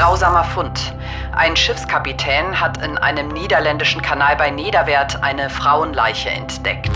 Grausamer 0.00 0.44
Fund. 0.44 0.94
Ein 1.36 1.54
Schiffskapitän 1.54 2.58
hat 2.58 2.82
in 2.82 2.96
einem 2.96 3.28
niederländischen 3.28 4.00
Kanal 4.00 4.34
bei 4.34 4.48
Niederwert 4.48 5.22
eine 5.22 5.50
Frauenleiche 5.50 6.30
entdeckt. 6.30 6.88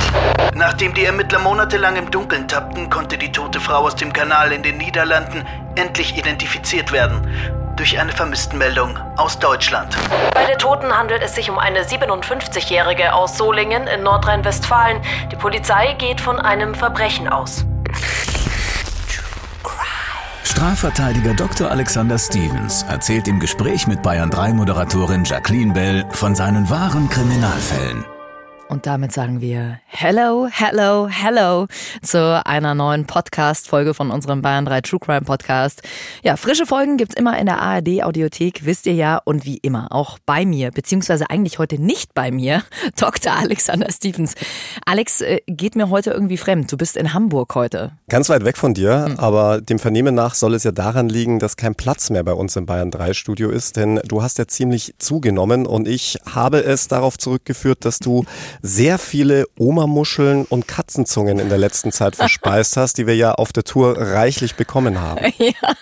Nachdem 0.54 0.94
die 0.94 1.04
Ermittler 1.04 1.38
monatelang 1.38 1.96
im 1.96 2.10
Dunkeln 2.10 2.48
tappten, 2.48 2.88
konnte 2.88 3.18
die 3.18 3.30
tote 3.30 3.60
Frau 3.60 3.80
aus 3.80 3.94
dem 3.94 4.10
Kanal 4.14 4.52
in 4.52 4.62
den 4.62 4.78
Niederlanden 4.78 5.46
endlich 5.74 6.16
identifiziert 6.16 6.92
werden. 6.92 7.28
Durch 7.76 8.00
eine 8.00 8.10
Vermisstenmeldung 8.10 8.98
aus 9.18 9.38
Deutschland. 9.38 9.94
Bei 10.32 10.46
der 10.46 10.56
Toten 10.56 10.96
handelt 10.96 11.22
es 11.22 11.34
sich 11.34 11.50
um 11.50 11.58
eine 11.58 11.82
57-Jährige 11.82 13.12
aus 13.12 13.36
Solingen 13.36 13.86
in 13.86 14.02
Nordrhein-Westfalen. 14.02 15.02
Die 15.30 15.36
Polizei 15.36 15.92
geht 15.98 16.22
von 16.22 16.40
einem 16.40 16.74
Verbrechen 16.74 17.28
aus. 17.28 17.66
Strafverteidiger 20.44 21.34
Dr. 21.34 21.70
Alexander 21.70 22.18
Stevens 22.18 22.82
erzählt 22.82 23.26
im 23.28 23.40
Gespräch 23.40 23.86
mit 23.86 24.02
Bayern 24.02 24.30
3 24.30 24.52
Moderatorin 24.52 25.24
Jacqueline 25.24 25.72
Bell 25.72 26.04
von 26.10 26.34
seinen 26.34 26.70
wahren 26.70 27.08
Kriminalfällen. 27.08 28.04
Und 28.74 28.86
damit 28.86 29.12
sagen 29.12 29.40
wir 29.40 29.78
Hello, 29.86 30.48
Hello, 30.50 31.06
Hello 31.08 31.68
zu 32.02 32.44
einer 32.44 32.74
neuen 32.74 33.06
Podcast-Folge 33.06 33.94
von 33.94 34.10
unserem 34.10 34.42
Bayern 34.42 34.64
3 34.64 34.80
True 34.80 34.98
Crime 34.98 35.20
Podcast. 35.20 35.82
Ja, 36.24 36.36
frische 36.36 36.66
Folgen 36.66 36.96
gibt's 36.96 37.14
immer 37.14 37.38
in 37.38 37.46
der 37.46 37.60
ARD-Audiothek, 37.60 38.66
wisst 38.66 38.86
ihr 38.86 38.94
ja. 38.94 39.20
Und 39.24 39.44
wie 39.44 39.58
immer 39.58 39.92
auch 39.92 40.18
bei 40.26 40.44
mir, 40.44 40.72
beziehungsweise 40.72 41.30
eigentlich 41.30 41.60
heute 41.60 41.80
nicht 41.80 42.14
bei 42.14 42.32
mir, 42.32 42.64
Dr. 42.98 43.34
Alexander 43.34 43.92
Stevens. 43.92 44.34
Alex, 44.84 45.20
äh, 45.20 45.38
geht 45.46 45.76
mir 45.76 45.88
heute 45.88 46.10
irgendwie 46.10 46.36
fremd. 46.36 46.72
Du 46.72 46.76
bist 46.76 46.96
in 46.96 47.14
Hamburg 47.14 47.54
heute. 47.54 47.92
Ganz 48.08 48.28
weit 48.28 48.44
weg 48.44 48.56
von 48.56 48.74
dir, 48.74 49.04
hm. 49.04 49.20
aber 49.20 49.60
dem 49.60 49.78
Vernehmen 49.78 50.16
nach 50.16 50.34
soll 50.34 50.52
es 50.52 50.64
ja 50.64 50.72
daran 50.72 51.08
liegen, 51.08 51.38
dass 51.38 51.56
kein 51.56 51.76
Platz 51.76 52.10
mehr 52.10 52.24
bei 52.24 52.32
uns 52.32 52.56
im 52.56 52.66
Bayern 52.66 52.90
3 52.90 53.14
Studio 53.14 53.50
ist, 53.50 53.76
denn 53.76 54.00
du 54.08 54.20
hast 54.20 54.38
ja 54.38 54.48
ziemlich 54.48 54.96
zugenommen 54.98 55.64
und 55.64 55.86
ich 55.86 56.18
habe 56.26 56.64
es 56.64 56.88
darauf 56.88 57.18
zurückgeführt, 57.18 57.84
dass 57.84 58.00
du 58.00 58.24
sehr 58.66 58.98
viele 58.98 59.44
Oma-Muscheln 59.58 60.46
und 60.46 60.66
Katzenzungen 60.66 61.38
in 61.38 61.50
der 61.50 61.58
letzten 61.58 61.92
Zeit 61.92 62.16
verspeist 62.24 62.78
hast, 62.78 62.96
die 62.96 63.06
wir 63.06 63.14
ja 63.14 63.34
auf 63.34 63.52
der 63.52 63.62
Tour 63.62 63.98
reichlich 63.98 64.56
bekommen 64.56 65.00
haben. 65.00 65.32
Ja, 65.44 65.74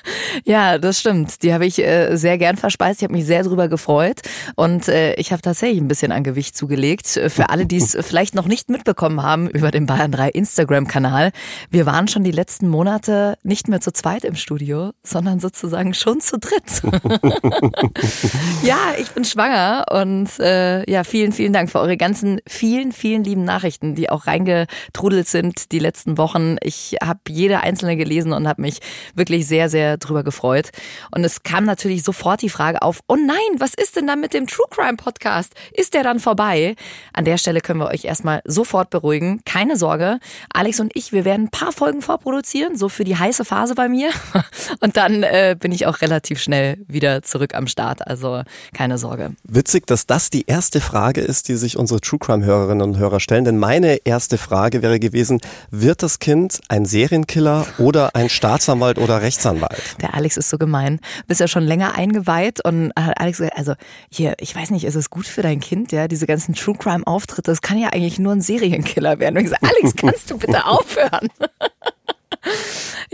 ja 0.44 0.78
das 0.78 0.98
stimmt. 0.98 1.42
Die 1.42 1.54
habe 1.54 1.66
ich 1.66 1.78
äh, 1.78 2.16
sehr 2.16 2.36
gern 2.36 2.56
verspeist. 2.56 3.00
Ich 3.00 3.04
habe 3.04 3.12
mich 3.12 3.26
sehr 3.26 3.44
darüber 3.44 3.68
gefreut 3.68 4.22
und 4.56 4.88
äh, 4.88 5.14
ich 5.14 5.30
habe 5.30 5.40
tatsächlich 5.40 5.80
ein 5.80 5.86
bisschen 5.86 6.10
an 6.10 6.24
Gewicht 6.24 6.56
zugelegt. 6.56 7.06
Für 7.06 7.50
alle, 7.50 7.66
die 7.66 7.76
es 7.76 7.96
vielleicht 8.00 8.34
noch 8.34 8.46
nicht 8.46 8.68
mitbekommen 8.68 9.22
haben 9.22 9.48
über 9.48 9.70
den 9.70 9.86
Bayern 9.86 10.10
3 10.10 10.30
Instagram-Kanal. 10.30 11.30
Wir 11.70 11.86
waren 11.86 12.08
schon 12.08 12.24
die 12.24 12.32
letzten 12.32 12.68
Monate 12.68 13.36
nicht 13.44 13.68
mehr 13.68 13.80
zu 13.80 13.92
zweit 13.92 14.24
im 14.24 14.34
Studio, 14.34 14.90
sondern 15.04 15.38
sozusagen 15.38 15.94
schon 15.94 16.20
zu 16.20 16.38
dritt. 16.38 16.82
ja, 18.64 18.78
ich 18.98 19.10
bin 19.10 19.24
schwanger 19.24 19.84
und 19.90 20.40
äh, 20.40 20.90
ja, 20.90 21.04
vielen, 21.04 21.32
vielen 21.32 21.52
Dank 21.52 21.70
für 21.70 21.78
eure 21.78 21.96
ganzen 21.96 22.40
vielen, 22.62 22.92
vielen 22.92 23.24
lieben 23.24 23.44
Nachrichten, 23.44 23.96
die 23.96 24.08
auch 24.08 24.28
reingetrudelt 24.28 25.26
sind 25.26 25.72
die 25.72 25.80
letzten 25.80 26.16
Wochen. 26.16 26.58
Ich 26.62 26.94
habe 27.02 27.18
jede 27.28 27.58
einzelne 27.58 27.96
gelesen 27.96 28.32
und 28.32 28.46
habe 28.46 28.62
mich 28.62 28.78
wirklich 29.16 29.48
sehr, 29.48 29.68
sehr 29.68 29.96
drüber 29.96 30.22
gefreut. 30.22 30.70
Und 31.10 31.24
es 31.24 31.42
kam 31.42 31.64
natürlich 31.64 32.04
sofort 32.04 32.40
die 32.40 32.48
Frage 32.48 32.82
auf, 32.82 33.00
oh 33.08 33.16
nein, 33.16 33.58
was 33.58 33.74
ist 33.74 33.96
denn 33.96 34.06
da 34.06 34.14
mit 34.14 34.32
dem 34.32 34.46
True 34.46 34.66
Crime 34.70 34.96
Podcast? 34.96 35.54
Ist 35.72 35.94
der 35.94 36.04
dann 36.04 36.20
vorbei? 36.20 36.76
An 37.12 37.24
der 37.24 37.36
Stelle 37.36 37.62
können 37.62 37.80
wir 37.80 37.88
euch 37.88 38.04
erstmal 38.04 38.42
sofort 38.44 38.90
beruhigen. 38.90 39.40
Keine 39.44 39.76
Sorge. 39.76 40.20
Alex 40.54 40.78
und 40.78 40.92
ich, 40.94 41.10
wir 41.10 41.24
werden 41.24 41.46
ein 41.46 41.50
paar 41.50 41.72
Folgen 41.72 42.00
vorproduzieren, 42.00 42.76
so 42.76 42.88
für 42.88 43.02
die 43.02 43.16
heiße 43.16 43.44
Phase 43.44 43.74
bei 43.74 43.88
mir. 43.88 44.10
Und 44.80 44.96
dann 44.96 45.24
äh, 45.24 45.56
bin 45.58 45.72
ich 45.72 45.86
auch 45.86 46.00
relativ 46.00 46.40
schnell 46.40 46.78
wieder 46.86 47.22
zurück 47.22 47.56
am 47.56 47.66
Start. 47.66 48.06
Also 48.06 48.42
keine 48.72 48.98
Sorge. 48.98 49.34
Witzig, 49.42 49.88
dass 49.88 50.06
das 50.06 50.30
die 50.30 50.46
erste 50.46 50.80
Frage 50.80 51.22
ist, 51.22 51.48
die 51.48 51.56
sich 51.56 51.76
unsere 51.76 52.00
True 52.00 52.20
Crime 52.20 52.44
Hörerinnen 52.52 52.82
und 52.82 52.98
Hörer 52.98 53.18
stellen. 53.18 53.44
Denn 53.44 53.58
meine 53.58 53.96
erste 54.04 54.36
Frage 54.36 54.82
wäre 54.82 55.00
gewesen, 55.00 55.40
wird 55.70 56.02
das 56.02 56.18
Kind 56.18 56.60
ein 56.68 56.84
Serienkiller 56.84 57.66
oder 57.78 58.14
ein 58.14 58.28
Staatsanwalt 58.28 58.98
oder 58.98 59.22
Rechtsanwalt? 59.22 59.96
Der 60.02 60.14
Alex 60.14 60.36
ist 60.36 60.50
so 60.50 60.58
gemein. 60.58 61.00
Bist 61.26 61.40
ja 61.40 61.48
schon 61.48 61.62
länger 61.62 61.94
eingeweiht 61.94 62.64
und 62.64 62.92
Alex 62.94 63.38
gesagt, 63.38 63.56
also 63.56 63.74
hier, 64.10 64.34
ich 64.38 64.54
weiß 64.54 64.70
nicht, 64.70 64.84
ist 64.84 64.94
es 64.94 65.08
gut 65.08 65.26
für 65.26 65.42
dein 65.42 65.60
Kind, 65.60 65.92
ja, 65.92 66.08
diese 66.08 66.26
ganzen 66.26 66.54
True 66.54 66.76
Crime 66.78 67.06
Auftritte, 67.06 67.50
das 67.50 67.62
kann 67.62 67.78
ja 67.78 67.88
eigentlich 67.88 68.18
nur 68.18 68.32
ein 68.32 68.42
Serienkiller 68.42 69.18
werden. 69.18 69.36
Und 69.36 69.44
ich 69.44 69.50
gesagt, 69.50 69.64
Alex, 69.64 69.96
kannst 69.96 70.30
du 70.30 70.36
bitte 70.36 70.66
aufhören? 70.66 71.28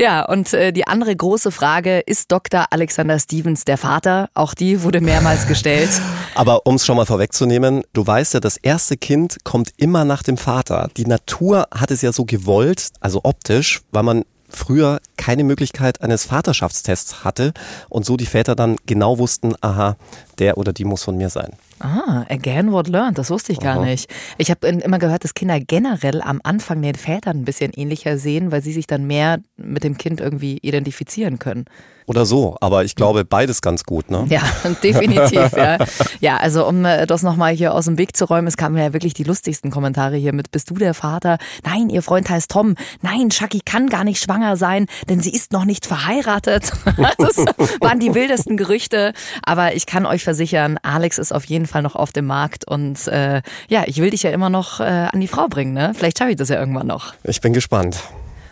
Ja, 0.00 0.25
und 0.25 0.53
äh, 0.53 0.72
die 0.72 0.86
andere 0.86 1.14
große 1.14 1.50
Frage, 1.50 1.98
ist 1.98 2.31
Dr. 2.31 2.66
Alexander 2.70 3.19
Stevens 3.19 3.64
der 3.64 3.76
Vater? 3.76 4.28
Auch 4.32 4.54
die 4.54 4.84
wurde 4.84 5.00
mehrmals 5.00 5.48
gestellt. 5.48 5.91
Aber 6.36 6.66
um 6.66 6.76
es 6.76 6.86
schon 6.86 6.97
mal 6.97 7.04
vorwegzunehmen, 7.04 7.82
du 7.94 8.06
weißt 8.06 8.34
ja, 8.34 8.41
das 8.41 8.58
erste 8.58 8.97
Kind 8.97 9.38
kommt 9.42 9.70
immer 9.76 10.04
nach 10.04 10.22
dem 10.22 10.37
Vater. 10.37 10.88
Die 10.97 11.04
Natur 11.04 11.66
hat 11.75 11.91
es 11.91 12.03
ja 12.03 12.12
so 12.12 12.25
gewollt, 12.25 12.91
also 13.00 13.22
optisch, 13.25 13.81
weil 13.91 14.04
man 14.04 14.25
früher 14.48 15.00
keine 15.18 15.44
Möglichkeit 15.44 16.00
eines 16.00 16.24
Vaterschaftstests 16.24 17.24
hatte 17.24 17.52
und 17.90 18.06
so 18.06 18.16
die 18.16 18.24
Väter 18.24 18.54
dann 18.54 18.76
genau 18.86 19.18
wussten, 19.18 19.54
aha, 19.60 19.96
der 20.38 20.56
oder 20.56 20.72
die 20.72 20.84
muss 20.84 21.02
von 21.02 21.18
mir 21.18 21.28
sein. 21.28 21.50
Ah, 21.80 22.24
again 22.28 22.72
what 22.72 22.88
learned, 22.88 23.18
das 23.18 23.30
wusste 23.30 23.52
ich 23.52 23.60
gar 23.60 23.76
Aha. 23.76 23.84
nicht. 23.84 24.10
Ich 24.36 24.50
habe 24.50 24.66
immer 24.66 24.98
gehört, 24.98 25.22
dass 25.22 25.34
Kinder 25.34 25.60
generell 25.60 26.20
am 26.22 26.40
Anfang 26.42 26.82
den 26.82 26.96
Vätern 26.96 27.38
ein 27.38 27.44
bisschen 27.44 27.72
ähnlicher 27.72 28.18
sehen, 28.18 28.50
weil 28.50 28.62
sie 28.62 28.72
sich 28.72 28.86
dann 28.86 29.06
mehr 29.06 29.38
mit 29.56 29.84
dem 29.84 29.96
Kind 29.96 30.20
irgendwie 30.20 30.58
identifizieren 30.58 31.38
können. 31.38 31.66
Oder 32.08 32.24
so, 32.24 32.56
aber 32.62 32.84
ich 32.84 32.94
glaube 32.94 33.26
beides 33.26 33.60
ganz 33.60 33.84
gut, 33.84 34.10
ne? 34.10 34.24
Ja, 34.30 34.40
definitiv, 34.82 35.52
ja. 35.54 35.76
Ja, 36.20 36.36
also 36.38 36.66
um 36.66 36.86
äh, 36.86 37.06
das 37.06 37.22
nochmal 37.22 37.52
hier 37.52 37.74
aus 37.74 37.84
dem 37.84 37.98
Weg 37.98 38.16
zu 38.16 38.24
räumen, 38.24 38.48
es 38.48 38.56
kamen 38.56 38.78
ja 38.78 38.94
wirklich 38.94 39.12
die 39.12 39.24
lustigsten 39.24 39.70
Kommentare 39.70 40.16
hier 40.16 40.32
mit, 40.32 40.50
bist 40.50 40.70
du 40.70 40.74
der 40.74 40.94
Vater? 40.94 41.36
Nein, 41.64 41.90
ihr 41.90 42.00
Freund 42.00 42.30
heißt 42.30 42.50
Tom. 42.50 42.76
Nein, 43.02 43.30
Shaki 43.30 43.60
kann 43.62 43.90
gar 43.90 44.04
nicht 44.04 44.22
schwanger 44.22 44.56
sein, 44.56 44.86
denn 45.08 45.20
sie 45.20 45.30
ist 45.30 45.52
noch 45.52 45.64
nicht 45.64 45.86
verheiratet. 45.86 46.72
Das 47.19 47.36
waren 47.80 47.98
die 47.98 48.14
wildesten 48.14 48.56
Gerüchte, 48.56 49.12
aber 49.42 49.74
ich 49.74 49.86
kann 49.86 50.06
euch 50.06 50.24
versichern, 50.24 50.78
Alex 50.82 51.19
ist 51.19 51.32
auf 51.32 51.44
jeden 51.44 51.66
Fall 51.66 51.82
noch 51.82 51.96
auf 51.96 52.12
dem 52.12 52.26
Markt 52.26 52.66
und 52.66 53.06
äh, 53.08 53.42
ja, 53.69 53.84
ich 53.86 53.98
will 53.98 54.10
dich 54.10 54.22
ja 54.22 54.30
immer 54.30 54.50
noch 54.50 54.80
äh, 54.80 54.84
an 54.84 55.20
die 55.20 55.28
Frau 55.28 55.48
bringen, 55.48 55.72
ne? 55.72 55.92
Vielleicht 55.94 56.19
schaffe 56.19 56.30
ich 56.30 56.36
das 56.36 56.48
ja 56.48 56.58
irgendwann 56.58 56.86
noch. 56.86 57.14
Ich 57.24 57.41
bin 57.41 57.52
gespannt. 57.52 57.98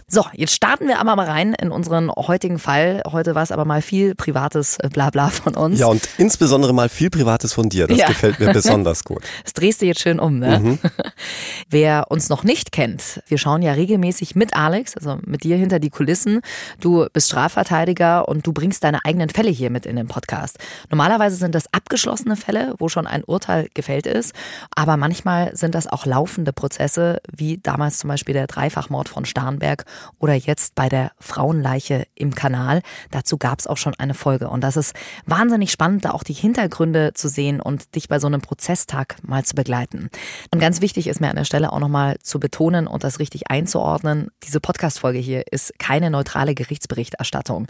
So, 0.08 0.24
jetzt 0.34 0.54
starten 0.54 0.86
wir 0.86 1.00
aber 1.00 1.16
mal 1.16 1.26
rein 1.26 1.52
in 1.60 1.72
unseren 1.72 2.12
heutigen 2.12 2.60
Fall. 2.60 3.02
Heute 3.10 3.34
war 3.34 3.42
es 3.42 3.50
aber 3.50 3.64
mal 3.64 3.82
viel 3.82 4.14
privates 4.14 4.78
äh, 4.78 4.88
Blabla 4.88 5.30
von 5.30 5.56
uns. 5.56 5.80
Ja, 5.80 5.88
und 5.88 6.08
insbesondere 6.16 6.72
mal 6.72 6.88
viel 6.88 7.10
privates 7.10 7.52
von 7.52 7.68
dir. 7.68 7.88
Das 7.88 7.98
ja. 7.98 8.06
gefällt 8.06 8.38
mir 8.38 8.52
besonders 8.52 9.02
gut. 9.02 9.24
Das 9.42 9.52
drehst 9.52 9.82
du 9.82 9.86
jetzt 9.86 10.00
schön 10.00 10.20
um, 10.20 10.38
ne? 10.38 10.60
Mhm. 10.60 10.78
Wer 11.70 12.06
uns 12.08 12.28
noch 12.28 12.44
nicht 12.44 12.70
kennt, 12.70 13.20
wir 13.26 13.38
schauen 13.38 13.62
ja 13.62 13.72
regelmäßig 13.72 14.36
mit 14.36 14.54
Alex, 14.54 14.96
also 14.96 15.18
mit 15.24 15.42
dir 15.42 15.56
hinter 15.56 15.80
die 15.80 15.90
Kulissen. 15.90 16.40
Du 16.80 17.06
bist 17.12 17.28
Strafverteidiger 17.28 18.28
und 18.28 18.46
du 18.46 18.52
bringst 18.52 18.84
deine 18.84 19.04
eigenen 19.04 19.30
Fälle 19.30 19.50
hier 19.50 19.70
mit 19.70 19.86
in 19.86 19.96
den 19.96 20.06
Podcast. 20.06 20.58
Normalerweise 20.90 21.34
sind 21.34 21.54
das 21.54 21.72
abgeschlossene 21.72 22.36
Fälle, 22.36 22.74
wo 22.78 22.88
schon 22.88 23.08
ein 23.08 23.24
Urteil 23.24 23.68
gefällt 23.74 24.06
ist, 24.06 24.34
aber 24.74 24.96
manchmal 24.96 25.56
sind 25.56 25.74
das 25.74 25.88
auch 25.88 26.06
laufende 26.06 26.52
Prozesse, 26.52 27.20
wie 27.34 27.58
damals 27.58 27.98
zum 27.98 28.08
Beispiel 28.08 28.34
der 28.34 28.46
Dreifachmord 28.46 29.08
von 29.08 29.24
Starnberg 29.24 29.84
oder 30.18 30.34
jetzt 30.34 30.74
bei 30.74 30.88
der 30.88 31.12
Frauenleiche 31.20 32.06
im 32.14 32.34
Kanal. 32.34 32.82
Dazu 33.10 33.38
gab 33.38 33.58
es 33.58 33.66
auch 33.66 33.76
schon 33.76 33.94
eine 33.98 34.14
Folge. 34.14 34.48
Und 34.48 34.62
das 34.62 34.76
ist 34.76 34.94
wahnsinnig 35.26 35.70
spannend, 35.70 36.04
da 36.04 36.10
auch 36.10 36.22
die 36.22 36.32
Hintergründe 36.32 37.12
zu 37.14 37.28
sehen 37.28 37.60
und 37.60 37.94
dich 37.94 38.08
bei 38.08 38.18
so 38.18 38.26
einem 38.26 38.40
Prozesstag 38.40 39.16
mal 39.22 39.44
zu 39.44 39.54
begleiten. 39.54 40.10
Und 40.52 40.60
ganz 40.60 40.80
wichtig 40.80 41.06
ist 41.06 41.20
mir 41.20 41.30
an 41.30 41.36
der 41.36 41.44
Stelle 41.44 41.72
auch 41.72 41.80
nochmal 41.80 42.16
zu 42.22 42.40
betonen 42.40 42.86
und 42.86 43.04
das 43.04 43.18
richtig 43.18 43.50
einzuordnen. 43.50 44.28
Diese 44.44 44.60
Podcast-Folge 44.60 45.18
hier 45.18 45.44
ist 45.50 45.78
keine 45.78 46.10
neutrale 46.10 46.54
Gerichtsberichterstattung, 46.54 47.66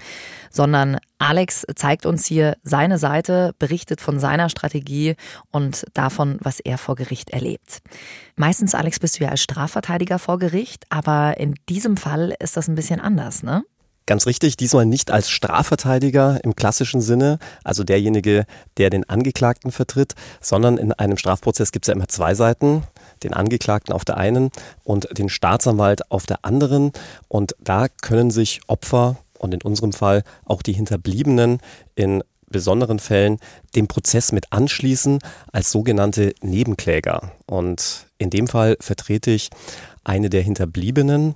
sondern 0.51 0.99
Alex 1.19 1.65
zeigt 1.75 2.05
uns 2.05 2.27
hier 2.27 2.57
seine 2.63 2.99
Seite, 2.99 3.55
berichtet 3.59 4.01
von 4.01 4.21
seiner 4.21 4.49
Strategie 4.49 5.17
und 5.51 5.87
davon, 5.95 6.39
was 6.43 6.61
er 6.61 6.77
vor 6.77 6.95
Gericht 6.95 7.31
erlebt. 7.31 7.81
Meistens, 8.37 8.75
Alex, 8.75 9.01
bist 9.01 9.19
du 9.19 9.25
ja 9.25 9.31
als 9.31 9.41
Strafverteidiger 9.41 10.19
vor 10.19 10.39
Gericht, 10.39 10.85
aber 10.91 11.39
in 11.39 11.55
diesem 11.69 11.97
Fall 11.97 12.35
ist 12.39 12.57
das 12.57 12.69
ein 12.69 12.75
bisschen 12.75 13.01
anders, 13.01 13.43
ne? 13.43 13.65
Ganz 14.09 14.27
richtig, 14.27 14.57
diesmal 14.57 14.87
nicht 14.87 15.11
als 15.11 15.29
Strafverteidiger 15.31 16.39
im 16.45 16.55
klassischen 16.55 17.01
Sinne, 17.01 17.41
also 17.65 17.83
derjenige, 17.83 18.47
der 18.77 18.89
den 18.89 19.09
Angeklagten 19.09 19.73
vertritt, 19.73 20.15
sondern 20.41 20.79
in 20.79 20.93
einem 20.93 21.17
Strafprozess 21.17 21.73
gibt 21.73 21.87
es 21.87 21.89
ja 21.89 21.95
immer 21.95 22.07
zwei 22.07 22.37
Seiten, 22.37 22.85
den 23.25 23.35
Angeklagten 23.35 23.93
auf 23.93 24.05
der 24.05 24.17
einen 24.17 24.51
und 24.85 25.09
den 25.19 25.29
Staatsanwalt 25.29 26.09
auf 26.13 26.25
der 26.25 26.45
anderen. 26.45 26.93
Und 27.27 27.57
da 27.59 27.89
können 27.89 28.31
sich 28.31 28.61
Opfer 28.69 29.17
und 29.39 29.55
in 29.55 29.63
unserem 29.63 29.93
Fall 29.93 30.23
auch 30.45 30.63
die 30.63 30.73
Hinterbliebenen 30.73 31.59
in 31.95 32.23
besonderen 32.49 32.99
Fällen 32.99 33.39
dem 33.75 33.89
Prozess 33.89 34.33
mit 34.33 34.53
anschließen 34.53 35.19
als 35.53 35.71
sogenannte 35.71 36.33
Nebenkläger. 36.43 37.33
Und 37.47 38.07
in 38.19 38.31
dem 38.31 38.47
Fall 38.47 38.77
vertrete 38.81 39.31
ich 39.31 39.51
eine 40.05 40.31
der 40.31 40.43
Hinterbliebenen 40.43 41.35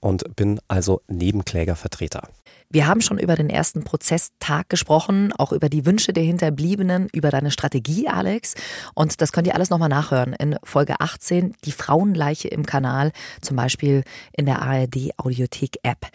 und 0.00 0.36
bin 0.36 0.60
also 0.68 1.00
Nebenklägervertreter. 1.08 2.28
Wir 2.70 2.88
haben 2.88 3.02
schon 3.02 3.18
über 3.18 3.36
den 3.36 3.50
ersten 3.50 3.84
Prozesstag 3.84 4.68
gesprochen, 4.68 5.32
auch 5.32 5.52
über 5.52 5.68
die 5.68 5.86
Wünsche 5.86 6.12
der 6.12 6.24
Hinterbliebenen, 6.24 7.08
über 7.12 7.30
deine 7.30 7.50
Strategie, 7.50 8.08
Alex. 8.08 8.54
Und 8.94 9.20
das 9.20 9.30
könnt 9.30 9.46
ihr 9.46 9.54
alles 9.54 9.70
nochmal 9.70 9.88
nachhören 9.88 10.32
in 10.32 10.56
Folge 10.64 10.98
18, 10.98 11.54
die 11.64 11.72
Frauenleiche 11.72 12.48
im 12.48 12.66
Kanal, 12.66 13.12
zum 13.40 13.56
Beispiel 13.56 14.02
in 14.32 14.46
der 14.46 14.62
ARD 14.62 15.12
Audiothek 15.18 15.78
App. 15.84 16.08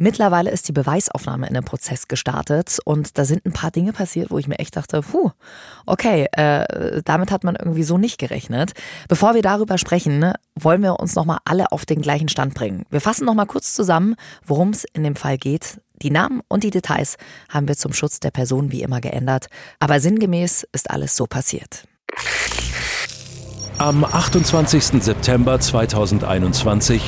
Mittlerweile 0.00 0.52
ist 0.52 0.68
die 0.68 0.72
Beweisaufnahme 0.72 1.48
in 1.48 1.54
dem 1.54 1.64
Prozess 1.64 2.06
gestartet 2.06 2.78
und 2.84 3.18
da 3.18 3.24
sind 3.24 3.44
ein 3.44 3.52
paar 3.52 3.72
Dinge 3.72 3.92
passiert, 3.92 4.30
wo 4.30 4.38
ich 4.38 4.46
mir 4.46 4.60
echt 4.60 4.76
dachte, 4.76 5.02
puh, 5.02 5.32
okay, 5.86 6.28
äh, 6.32 7.02
damit 7.04 7.32
hat 7.32 7.42
man 7.42 7.56
irgendwie 7.56 7.82
so 7.82 7.98
nicht 7.98 8.16
gerechnet. 8.16 8.74
Bevor 9.08 9.34
wir 9.34 9.42
darüber 9.42 9.76
sprechen, 9.76 10.32
wollen 10.54 10.84
wir 10.84 11.00
uns 11.00 11.16
nochmal 11.16 11.38
alle 11.44 11.72
auf 11.72 11.84
den 11.84 12.00
gleichen 12.00 12.28
Stand 12.28 12.54
bringen. 12.54 12.84
Wir 12.90 13.00
fassen 13.00 13.24
nochmal 13.24 13.46
kurz 13.46 13.74
zusammen, 13.74 14.14
worum 14.46 14.70
es 14.70 14.84
in 14.84 15.02
dem 15.02 15.16
Fall 15.16 15.36
geht. 15.36 15.80
Die 16.00 16.12
Namen 16.12 16.42
und 16.46 16.62
die 16.62 16.70
Details 16.70 17.16
haben 17.48 17.66
wir 17.66 17.76
zum 17.76 17.92
Schutz 17.92 18.20
der 18.20 18.30
Person 18.30 18.70
wie 18.70 18.82
immer 18.82 19.00
geändert, 19.00 19.48
aber 19.80 19.98
sinngemäß 19.98 20.64
ist 20.70 20.92
alles 20.92 21.16
so 21.16 21.26
passiert. 21.26 21.88
Am 23.78 24.04
28. 24.04 25.02
September 25.02 25.58
2021 25.58 27.02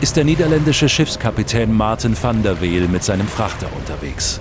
ist 0.00 0.16
der 0.16 0.24
niederländische 0.24 0.88
Schiffskapitän 0.88 1.72
Martin 1.72 2.16
van 2.20 2.42
der 2.42 2.60
Weel 2.60 2.88
mit 2.88 3.02
seinem 3.02 3.26
Frachter 3.26 3.68
unterwegs. 3.76 4.40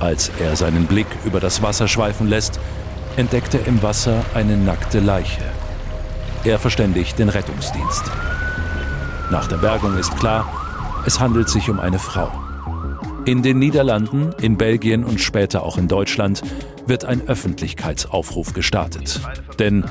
Als 0.00 0.30
er 0.40 0.56
seinen 0.56 0.86
Blick 0.86 1.06
über 1.24 1.40
das 1.40 1.62
Wasser 1.62 1.88
schweifen 1.88 2.28
lässt, 2.28 2.60
entdeckt 3.16 3.54
er 3.54 3.66
im 3.66 3.82
Wasser 3.82 4.24
eine 4.34 4.56
nackte 4.56 5.00
Leiche. 5.00 5.42
Er 6.44 6.58
verständigt 6.58 7.18
den 7.18 7.28
Rettungsdienst. 7.28 8.04
Nach 9.30 9.46
der 9.48 9.56
Bergung 9.56 9.96
ist 9.98 10.16
klar, 10.16 10.48
es 11.04 11.18
handelt 11.20 11.48
sich 11.48 11.68
um 11.68 11.80
eine 11.80 11.98
Frau. 11.98 12.30
In 13.24 13.42
den 13.42 13.58
Niederlanden, 13.58 14.34
in 14.40 14.56
Belgien 14.56 15.04
und 15.04 15.20
später 15.20 15.62
auch 15.62 15.76
in 15.76 15.88
Deutschland 15.88 16.42
wird 16.88 17.04
ein 17.04 17.26
Öffentlichkeitsaufruf 17.26 18.52
gestartet. 18.52 19.20
Denn 19.58 19.84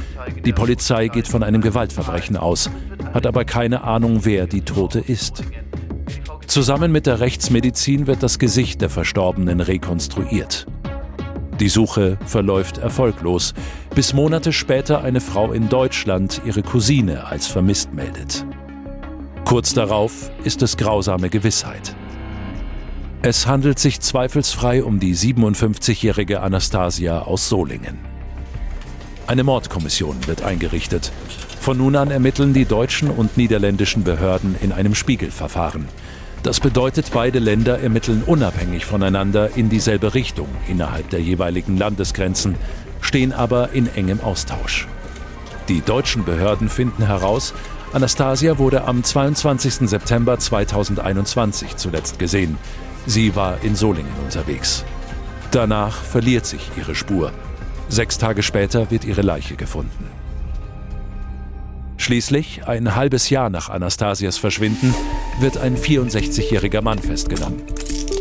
die 0.46 0.54
Polizei 0.54 1.08
geht 1.08 1.28
von 1.28 1.44
einem 1.44 1.62
Gewaltverbrechen 1.62 2.38
aus, 2.38 2.70
hat 3.14 3.26
aber 3.26 3.46
keine 3.46 3.84
Ahnung, 3.84 4.26
wer 4.26 4.48
die 4.48 4.62
Tote 4.62 5.00
ist. 5.00 5.44
Zusammen 6.48 6.92
mit 6.92 7.06
der 7.06 7.20
Rechtsmedizin 7.20 8.08
wird 8.08 8.24
das 8.24 8.40
Gesicht 8.40 8.82
der 8.82 8.90
Verstorbenen 8.90 9.60
rekonstruiert. 9.60 10.66
Die 11.60 11.70
Suche 11.70 12.18
verläuft 12.26 12.78
erfolglos, 12.78 13.54
bis 13.96 14.14
Monate 14.14 14.54
später 14.54 15.04
eine 15.04 15.22
Frau 15.22 15.52
in 15.52 15.70
Deutschland 15.70 16.42
ihre 16.46 16.62
Cousine 16.62 17.26
als 17.26 17.48
vermisst 17.48 17.94
meldet. 17.94 18.46
Kurz 19.44 19.74
darauf 19.74 20.30
ist 20.44 20.62
es 20.62 20.78
grausame 20.78 21.30
Gewissheit. 21.30 21.96
Es 23.30 23.46
handelt 23.46 23.78
sich 23.78 24.00
zweifelsfrei 24.00 24.86
um 24.86 25.02
die 25.02 25.14
57-jährige 25.14 26.40
Anastasia 26.40 27.24
aus 27.24 27.50
Solingen. 27.50 28.00
Eine 29.28 29.44
Mordkommission 29.44 30.16
wird 30.28 30.44
eingerichtet. 30.44 31.12
Von 31.60 31.76
nun 31.76 31.98
an 31.98 32.10
ermitteln 32.10 32.54
die 32.54 32.64
deutschen 32.64 33.10
und 33.10 33.36
niederländischen 33.36 34.06
Behörden 34.06 34.56
in 34.62 34.72
einem 34.72 34.96
Spiegelverfahren. 34.96 35.90
Das 36.42 36.62
bedeutet, 36.62 37.12
beide 37.14 37.40
Länder 37.40 37.82
ermitteln 37.82 38.24
unabhängig 38.26 38.86
voneinander 38.86 39.58
in 39.58 39.68
dieselbe 39.68 40.14
Richtung 40.14 40.48
innerhalb 40.70 41.10
der 41.10 41.20
jeweiligen 41.20 41.76
Landesgrenzen, 41.76 42.56
stehen 43.02 43.34
aber 43.34 43.74
in 43.74 43.94
engem 43.94 44.22
Austausch. 44.22 44.88
Die 45.68 45.82
deutschen 45.82 46.24
Behörden 46.24 46.70
finden 46.70 47.06
heraus, 47.06 47.54
Anastasia 47.92 48.58
wurde 48.58 48.86
am 48.86 49.04
22. 49.04 49.90
September 49.90 50.40
2021 50.40 51.76
zuletzt 51.76 52.20
gesehen. 52.20 52.58
Sie 53.08 53.38
war 53.38 53.64
in 53.64 53.74
Solingen 53.76 54.12
unterwegs. 54.24 54.84
Danach 55.52 56.04
verliert 56.04 56.46
sich 56.46 56.70
ihre 56.78 56.94
Spur. 56.94 57.32
Sechs 57.88 58.18
Tage 58.18 58.44
später 58.44 58.92
wird 58.92 59.06
ihre 59.06 59.22
Leiche 59.22 59.56
gefunden. 59.56 60.08
Schließlich, 61.96 62.68
ein 62.68 62.96
halbes 62.96 63.30
Jahr 63.30 63.50
nach 63.50 63.70
Anastasias 63.70 64.38
Verschwinden, 64.38 64.94
wird 65.40 65.58
ein 65.58 65.78
64-jähriger 65.78 66.82
Mann 66.82 67.00
festgenommen. 67.00 67.64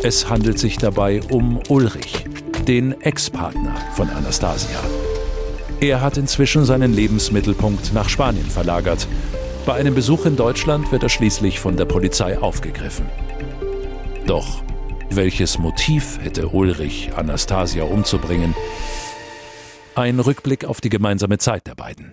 Es 0.05 0.31
handelt 0.31 0.61
sich 0.61 0.79
dabei 0.79 1.21
um 1.31 1.61
Ulrich, 1.69 2.25
den 2.69 3.01
Ex-Partner 3.01 3.75
von 3.95 4.09
Anastasia. 4.11 4.79
Er 5.81 6.01
hat 6.01 6.17
inzwischen 6.17 6.65
seinen 6.65 6.93
Lebensmittelpunkt 6.93 7.93
nach 7.93 8.09
Spanien 8.09 8.49
verlagert. 8.49 9.09
Bei 9.67 9.75
einem 9.75 9.97
Besuch 9.97 10.27
in 10.27 10.37
Deutschland 10.37 10.93
wird 10.93 11.03
er 11.03 11.09
schließlich 11.09 11.59
von 11.59 11.77
der 11.77 11.87
Polizei 11.87 12.39
aufgegriffen. 12.39 13.07
Doch 14.27 14.63
welches 15.11 15.59
Motiv 15.59 16.19
hätte 16.21 16.49
Ulrich, 16.49 17.11
Anastasia 17.17 17.85
umzubringen? 17.85 18.55
Ein 19.95 20.21
Rückblick 20.21 20.65
auf 20.65 20.81
die 20.81 20.91
gemeinsame 20.91 21.39
Zeit 21.39 21.67
der 21.67 21.75
beiden. 21.75 22.13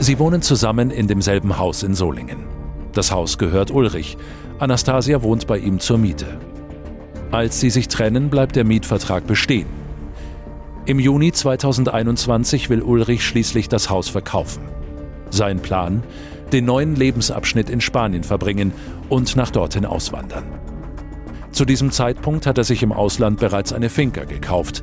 Sie 0.00 0.18
wohnen 0.18 0.42
zusammen 0.42 0.90
in 0.90 1.06
demselben 1.06 1.58
Haus 1.58 1.82
in 1.82 1.94
Solingen. 1.94 2.44
Das 2.92 3.12
Haus 3.12 3.38
gehört 3.38 3.70
Ulrich. 3.70 4.16
Anastasia 4.58 5.22
wohnt 5.22 5.46
bei 5.46 5.58
ihm 5.58 5.78
zur 5.78 5.98
Miete. 5.98 6.38
Als 7.30 7.60
sie 7.60 7.70
sich 7.70 7.88
trennen, 7.88 8.28
bleibt 8.28 8.56
der 8.56 8.64
Mietvertrag 8.64 9.26
bestehen. 9.26 9.66
Im 10.84 10.98
Juni 10.98 11.32
2021 11.32 12.68
will 12.68 12.82
Ulrich 12.82 13.24
schließlich 13.24 13.68
das 13.68 13.88
Haus 13.88 14.08
verkaufen. 14.08 14.64
Sein 15.30 15.60
Plan? 15.60 16.02
Den 16.52 16.64
neuen 16.64 16.96
Lebensabschnitt 16.96 17.70
in 17.70 17.80
Spanien 17.80 18.24
verbringen 18.24 18.72
und 19.08 19.36
nach 19.36 19.50
dorthin 19.50 19.86
auswandern. 19.86 20.61
Zu 21.52 21.66
diesem 21.66 21.90
Zeitpunkt 21.90 22.46
hat 22.46 22.58
er 22.58 22.64
sich 22.64 22.82
im 22.82 22.92
Ausland 22.92 23.38
bereits 23.38 23.72
eine 23.72 23.90
Finca 23.90 24.24
gekauft. 24.24 24.82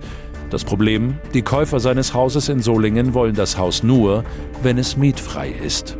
Das 0.52 0.64
Problem, 0.64 1.18
die 1.34 1.42
Käufer 1.42 1.80
seines 1.80 2.14
Hauses 2.14 2.48
in 2.48 2.62
Solingen 2.62 3.14
wollen 3.14 3.36
das 3.36 3.58
Haus 3.58 3.84
nur, 3.84 4.24
wenn 4.62 4.78
es 4.78 4.96
mietfrei 4.96 5.50
ist. 5.50 5.98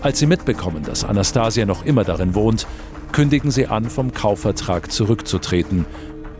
Als 0.00 0.20
sie 0.20 0.26
mitbekommen, 0.26 0.84
dass 0.84 1.04
Anastasia 1.04 1.66
noch 1.66 1.84
immer 1.84 2.04
darin 2.04 2.34
wohnt, 2.34 2.66
kündigen 3.12 3.50
sie 3.50 3.66
an, 3.66 3.90
vom 3.90 4.12
Kaufvertrag 4.12 4.92
zurückzutreten 4.92 5.84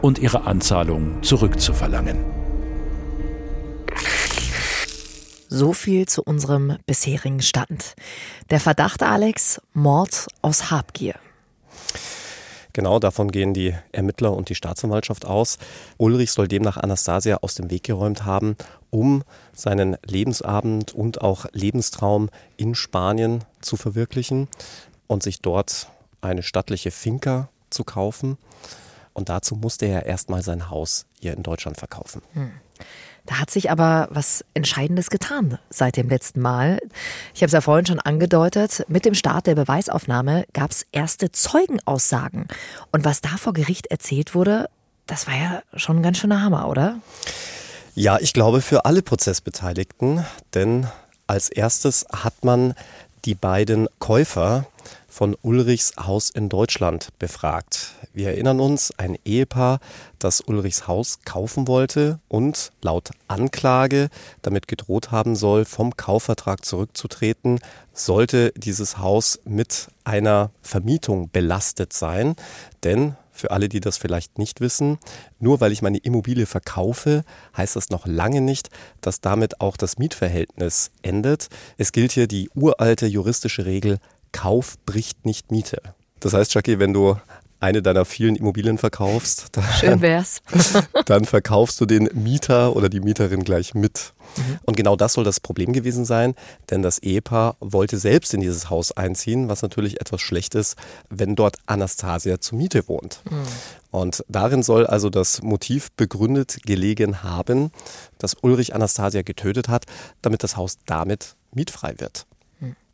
und 0.03 0.19
ihre 0.19 0.47
Anzahlung 0.47 1.23
zurückzuverlangen. 1.23 2.25
So 5.49 5.73
viel 5.73 6.07
zu 6.07 6.23
unserem 6.23 6.77
bisherigen 6.87 7.41
Stand. 7.41 7.95
Der 8.51 8.61
Verdacht, 8.61 9.03
Alex, 9.03 9.61
Mord 9.73 10.29
aus 10.43 10.71
Habgier. 10.71 11.15
Genau, 12.79 13.01
davon 13.01 13.33
gehen 13.33 13.55
die 13.55 13.75
Ermittler 13.91 14.33
und 14.33 14.51
die 14.51 14.55
Staatsanwaltschaft 14.55 15.27
aus. 15.27 15.59
Ulrich 15.97 16.31
soll 16.31 16.47
demnach 16.47 16.77
Anastasia 16.77 17.39
aus 17.39 17.57
dem 17.57 17.73
Weg 17.73 17.83
geräumt 17.83 18.25
haben, 18.25 18.55
um 18.91 19.25
seinen 19.53 19.97
Lebensabend 20.07 20.95
und 20.95 21.21
auch 21.21 21.47
Lebenstraum 21.51 22.31
in 22.57 22.77
Spanien 22.77 23.43
zu 23.61 23.77
verwirklichen 23.77 24.47
und 25.09 25.25
sich 25.25 25.41
dort 25.41 25.89
eine 26.21 26.45
stattliche 26.45 26.93
Finca 26.93 27.49
zu 27.69 27.83
kaufen. 27.83 28.39
Und 29.13 29.29
dazu 29.29 29.57
musste 29.57 29.87
er 29.87 30.07
erstmal 30.07 30.43
sein 30.43 30.71
Haus 30.71 31.05
hier 31.19 31.37
in 31.37 31.43
Deutschland 31.43 31.79
verkaufen. 31.79 32.23
Hm. 32.35 32.53
Da 33.29 33.41
hat 33.41 33.51
sich 33.51 33.71
aber 33.71 34.09
was 34.11 34.43
Entscheidendes 34.55 35.11
getan 35.11 35.59
seit 35.69 35.99
dem 35.99 36.09
letzten 36.09 36.41
Mal. 36.41 36.81
Ich 37.35 37.43
habe 37.43 37.49
es 37.49 37.53
ja 37.53 37.61
vorhin 37.61 37.85
schon 37.85 38.01
angedeutet, 38.01 38.87
mit 38.89 39.05
dem 39.05 39.13
Start 39.13 39.47
der 39.47 39.55
Beweisaufnahme 39.55 40.47
gab 40.55 40.71
es 40.71 40.87
erste 40.93 41.31
Zeugenaussagen. 41.31 42.49
Und 42.91 43.05
was 43.05 43.21
da 43.21 43.37
vor 43.37 43.53
Gericht 43.53 43.89
erzählt 43.89 44.35
wurde, 44.35 44.71
das 45.07 45.27
war 45.27 45.35
ja 45.35 45.63
schon 45.75 45.99
ein 45.99 46.03
ganz 46.03 46.17
schöner 46.17 46.43
Hammer, 46.43 46.69
oder? 46.71 47.01
Ja, 47.95 48.19
ich 48.19 48.33
glaube 48.33 48.63
für 48.63 48.87
alle 48.87 49.03
Prozessbeteiligten, 49.03 50.25
denn 50.55 50.87
als 51.27 51.51
erstes 51.51 52.07
hat 52.11 52.47
man 52.47 52.73
die 53.27 53.35
beiden 53.35 53.89
Käufer 53.99 54.65
von 55.09 55.37
Ulrichs 55.43 55.93
Haus 55.99 56.31
in 56.31 56.49
Deutschland 56.49 57.09
befragt. 57.19 57.95
Wir 58.13 58.29
erinnern 58.29 58.61
uns, 58.61 58.93
ein 58.97 59.17
Ehepaar, 59.25 59.81
das 60.19 60.41
Ulrichs 60.41 60.87
Haus 60.89 61.21
kaufen 61.25 61.69
wollte 61.69 62.21
und 62.29 62.73
laut 62.83 63.11
Anklage 63.29 64.09
damit 64.43 64.69
gedroht 64.69 65.11
haben 65.11 65.37
soll, 65.37 65.65
vom 65.65 65.97
Kaufvertrag 65.97 66.65
zurückzutreten, 66.65 67.61
sollte 67.93 68.53
dieses 68.57 68.99
Haus 68.99 69.39
mit 69.45 69.89
einer 70.05 70.51
Vermietung 70.63 71.31
belastet 71.31 71.93
sein. 71.93 72.35
Denn 72.85 73.17
Für 73.39 73.53
alle, 73.53 73.69
die 73.69 73.79
das 73.79 73.99
vielleicht 73.99 74.37
nicht 74.37 74.61
wissen, 74.61 74.99
nur 75.39 75.61
weil 75.61 75.71
ich 75.71 75.81
meine 75.81 75.99
Immobilie 75.99 76.45
verkaufe, 76.45 77.23
heißt 77.57 77.77
das 77.77 77.89
noch 77.89 78.05
lange 78.05 78.41
nicht, 78.41 78.69
dass 79.01 79.21
damit 79.21 79.61
auch 79.61 79.77
das 79.77 79.97
Mietverhältnis 79.97 80.91
endet. 81.03 81.47
Es 81.77 81.93
gilt 81.93 82.11
hier 82.11 82.27
die 82.27 82.51
uralte 82.57 83.07
juristische 83.07 83.65
Regel, 83.65 83.99
Kauf 84.33 84.77
bricht 84.85 85.25
nicht 85.25 85.51
Miete. 85.51 85.81
Das 86.21 86.35
heißt, 86.35 86.55
Jackie, 86.55 86.79
wenn 86.79 86.93
du 86.93 87.17
eine 87.61 87.83
deiner 87.83 88.05
vielen 88.05 88.37
Immobilien 88.37 88.79
verkaufst, 88.79 89.47
dann, 89.53 89.65
Schön 89.81 90.01
wär's. 90.01 90.43
dann 91.07 91.25
verkaufst 91.25 91.81
du 91.81 91.87
den 91.87 92.09
Mieter 92.15 92.77
oder 92.77 92.89
die 92.89 93.01
Mieterin 93.01 93.43
gleich 93.43 93.75
mit. 93.75 94.13
Mhm. 94.37 94.59
Und 94.65 94.77
genau 94.77 94.95
das 94.95 95.15
soll 95.15 95.25
das 95.25 95.41
Problem 95.41 95.73
gewesen 95.73 96.05
sein, 96.05 96.35
denn 96.71 96.83
das 96.83 97.01
Ehepaar 97.01 97.57
wollte 97.59 97.99
selbst 97.99 98.33
in 98.33 98.41
dieses 98.41 98.71
Haus 98.71 98.93
einziehen, 98.93 99.49
was 99.49 99.63
natürlich 99.63 100.01
etwas 100.01 100.21
schlecht 100.21 100.55
ist, 100.55 100.77
wenn 101.11 101.35
dort 101.35 101.57
Anastasia 101.67 102.41
zur 102.41 102.59
Miete 102.59 102.87
wohnt. 102.87 103.23
Mhm. 103.29 103.43
Und 103.91 104.25
darin 104.29 104.63
soll 104.63 104.87
also 104.87 105.11
das 105.11 105.43
Motiv 105.43 105.91
begründet 105.93 106.59
gelegen 106.65 107.25
haben, 107.25 107.73
dass 108.19 108.37
Ulrich 108.41 108.75
Anastasia 108.75 109.23
getötet 109.23 109.69
hat, 109.69 109.87
damit 110.23 110.45
das 110.45 110.57
Haus 110.57 110.79
damit 110.87 111.35
mietfrei 111.53 111.95
wird. 111.99 112.27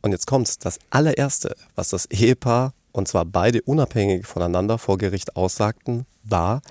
Und 0.05 0.11
jetzt 0.11 0.27
kommt's, 0.27 0.59
das 0.59 0.77
allererste, 0.91 1.55
was 1.73 1.89
das 1.89 2.05
Ehepaar 2.05 2.75
und 2.91 3.07
zwar 3.07 3.25
beide 3.25 3.63
unabhängig 3.63 4.27
voneinander 4.27 4.77
vor 4.77 4.99
Gericht 4.99 5.35
aussagten, 5.35 6.05
war, 6.23 6.61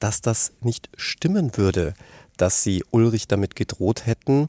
dass 0.00 0.20
das 0.20 0.50
nicht 0.62 0.88
stimmen 0.96 1.56
würde, 1.56 1.94
dass 2.38 2.64
sie 2.64 2.82
Ulrich 2.90 3.28
damit 3.28 3.54
gedroht 3.54 4.04
hätten, 4.06 4.48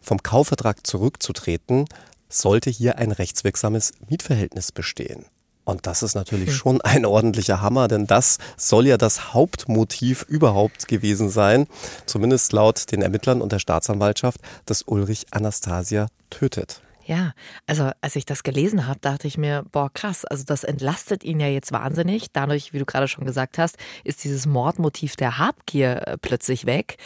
vom 0.00 0.22
Kaufvertrag 0.22 0.86
zurückzutreten, 0.86 1.84
sollte 2.30 2.70
hier 2.70 2.96
ein 2.96 3.12
rechtswirksames 3.12 3.92
Mietverhältnis 4.08 4.72
bestehen. 4.72 5.26
Und 5.66 5.86
das 5.86 6.02
ist 6.02 6.14
natürlich 6.14 6.54
schon 6.56 6.80
ein 6.80 7.04
ordentlicher 7.04 7.60
Hammer, 7.60 7.88
denn 7.88 8.06
das 8.06 8.38
soll 8.56 8.86
ja 8.86 8.96
das 8.96 9.34
Hauptmotiv 9.34 10.22
überhaupt 10.22 10.88
gewesen 10.88 11.28
sein, 11.28 11.66
zumindest 12.06 12.54
laut 12.54 12.90
den 12.90 13.02
Ermittlern 13.02 13.42
und 13.42 13.52
der 13.52 13.58
Staatsanwaltschaft, 13.58 14.40
dass 14.64 14.80
Ulrich 14.80 15.26
Anastasia 15.30 16.06
tötet. 16.30 16.80
Ja, 17.06 17.34
also 17.66 17.90
als 18.00 18.16
ich 18.16 18.26
das 18.26 18.42
gelesen 18.42 18.88
habe, 18.88 18.98
dachte 19.00 19.28
ich 19.28 19.38
mir, 19.38 19.64
boah, 19.70 19.92
krass, 19.92 20.24
also 20.24 20.42
das 20.44 20.64
entlastet 20.64 21.22
ihn 21.22 21.38
ja 21.38 21.46
jetzt 21.46 21.70
wahnsinnig. 21.70 22.32
Dadurch, 22.32 22.72
wie 22.72 22.80
du 22.80 22.84
gerade 22.84 23.06
schon 23.06 23.24
gesagt 23.24 23.58
hast, 23.58 23.76
ist 24.02 24.24
dieses 24.24 24.46
Mordmotiv 24.46 25.14
der 25.14 25.38
Habgier 25.38 26.06
äh, 26.06 26.18
plötzlich 26.18 26.66
weg. 26.66 26.96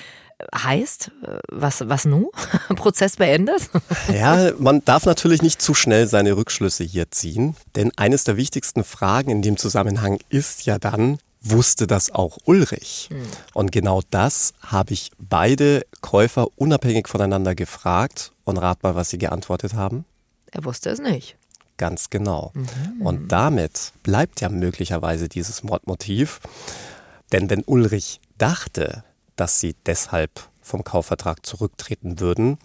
Heißt, 0.54 1.11
äh, 1.23 1.38
was, 1.52 1.87
was 1.87 2.07
nun? 2.07 2.28
Prozess 2.76 3.16
beendet? 3.16 3.69
Ja, 4.11 4.52
man 4.59 4.83
darf 4.85 5.04
natürlich 5.04 5.42
nicht 5.42 5.61
zu 5.61 5.75
schnell 5.75 6.07
seine 6.07 6.37
Rückschlüsse 6.37 6.83
hier 6.85 7.11
ziehen, 7.11 7.54
denn 7.76 7.92
eines 7.97 8.25
der 8.25 8.37
wichtigsten 8.37 8.85
Fragen 8.85 9.30
in 9.30 9.42
dem 9.42 9.57
Zusammenhang 9.57 10.19
ist 10.30 10.64
ja 10.64 10.78
dann, 10.78 11.19
wusste 11.43 11.87
das 11.87 12.11
auch 12.11 12.39
Ulrich? 12.45 13.09
Und 13.55 13.73
genau 13.73 14.03
das 14.11 14.53
habe 14.61 14.93
ich 14.93 15.11
beide 15.19 15.87
Käufer 16.01 16.49
unabhängig 16.57 17.09
voneinander 17.09 17.55
gefragt 17.55 18.33
und 18.45 18.59
rat 18.59 18.83
mal, 18.83 18.95
was 18.95 19.11
sie 19.11 19.19
geantwortet 19.19 19.75
haben. 19.75 20.05
Er 20.51 20.65
wusste 20.65 20.91
es 20.91 20.99
nicht. 20.99 21.37
Ganz 21.77 22.11
genau. 22.11 22.53
Und 22.99 23.33
damit 23.33 23.93
bleibt 24.03 24.43
ja 24.43 24.51
möglicherweise 24.51 25.29
dieses 25.29 25.63
Mordmotiv. 25.63 26.41
Denn 27.33 27.49
wenn 27.49 27.63
Ulrich 27.65 28.21
dachte, 28.37 29.05
dass 29.37 29.61
sie 29.61 29.75
deshalb 29.87 30.31
vom 30.61 30.85
Kaufvertrag 30.85 31.47
zurücktreten 31.47 32.21
würden, 32.21 32.59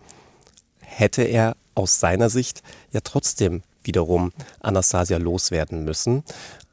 hätte 0.81 1.21
er 1.21 1.55
aus 1.75 1.99
seiner 1.99 2.29
Sicht 2.29 2.61
ja 2.91 2.99
trotzdem 3.01 3.63
wiederum 3.83 4.33
Anastasia 4.59 5.17
loswerden 5.17 5.85
müssen 5.85 6.23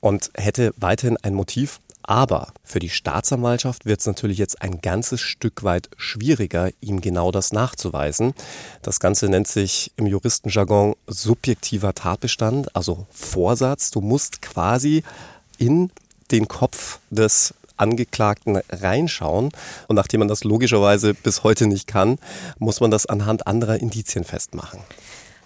und 0.00 0.30
hätte 0.34 0.72
weiterhin 0.76 1.16
ein 1.18 1.34
Motiv. 1.34 1.80
Aber 2.02 2.52
für 2.64 2.78
die 2.78 2.90
Staatsanwaltschaft 2.90 3.86
wird 3.86 4.00
es 4.00 4.06
natürlich 4.06 4.38
jetzt 4.38 4.60
ein 4.60 4.80
ganzes 4.80 5.20
Stück 5.20 5.62
weit 5.62 5.88
schwieriger, 5.96 6.70
ihm 6.80 7.00
genau 7.00 7.30
das 7.30 7.52
nachzuweisen. 7.52 8.34
Das 8.82 9.00
Ganze 9.00 9.28
nennt 9.28 9.48
sich 9.48 9.92
im 9.96 10.06
Juristenjargon 10.06 10.94
subjektiver 11.06 11.94
Tatbestand, 11.94 12.74
also 12.74 13.06
Vorsatz. 13.12 13.90
Du 13.90 14.00
musst 14.00 14.42
quasi 14.42 15.04
in 15.58 15.90
den 16.30 16.48
Kopf 16.48 16.98
des 17.10 17.54
Angeklagten 17.76 18.60
reinschauen. 18.70 19.50
Und 19.88 19.96
nachdem 19.96 20.20
man 20.20 20.28
das 20.28 20.44
logischerweise 20.44 21.14
bis 21.14 21.42
heute 21.42 21.66
nicht 21.66 21.86
kann, 21.86 22.18
muss 22.58 22.80
man 22.80 22.90
das 22.90 23.06
anhand 23.06 23.46
anderer 23.46 23.76
Indizien 23.76 24.24
festmachen. 24.24 24.80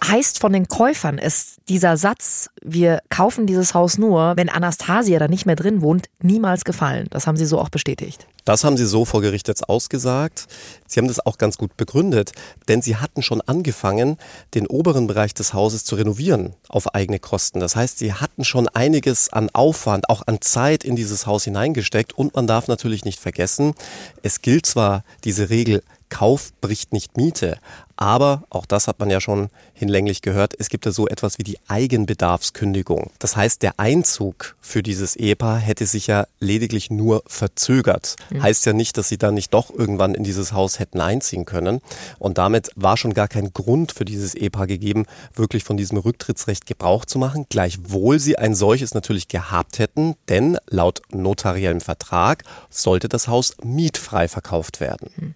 Heißt 0.05 0.39
von 0.39 0.53
den 0.53 0.69
Käufern 0.69 1.19
ist 1.19 1.57
dieser 1.69 1.97
Satz, 1.97 2.51
wir 2.63 3.01
kaufen 3.09 3.47
dieses 3.47 3.75
Haus 3.75 3.99
nur, 3.99 4.37
wenn 4.37 4.49
Anastasia 4.49 5.19
da 5.19 5.27
nicht 5.27 5.47
mehr 5.47 5.57
drin 5.57 5.81
wohnt, 5.81 6.07
niemals 6.21 6.65
gefallen. 6.65 7.07
Das 7.11 7.27
haben 7.27 7.37
sie 7.37 7.47
so 7.47 7.59
auch 7.59 7.71
bestätigt. 7.71 8.27
Das 8.45 8.63
haben 8.63 8.77
sie 8.77 8.87
so 8.87 9.05
vor 9.05 9.23
Gericht 9.23 9.49
jetzt 9.49 9.69
ausgesagt. 9.69 10.47
Sie 10.87 11.01
haben 11.01 11.09
das 11.09 11.25
auch 11.25 11.39
ganz 11.39 11.59
gut 11.59 11.77
begründet, 11.77 12.31
denn 12.69 12.83
sie 12.83 12.97
hatten 12.97 13.23
schon 13.23 13.41
angefangen, 13.41 14.19
den 14.55 14.69
oberen 14.69 15.09
Bereich 15.09 15.35
des 15.35 15.53
Hauses 15.55 15.85
zu 15.85 15.97
renovieren 15.97 16.55
auf 16.69 16.95
eigene 16.95 17.19
Kosten. 17.19 17.59
Das 17.59 17.75
heißt, 17.75 17.99
sie 17.99 18.13
hatten 18.13 18.45
schon 18.45 18.69
einiges 18.69 19.33
an 19.33 19.51
Aufwand, 19.53 20.09
auch 20.09 20.23
an 20.27 20.41
Zeit 20.41 20.85
in 20.85 20.95
dieses 20.95 21.27
Haus 21.27 21.45
hineingesteckt. 21.45 22.13
Und 22.13 22.37
man 22.37 22.47
darf 22.47 22.69
natürlich 22.69 23.05
nicht 23.05 23.19
vergessen, 23.19 23.75
es 24.23 24.43
gilt 24.43 24.67
zwar 24.67 25.03
diese 25.25 25.51
Regel, 25.51 25.83
Kauf 26.09 26.53
bricht 26.61 26.93
nicht 26.93 27.17
Miete. 27.17 27.59
Aber, 27.97 28.45
auch 28.51 28.67
das 28.67 28.89
hat 28.89 28.99
man 29.01 29.09
ja 29.09 29.21
schon 29.23 29.49
hinlänglich 29.73 30.21
gehört, 30.21 30.55
es 30.59 30.69
gibt 30.69 30.85
ja 30.85 30.93
so 30.93 31.09
etwas 31.09 31.39
wie 31.39 31.45
die 31.45 31.59
Eigenbedarfskündigung. 31.67 33.11
Das 33.19 33.37
heißt, 33.37 33.63
der 33.63 33.81
Einzug 33.81 34.57
für 34.61 34.83
dieses 34.83 35.17
Ehepaar 35.17 35.59
hätte 35.59 35.87
sich 35.87 36.07
ja 36.07 36.27
lediglich 36.39 36.91
nur 36.91 37.23
verzögert. 37.27 38.17
Mhm. 38.31 38.43
Heißt 38.43 38.67
ja 38.67 38.75
nicht, 38.75 38.99
dass 38.99 39.09
sie 39.09 39.17
dann 39.17 39.35
nicht 39.35 39.55
doch 39.55 39.71
irgendwann 39.71 40.15
in 40.15 40.25
dieses 40.25 40.53
Haus 40.53 40.79
hätten 40.79 41.01
einziehen 41.01 41.47
können. 41.47 41.81
Und 42.19 42.37
damit 42.37 42.71
war 42.77 42.99
schon 42.99 43.15
gar 43.15 43.29
kein 43.29 43.55
Grund 43.55 43.93
für 43.93 44.05
dieses 44.05 44.35
Ehepaar 44.35 44.67
gegeben, 44.67 45.07
wirklich 45.35 45.65
von 45.65 45.79
diesem 45.79 45.97
Rücktrittsrecht 45.97 46.67
Gebrauch 46.67 47.07
zu 47.07 47.19
machen. 47.19 47.47
Gleichwohl 47.49 48.19
sie 48.19 48.37
ein 48.37 48.55
solches 48.55 48.93
natürlich 48.93 49.29
gehabt 49.29 49.79
hätten, 49.79 50.17
denn 50.29 50.59
laut 50.69 51.01
notariellem 51.13 51.81
Vertrag 51.81 52.45
sollte 52.69 53.09
das 53.09 53.27
Haus 53.27 53.55
mietfrei 53.65 54.29
verkauft 54.29 54.81
werden. 54.81 55.11
Mhm. 55.17 55.35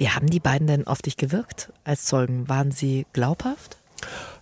Wie 0.00 0.08
haben 0.08 0.30
die 0.30 0.40
beiden 0.40 0.66
denn 0.66 0.86
auf 0.86 1.02
dich 1.02 1.18
gewirkt 1.18 1.70
als 1.84 2.06
Zeugen? 2.06 2.48
Waren 2.48 2.70
sie 2.70 3.04
glaubhaft? 3.12 3.76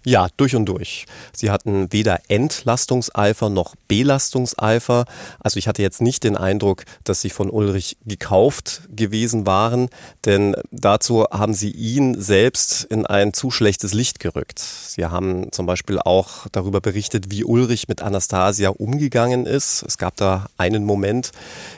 Ja, 0.04 0.28
durch 0.36 0.54
und 0.54 0.66
durch. 0.66 1.06
Sie 1.32 1.50
hatten 1.50 1.92
weder 1.92 2.20
Entlastungseifer 2.28 3.50
noch 3.50 3.74
Belastungseifer. 3.88 5.04
Also 5.40 5.58
ich 5.58 5.66
hatte 5.66 5.82
jetzt 5.82 6.00
nicht 6.00 6.22
den 6.22 6.36
Eindruck, 6.36 6.84
dass 7.02 7.22
sie 7.22 7.30
von 7.30 7.50
Ulrich 7.50 7.96
gekauft 8.06 8.82
gewesen 8.88 9.46
waren, 9.46 9.88
denn 10.24 10.54
dazu 10.70 11.24
haben 11.24 11.54
sie 11.54 11.72
ihn 11.72 12.20
selbst 12.20 12.84
in 12.84 13.04
ein 13.04 13.34
zu 13.34 13.50
schlechtes 13.50 13.94
Licht 13.94 14.20
gerückt. 14.20 14.60
Sie 14.60 15.06
haben 15.06 15.50
zum 15.50 15.66
Beispiel 15.66 15.98
auch 15.98 16.46
darüber 16.52 16.80
berichtet, 16.80 17.32
wie 17.32 17.42
Ulrich 17.42 17.88
mit 17.88 18.00
Anastasia 18.00 18.68
umgegangen 18.68 19.44
ist. 19.44 19.82
Es 19.82 19.98
gab 19.98 20.14
da 20.14 20.46
einen 20.56 20.84
Moment, 20.84 21.32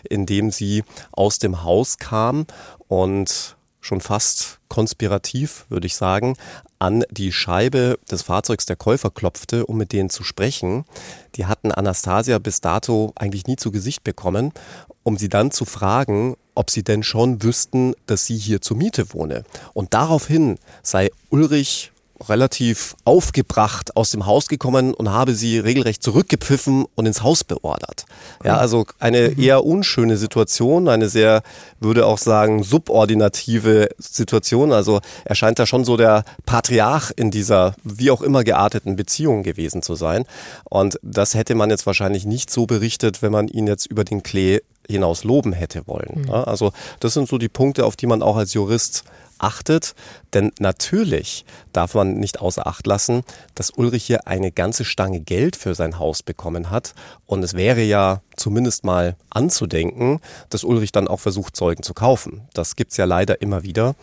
in 0.07 0.27
dem 0.27 0.51
sie 0.51 0.85
aus 1.13 1.39
dem 1.39 1.65
Haus 1.65 1.97
kam 1.97 2.45
und 2.87 3.57
schon 3.81 4.01
fast 4.01 4.59
konspirativ, 4.69 5.67
würde 5.69 5.87
ich 5.87 5.97
sagen, 5.97 6.37
an 6.79 7.05
die 7.11 7.33
Scheibe 7.33 7.99
des 8.11 8.23
Fahrzeugs 8.23 8.67
der 8.67 8.77
Käufer 8.77 9.11
klopfte, 9.11 9.67
um 9.67 9.77
mit 9.77 9.93
denen 9.93 10.11
zu 10.11 10.23
sprechen. 10.23 10.85
Die 11.35 11.47
hatten 11.47 11.73
Anastasia 11.73 12.39
bis 12.39 12.61
dato 12.61 13.13
eigentlich 13.17 13.47
nie 13.47 13.57
zu 13.57 13.71
Gesicht 13.71 14.05
bekommen, 14.05 14.53
um 15.03 15.17
sie 15.17 15.29
dann 15.29 15.51
zu 15.51 15.65
fragen, 15.65 16.37
ob 16.55 16.71
sie 16.71 16.83
denn 16.83 17.03
schon 17.03 17.43
wüssten, 17.43 17.95
dass 18.07 18.27
sie 18.27 18.37
hier 18.37 18.61
zur 18.61 18.77
Miete 18.77 19.13
wohne. 19.13 19.45
Und 19.73 19.95
daraufhin 19.95 20.59
sei 20.83 21.11
Ulrich 21.31 21.93
relativ 22.29 22.97
aufgebracht 23.05 23.97
aus 23.97 24.11
dem 24.11 24.27
Haus 24.27 24.49
gekommen 24.49 24.95
und 24.95 25.11
habe 25.11 25.35
sie 25.35 25.59
regelrecht 25.59 26.03
zurückgepfiffen 26.03 26.85
und 26.95 27.07
ins 27.07 27.23
Haus 27.23 27.45
beordert. 27.45 28.05
Ja, 28.45 28.57
also 28.59 28.87
eine 28.99 29.39
eher 29.39 29.65
unschöne 29.65 30.17
Situation, 30.17 30.89
eine 30.89 31.09
sehr, 31.09 31.43
würde 31.81 32.07
auch 32.07 32.19
sagen, 32.19 32.63
subordinative 32.63 33.89
Situation. 33.99 34.73
Also 34.73 35.01
er 35.25 35.35
scheint 35.35 35.59
da 35.59 35.67
schon 35.67 35.85
so 35.85 35.97
der 35.97 36.25
Patriarch 36.47 37.13
in 37.17 37.31
dieser 37.31 37.75
wie 37.85 38.11
auch 38.11 38.23
immer 38.23 38.45
gearteten 38.45 38.97
Beziehung 38.97 39.43
gewesen 39.43 39.83
zu 39.83 39.95
sein. 39.95 40.25
Und 40.65 40.99
das 41.03 41.35
hätte 41.35 41.55
man 41.55 41.71
jetzt 41.71 41.87
wahrscheinlich 41.87 42.27
nicht 42.27 42.51
so 42.51 42.67
berichtet, 42.67 43.23
wenn 43.23 43.33
man 43.33 43.49
ihn 43.49 43.67
jetzt 43.67 43.87
über 43.87 44.05
den 44.05 44.23
Klee 44.23 44.61
hinaus 44.89 45.25
loben 45.25 45.53
hätte 45.53 45.87
wollen. 45.87 46.27
Ja, 46.29 46.45
also 46.45 46.73
das 47.01 47.15
sind 47.15 47.29
so 47.29 47.39
die 47.39 47.49
Punkte, 47.49 47.85
auf 47.85 47.97
die 47.97 48.07
man 48.07 48.23
auch 48.23 48.37
als 48.37 48.55
Jurist 48.55 49.05
achtet. 49.43 49.95
Denn 50.33 50.53
natürlich 50.59 51.45
darf 51.73 51.95
man 51.95 52.15
nicht 52.15 52.41
außer 52.41 52.67
Acht 52.67 52.87
lassen, 52.87 53.23
dass 53.55 53.71
Ulrich 53.71 54.05
hier 54.05 54.27
eine 54.27 54.53
ganze 54.53 54.85
Stange 54.85 55.21
Geld 55.21 55.57
für 55.57 55.75
sein 55.75 55.99
Haus 55.99 56.23
bekommen 56.23 56.71
hat. 56.71 56.95
Und 57.27 57.43
es 57.43 57.55
wäre 57.55 57.83
ja 57.83 58.23
zumindest 58.37 58.85
mal 58.85 59.17
anzudenken, 59.31 60.21
dass 60.49 60.65
Ulrich 60.65 60.93
dann 60.93 61.09
auch 61.09 61.21
versucht, 61.21 61.57
Zeugen 61.57 61.83
zu 61.83 61.95
kaufen. 61.95 62.49
Das 62.55 62.77
gibt's 62.77 62.97
ja 62.97 63.05
leider 63.05 63.43
immer 63.43 63.63
wieder. 63.63 63.95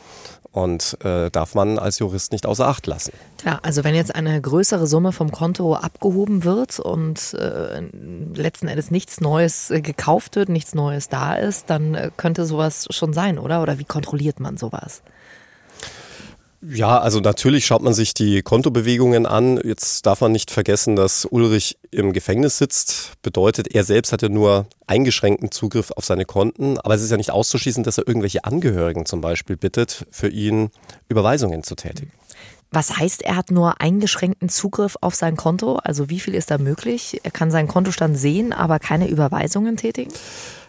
Und 0.58 0.98
äh, 1.04 1.30
darf 1.30 1.54
man 1.54 1.78
als 1.78 2.00
Jurist 2.00 2.32
nicht 2.32 2.48
außer 2.48 2.68
Acht 2.68 2.88
lassen. 2.88 3.14
Klar, 3.38 3.60
also 3.62 3.84
wenn 3.84 3.94
jetzt 3.94 4.16
eine 4.16 4.42
größere 4.42 4.88
Summe 4.88 5.12
vom 5.12 5.32
Konto 5.32 5.76
abgehoben 5.76 6.44
wird 6.44 6.80
und 6.80 7.36
äh, 7.36 7.82
letzten 8.34 8.68
Endes 8.68 8.90
nichts 8.90 9.22
Neues 9.22 9.70
äh, 9.70 9.82
gekauft 9.82 10.36
wird, 10.36 10.50
nichts 10.50 10.74
Neues 10.74 11.10
da 11.10 11.36
ist, 11.36 11.70
dann 11.70 11.94
äh, 11.94 12.10
könnte 12.18 12.48
sowas 12.48 12.88
schon 12.90 13.14
sein, 13.14 13.38
oder? 13.38 13.62
Oder 13.62 13.78
wie 13.78 13.84
kontrolliert 13.84 14.40
man 14.40 14.58
sowas? 14.58 15.04
Ja, 16.70 17.00
also 17.00 17.20
natürlich 17.20 17.66
schaut 17.66 17.82
man 17.82 17.94
sich 17.94 18.14
die 18.14 18.42
Kontobewegungen 18.42 19.26
an. 19.26 19.60
Jetzt 19.64 20.06
darf 20.06 20.22
man 20.22 20.32
nicht 20.32 20.52
vergessen, 20.52 20.96
dass 20.96 21.26
Ulrich 21.26 21.78
im 21.92 22.12
Gefängnis 22.12 22.58
sitzt. 22.58 23.14
Bedeutet, 23.22 23.74
er 23.74 23.84
selbst 23.84 24.12
hatte 24.12 24.30
nur 24.30 24.68
eingeschränkten 24.86 25.52
Zugriff 25.52 25.92
auf 25.96 26.04
seine 26.04 26.26
Konten. 26.26 26.78
Aber 26.80 26.96
es 26.96 27.02
ist 27.02 27.12
ja 27.12 27.18
nicht 27.18 27.32
auszuschließen, 27.32 27.84
dass 27.84 27.98
er 27.98 28.08
irgendwelche 28.08 28.44
Angehörigen 28.44 29.06
zum 29.06 29.22
Beispiel 29.22 29.56
bittet, 29.56 30.06
für 30.12 30.28
ihn 30.28 30.70
Überweisungen 31.08 31.64
zu 31.64 31.76
tätigen. 31.76 32.12
Was 32.72 32.98
heißt, 32.98 33.22
er 33.22 33.38
hat 33.38 33.50
nur 33.50 33.80
eingeschränkten 33.80 34.50
Zugriff 34.50 34.98
auf 35.00 35.16
sein 35.16 35.38
Konto? 35.38 35.78
Also 35.78 36.10
wie 36.10 36.20
viel 36.20 36.36
ist 36.36 36.52
da 36.52 36.58
möglich? 36.58 37.22
Er 37.24 37.32
kann 37.32 37.50
seinen 37.50 37.70
Kontostand 37.70 38.18
sehen, 38.18 38.52
aber 38.52 38.80
keine 38.80 39.08
Überweisungen 39.08 39.78
tätigen? 39.78 40.12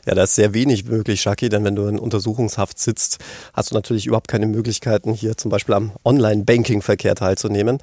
Ja, 0.07 0.15
da 0.15 0.23
ist 0.23 0.35
sehr 0.35 0.55
wenig 0.55 0.85
möglich, 0.85 1.21
Shaki, 1.21 1.49
denn 1.49 1.65
wenn 1.65 1.77
du 1.77 1.87
in 1.87 1.99
Untersuchungshaft 1.99 2.79
sitzt, 2.79 3.19
hast 3.53 3.71
du 3.71 3.75
natürlich 3.75 4.07
überhaupt 4.07 4.29
keine 4.29 4.47
Möglichkeiten, 4.47 5.13
hier 5.13 5.37
zum 5.37 5.51
Beispiel 5.51 5.75
am 5.75 5.93
Online-Banking-Verkehr 6.05 7.15
teilzunehmen. 7.15 7.79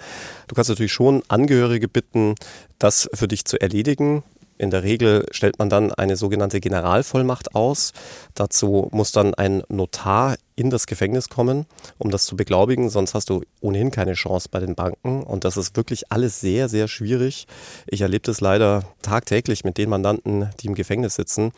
Du 0.47 0.55
kannst 0.55 0.69
natürlich 0.69 0.93
schon 0.93 1.23
Angehörige 1.27 1.87
bitten, 1.87 2.35
das 2.79 3.09
für 3.13 3.27
dich 3.27 3.45
zu 3.45 3.59
erledigen. 3.59 4.23
In 4.57 4.71
der 4.71 4.83
Regel 4.83 5.25
stellt 5.31 5.59
man 5.59 5.69
dann 5.69 5.91
eine 5.91 6.15
sogenannte 6.15 6.61
Generalvollmacht 6.61 7.55
aus. 7.55 7.91
Dazu 8.35 8.87
muss 8.91 9.11
dann 9.11 9.33
ein 9.33 9.63
Notar 9.67 10.37
in 10.55 10.69
das 10.69 10.87
Gefängnis 10.87 11.27
kommen, 11.27 11.65
um 11.97 12.09
das 12.09 12.25
zu 12.25 12.37
beglaubigen. 12.37 12.89
Sonst 12.89 13.13
hast 13.13 13.29
du 13.29 13.43
ohnehin 13.59 13.91
keine 13.91 14.13
Chance 14.13 14.47
bei 14.49 14.61
den 14.61 14.75
Banken. 14.75 15.23
Und 15.23 15.43
das 15.43 15.57
ist 15.57 15.75
wirklich 15.75 16.09
alles 16.09 16.39
sehr, 16.39 16.69
sehr 16.69 16.87
schwierig. 16.87 17.47
Ich 17.87 17.99
erlebe 17.99 18.23
das 18.25 18.39
leider 18.39 18.83
tagtäglich 19.01 19.65
mit 19.65 19.77
den 19.77 19.89
Mandanten, 19.89 20.49
die 20.61 20.67
im 20.67 20.75
Gefängnis 20.75 21.15
sitzen, 21.15 21.51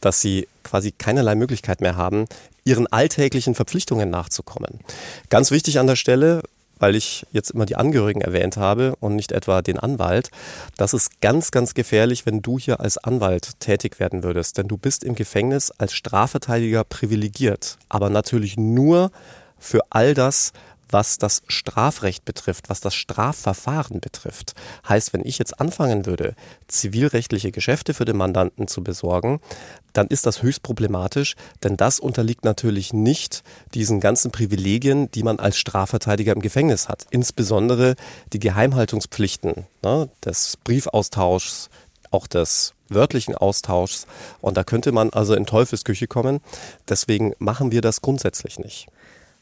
dass 0.00 0.20
sie 0.20 0.48
quasi 0.64 0.92
keinerlei 0.92 1.34
Möglichkeit 1.34 1.80
mehr 1.80 1.96
haben, 1.96 2.26
ihren 2.64 2.86
alltäglichen 2.86 3.54
Verpflichtungen 3.54 4.10
nachzukommen. 4.10 4.80
Ganz 5.30 5.50
wichtig 5.50 5.78
an 5.78 5.86
der 5.86 5.96
Stelle, 5.96 6.42
weil 6.78 6.94
ich 6.94 7.26
jetzt 7.32 7.50
immer 7.50 7.66
die 7.66 7.76
Angehörigen 7.76 8.20
erwähnt 8.20 8.56
habe 8.56 8.94
und 9.00 9.16
nicht 9.16 9.32
etwa 9.32 9.62
den 9.62 9.78
Anwalt. 9.78 10.30
Das 10.76 10.94
ist 10.94 11.20
ganz, 11.20 11.50
ganz 11.50 11.74
gefährlich, 11.74 12.26
wenn 12.26 12.42
du 12.42 12.58
hier 12.58 12.80
als 12.80 12.98
Anwalt 12.98 13.60
tätig 13.60 13.98
werden 13.98 14.22
würdest. 14.22 14.58
Denn 14.58 14.68
du 14.68 14.76
bist 14.76 15.04
im 15.04 15.14
Gefängnis 15.14 15.70
als 15.72 15.92
Strafverteidiger 15.94 16.84
privilegiert. 16.84 17.78
Aber 17.88 18.10
natürlich 18.10 18.56
nur 18.56 19.10
für 19.58 19.80
all 19.90 20.14
das, 20.14 20.52
was 20.90 21.18
das 21.18 21.42
Strafrecht 21.48 22.24
betrifft, 22.24 22.68
was 22.68 22.80
das 22.80 22.94
Strafverfahren 22.94 24.00
betrifft. 24.00 24.54
Heißt, 24.88 25.12
wenn 25.12 25.24
ich 25.24 25.38
jetzt 25.38 25.60
anfangen 25.60 26.06
würde, 26.06 26.34
zivilrechtliche 26.66 27.52
Geschäfte 27.52 27.94
für 27.94 28.04
den 28.04 28.16
Mandanten 28.16 28.68
zu 28.68 28.82
besorgen, 28.82 29.40
dann 29.92 30.08
ist 30.08 30.26
das 30.26 30.42
höchst 30.42 30.62
problematisch, 30.62 31.34
denn 31.62 31.76
das 31.76 31.98
unterliegt 31.98 32.44
natürlich 32.44 32.92
nicht 32.92 33.42
diesen 33.74 34.00
ganzen 34.00 34.30
Privilegien, 34.30 35.10
die 35.10 35.22
man 35.22 35.38
als 35.38 35.58
Strafverteidiger 35.58 36.32
im 36.32 36.42
Gefängnis 36.42 36.88
hat. 36.88 37.06
Insbesondere 37.10 37.94
die 38.32 38.38
Geheimhaltungspflichten 38.38 39.66
ne, 39.82 40.08
des 40.24 40.56
Briefaustauschs, 40.62 41.70
auch 42.10 42.26
des 42.26 42.74
wörtlichen 42.88 43.34
Austauschs. 43.34 44.06
Und 44.40 44.56
da 44.56 44.64
könnte 44.64 44.92
man 44.92 45.10
also 45.10 45.34
in 45.34 45.46
Teufelsküche 45.46 46.06
kommen. 46.06 46.40
Deswegen 46.88 47.34
machen 47.38 47.70
wir 47.72 47.80
das 47.80 48.00
grundsätzlich 48.00 48.58
nicht. 48.58 48.88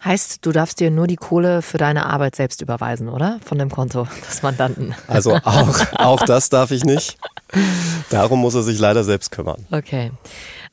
Heißt, 0.05 0.45
du 0.45 0.53
darfst 0.53 0.79
dir 0.79 0.91
nur 0.91 1.07
die 1.07 1.17
Kohle 1.17 1.63
für 1.63 1.79
deine 1.79 2.07
Arbeit 2.07 2.37
selbst 2.37 2.61
überweisen, 2.61 3.09
oder? 3.09 3.41
Von 3.45 3.59
dem 3.59 3.71
Konto 3.71 4.07
des 4.29 4.43
Mandanten. 4.43 4.95
Also 5.09 5.35
auch, 5.35 5.81
auch 5.95 6.23
das 6.25 6.49
darf 6.49 6.71
ich 6.71 6.85
nicht. 6.85 7.19
Darum 8.11 8.41
muss 8.41 8.55
er 8.55 8.63
sich 8.63 8.79
leider 8.79 9.05
selbst 9.05 9.31
kümmern. 9.31 9.67
Okay. 9.71 10.13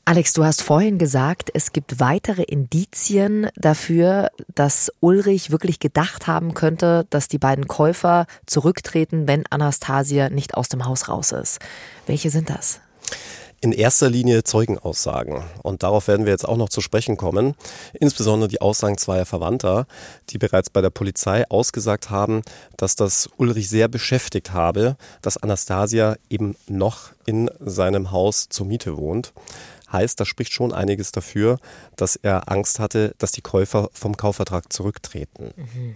Alex, 0.05 0.33
du 0.33 0.43
hast 0.43 0.61
vorhin 0.61 0.97
gesagt, 0.97 1.49
es 1.53 1.71
gibt 1.71 2.01
weitere 2.01 2.43
Indizien 2.43 3.47
dafür, 3.55 4.31
dass 4.53 4.91
Ulrich 4.99 5.49
wirklich 5.49 5.79
gedacht 5.79 6.27
haben 6.27 6.53
könnte, 6.53 7.07
dass 7.09 7.29
die 7.29 7.37
beiden 7.37 7.67
Käufer 7.67 8.25
zurücktreten, 8.45 9.27
wenn 9.27 9.45
Anastasia 9.49 10.29
nicht 10.29 10.55
aus 10.55 10.67
dem 10.67 10.85
Haus 10.85 11.07
raus 11.07 11.31
ist. 11.31 11.59
Welche 12.05 12.31
sind 12.31 12.49
das? 12.49 12.81
In 13.63 13.71
erster 13.71 14.09
Linie 14.09 14.43
Zeugenaussagen. 14.43 15.41
Und 15.61 15.83
darauf 15.83 16.09
werden 16.09 16.25
wir 16.25 16.33
jetzt 16.33 16.45
auch 16.45 16.57
noch 16.57 16.67
zu 16.67 16.81
sprechen 16.81 17.15
kommen. 17.15 17.55
Insbesondere 17.93 18.49
die 18.49 18.59
Aussagen 18.59 18.97
zweier 18.97 19.25
Verwandter, 19.25 19.87
die 20.29 20.37
bereits 20.37 20.69
bei 20.69 20.81
der 20.81 20.89
Polizei 20.89 21.49
ausgesagt 21.49 22.09
haben, 22.09 22.41
dass 22.75 22.97
das 22.97 23.29
Ulrich 23.37 23.69
sehr 23.69 23.87
beschäftigt 23.87 24.51
habe, 24.51 24.97
dass 25.21 25.37
Anastasia 25.37 26.17
eben 26.29 26.57
noch 26.67 27.11
in 27.25 27.49
seinem 27.61 28.11
Haus 28.11 28.49
zur 28.49 28.65
Miete 28.65 28.97
wohnt. 28.97 29.31
Heißt, 29.89 30.19
da 30.19 30.25
spricht 30.25 30.51
schon 30.51 30.73
einiges 30.73 31.13
dafür, 31.13 31.57
dass 31.95 32.17
er 32.17 32.51
Angst 32.51 32.79
hatte, 32.79 33.15
dass 33.17 33.31
die 33.31 33.41
Käufer 33.41 33.89
vom 33.93 34.17
Kaufvertrag 34.17 34.73
zurücktreten. 34.73 35.53
Mhm. 35.55 35.95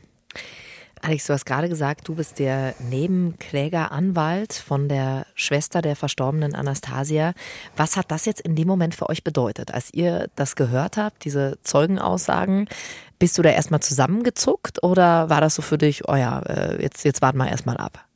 Alex, 1.08 1.26
du 1.26 1.32
hast 1.32 1.46
gerade 1.46 1.70
gesagt, 1.70 2.06
du 2.10 2.15
bist 2.15 2.38
der 2.38 2.76
Nebenklägeranwalt 2.89 4.52
von 4.52 4.89
der 4.89 5.26
Schwester 5.36 5.82
der 5.82 5.96
verstorbenen 5.96 6.54
Anastasia. 6.54 7.32
Was 7.78 7.96
hat 7.96 8.12
das 8.12 8.26
jetzt 8.26 8.41
in 8.41 8.58
dem 8.58 8.67
Moment 8.67 8.93
für 8.93 9.08
euch 9.08 9.24
bedeutet? 9.24 9.74
Als 9.74 9.93
ihr 9.93 10.28
das 10.36 10.58
gehört 10.58 10.98
habt, 10.98 11.24
diese 11.24 11.60
Zeugenaussagen, 11.63 12.67
bist 13.20 13.38
du 13.38 13.41
da 13.41 13.52
erstmal 13.52 13.80
zusammengezuckt 13.80 14.84
oder 14.84 15.30
war 15.30 15.39
das 15.39 15.56
so 15.56 15.62
für 15.62 15.78
dich, 15.78 16.10
oh 16.10 16.15
ja, 16.15 16.39
äh, 16.41 16.82
jetzt, 16.82 17.06
jetzt 17.06 17.22
warten 17.22 17.38
wir 17.38 17.48
erstmal 17.48 17.78
ab? 17.78 18.07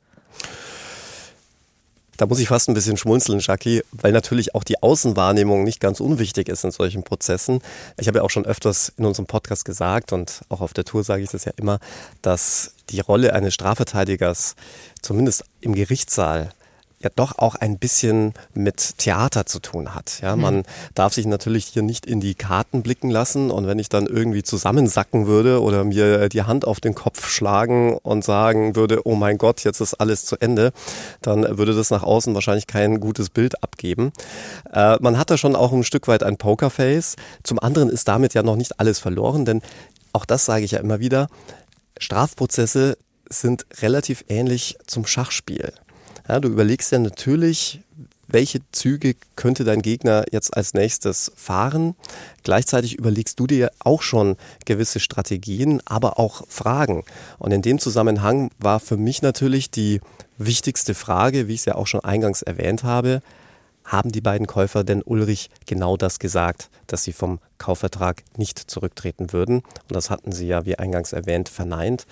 Da 2.22 2.26
muss 2.26 2.38
ich 2.38 2.46
fast 2.46 2.68
ein 2.68 2.74
bisschen 2.74 2.96
schmunzeln, 2.96 3.40
Jackie, 3.40 3.82
weil 3.90 4.12
natürlich 4.12 4.54
auch 4.54 4.62
die 4.62 4.80
Außenwahrnehmung 4.80 5.64
nicht 5.64 5.80
ganz 5.80 5.98
unwichtig 5.98 6.48
ist 6.48 6.62
in 6.62 6.70
solchen 6.70 7.02
Prozessen. 7.02 7.60
Ich 7.98 8.06
habe 8.06 8.18
ja 8.18 8.22
auch 8.22 8.30
schon 8.30 8.46
öfters 8.46 8.92
in 8.96 9.06
unserem 9.06 9.26
Podcast 9.26 9.64
gesagt 9.64 10.12
und 10.12 10.42
auch 10.48 10.60
auf 10.60 10.72
der 10.72 10.84
Tour 10.84 11.02
sage 11.02 11.24
ich 11.24 11.30
das 11.30 11.46
ja 11.46 11.52
immer, 11.56 11.80
dass 12.22 12.74
die 12.90 13.00
Rolle 13.00 13.32
eines 13.32 13.54
Strafverteidigers 13.54 14.54
zumindest 15.00 15.42
im 15.60 15.74
Gerichtssaal 15.74 16.50
ja 17.02 17.10
doch 17.14 17.38
auch 17.38 17.54
ein 17.54 17.78
bisschen 17.78 18.34
mit 18.54 18.98
Theater 18.98 19.46
zu 19.46 19.58
tun 19.58 19.94
hat. 19.94 20.20
Ja, 20.22 20.36
man 20.36 20.56
mhm. 20.58 20.62
darf 20.94 21.14
sich 21.14 21.26
natürlich 21.26 21.66
hier 21.66 21.82
nicht 21.82 22.06
in 22.06 22.20
die 22.20 22.34
Karten 22.34 22.82
blicken 22.82 23.10
lassen 23.10 23.50
und 23.50 23.66
wenn 23.66 23.78
ich 23.78 23.88
dann 23.88 24.06
irgendwie 24.06 24.42
zusammensacken 24.42 25.26
würde 25.26 25.62
oder 25.62 25.84
mir 25.84 26.28
die 26.28 26.42
Hand 26.42 26.64
auf 26.64 26.80
den 26.80 26.94
Kopf 26.94 27.28
schlagen 27.28 27.96
und 28.02 28.24
sagen 28.24 28.76
würde, 28.76 29.06
oh 29.06 29.14
mein 29.14 29.38
Gott, 29.38 29.64
jetzt 29.64 29.80
ist 29.80 29.94
alles 29.94 30.24
zu 30.24 30.36
Ende, 30.40 30.72
dann 31.20 31.58
würde 31.58 31.74
das 31.74 31.90
nach 31.90 32.02
außen 32.02 32.34
wahrscheinlich 32.34 32.66
kein 32.66 33.00
gutes 33.00 33.30
Bild 33.30 33.62
abgeben. 33.62 34.12
Äh, 34.72 34.96
man 35.00 35.18
hat 35.18 35.30
da 35.30 35.36
schon 35.36 35.56
auch 35.56 35.72
ein 35.72 35.84
Stück 35.84 36.08
weit 36.08 36.22
ein 36.22 36.36
Pokerface. 36.36 37.16
Zum 37.42 37.58
anderen 37.58 37.88
ist 37.88 38.08
damit 38.08 38.34
ja 38.34 38.42
noch 38.42 38.56
nicht 38.56 38.80
alles 38.80 38.98
verloren, 38.98 39.44
denn 39.44 39.62
auch 40.12 40.24
das 40.24 40.44
sage 40.44 40.64
ich 40.64 40.72
ja 40.72 40.80
immer 40.80 41.00
wieder, 41.00 41.28
Strafprozesse 41.98 42.98
sind 43.28 43.66
relativ 43.80 44.24
ähnlich 44.28 44.76
zum 44.86 45.06
Schachspiel. 45.06 45.72
Ja, 46.28 46.40
du 46.40 46.48
überlegst 46.48 46.92
ja 46.92 46.98
natürlich, 46.98 47.80
welche 48.28 48.60
Züge 48.72 49.14
könnte 49.36 49.64
dein 49.64 49.82
Gegner 49.82 50.24
jetzt 50.30 50.56
als 50.56 50.74
nächstes 50.74 51.32
fahren. 51.36 51.94
Gleichzeitig 52.44 52.96
überlegst 52.98 53.38
du 53.38 53.46
dir 53.46 53.70
auch 53.80 54.02
schon 54.02 54.36
gewisse 54.64 55.00
Strategien, 55.00 55.82
aber 55.84 56.18
auch 56.18 56.42
Fragen. 56.48 57.04
Und 57.38 57.52
in 57.52 57.62
dem 57.62 57.78
Zusammenhang 57.78 58.50
war 58.58 58.80
für 58.80 58.96
mich 58.96 59.22
natürlich 59.22 59.70
die 59.70 60.00
wichtigste 60.38 60.94
Frage, 60.94 61.48
wie 61.48 61.54
ich 61.54 61.60
es 61.60 61.66
ja 61.66 61.74
auch 61.74 61.86
schon 61.86 62.00
eingangs 62.00 62.42
erwähnt 62.42 62.84
habe, 62.84 63.22
haben 63.84 64.12
die 64.12 64.20
beiden 64.20 64.46
Käufer 64.46 64.84
denn 64.84 65.02
Ulrich 65.02 65.50
genau 65.66 65.96
das 65.96 66.18
gesagt, 66.18 66.70
dass 66.86 67.02
sie 67.02 67.12
vom 67.12 67.40
Kaufvertrag 67.58 68.22
nicht 68.36 68.58
zurücktreten 68.58 69.32
würden? 69.32 69.56
Und 69.58 69.96
das 69.96 70.08
hatten 70.08 70.32
sie 70.32 70.46
ja, 70.46 70.64
wie 70.64 70.78
eingangs 70.78 71.12
erwähnt, 71.12 71.48
verneint. 71.48 72.06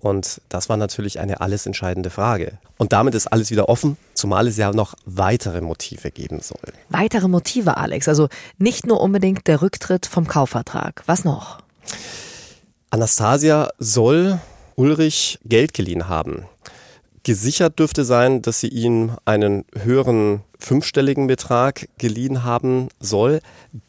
Und 0.00 0.40
das 0.48 0.68
war 0.68 0.76
natürlich 0.76 1.18
eine 1.20 1.40
alles 1.40 1.66
entscheidende 1.66 2.10
Frage. 2.10 2.58
Und 2.76 2.92
damit 2.92 3.14
ist 3.14 3.28
alles 3.28 3.50
wieder 3.50 3.68
offen, 3.68 3.96
zumal 4.14 4.46
es 4.46 4.56
ja 4.56 4.72
noch 4.72 4.94
weitere 5.04 5.60
Motive 5.60 6.10
geben 6.10 6.40
soll. 6.40 6.72
Weitere 6.90 7.28
Motive, 7.28 7.76
Alex. 7.76 8.08
Also 8.08 8.28
nicht 8.58 8.86
nur 8.86 9.00
unbedingt 9.00 9.46
der 9.46 9.62
Rücktritt 9.62 10.06
vom 10.06 10.28
Kaufvertrag. 10.28 11.02
Was 11.06 11.24
noch? 11.24 11.60
Anastasia 12.90 13.70
soll 13.78 14.38
Ulrich 14.76 15.38
Geld 15.44 15.72
geliehen 15.72 16.08
haben. 16.08 16.46
Gesichert 17.22 17.78
dürfte 17.78 18.04
sein, 18.04 18.40
dass 18.42 18.60
sie 18.60 18.68
ihm 18.68 19.16
einen 19.24 19.64
höheren 19.74 20.42
fünfstelligen 20.60 21.26
Betrag 21.26 21.88
geliehen 21.98 22.44
haben 22.44 22.88
soll, 23.00 23.40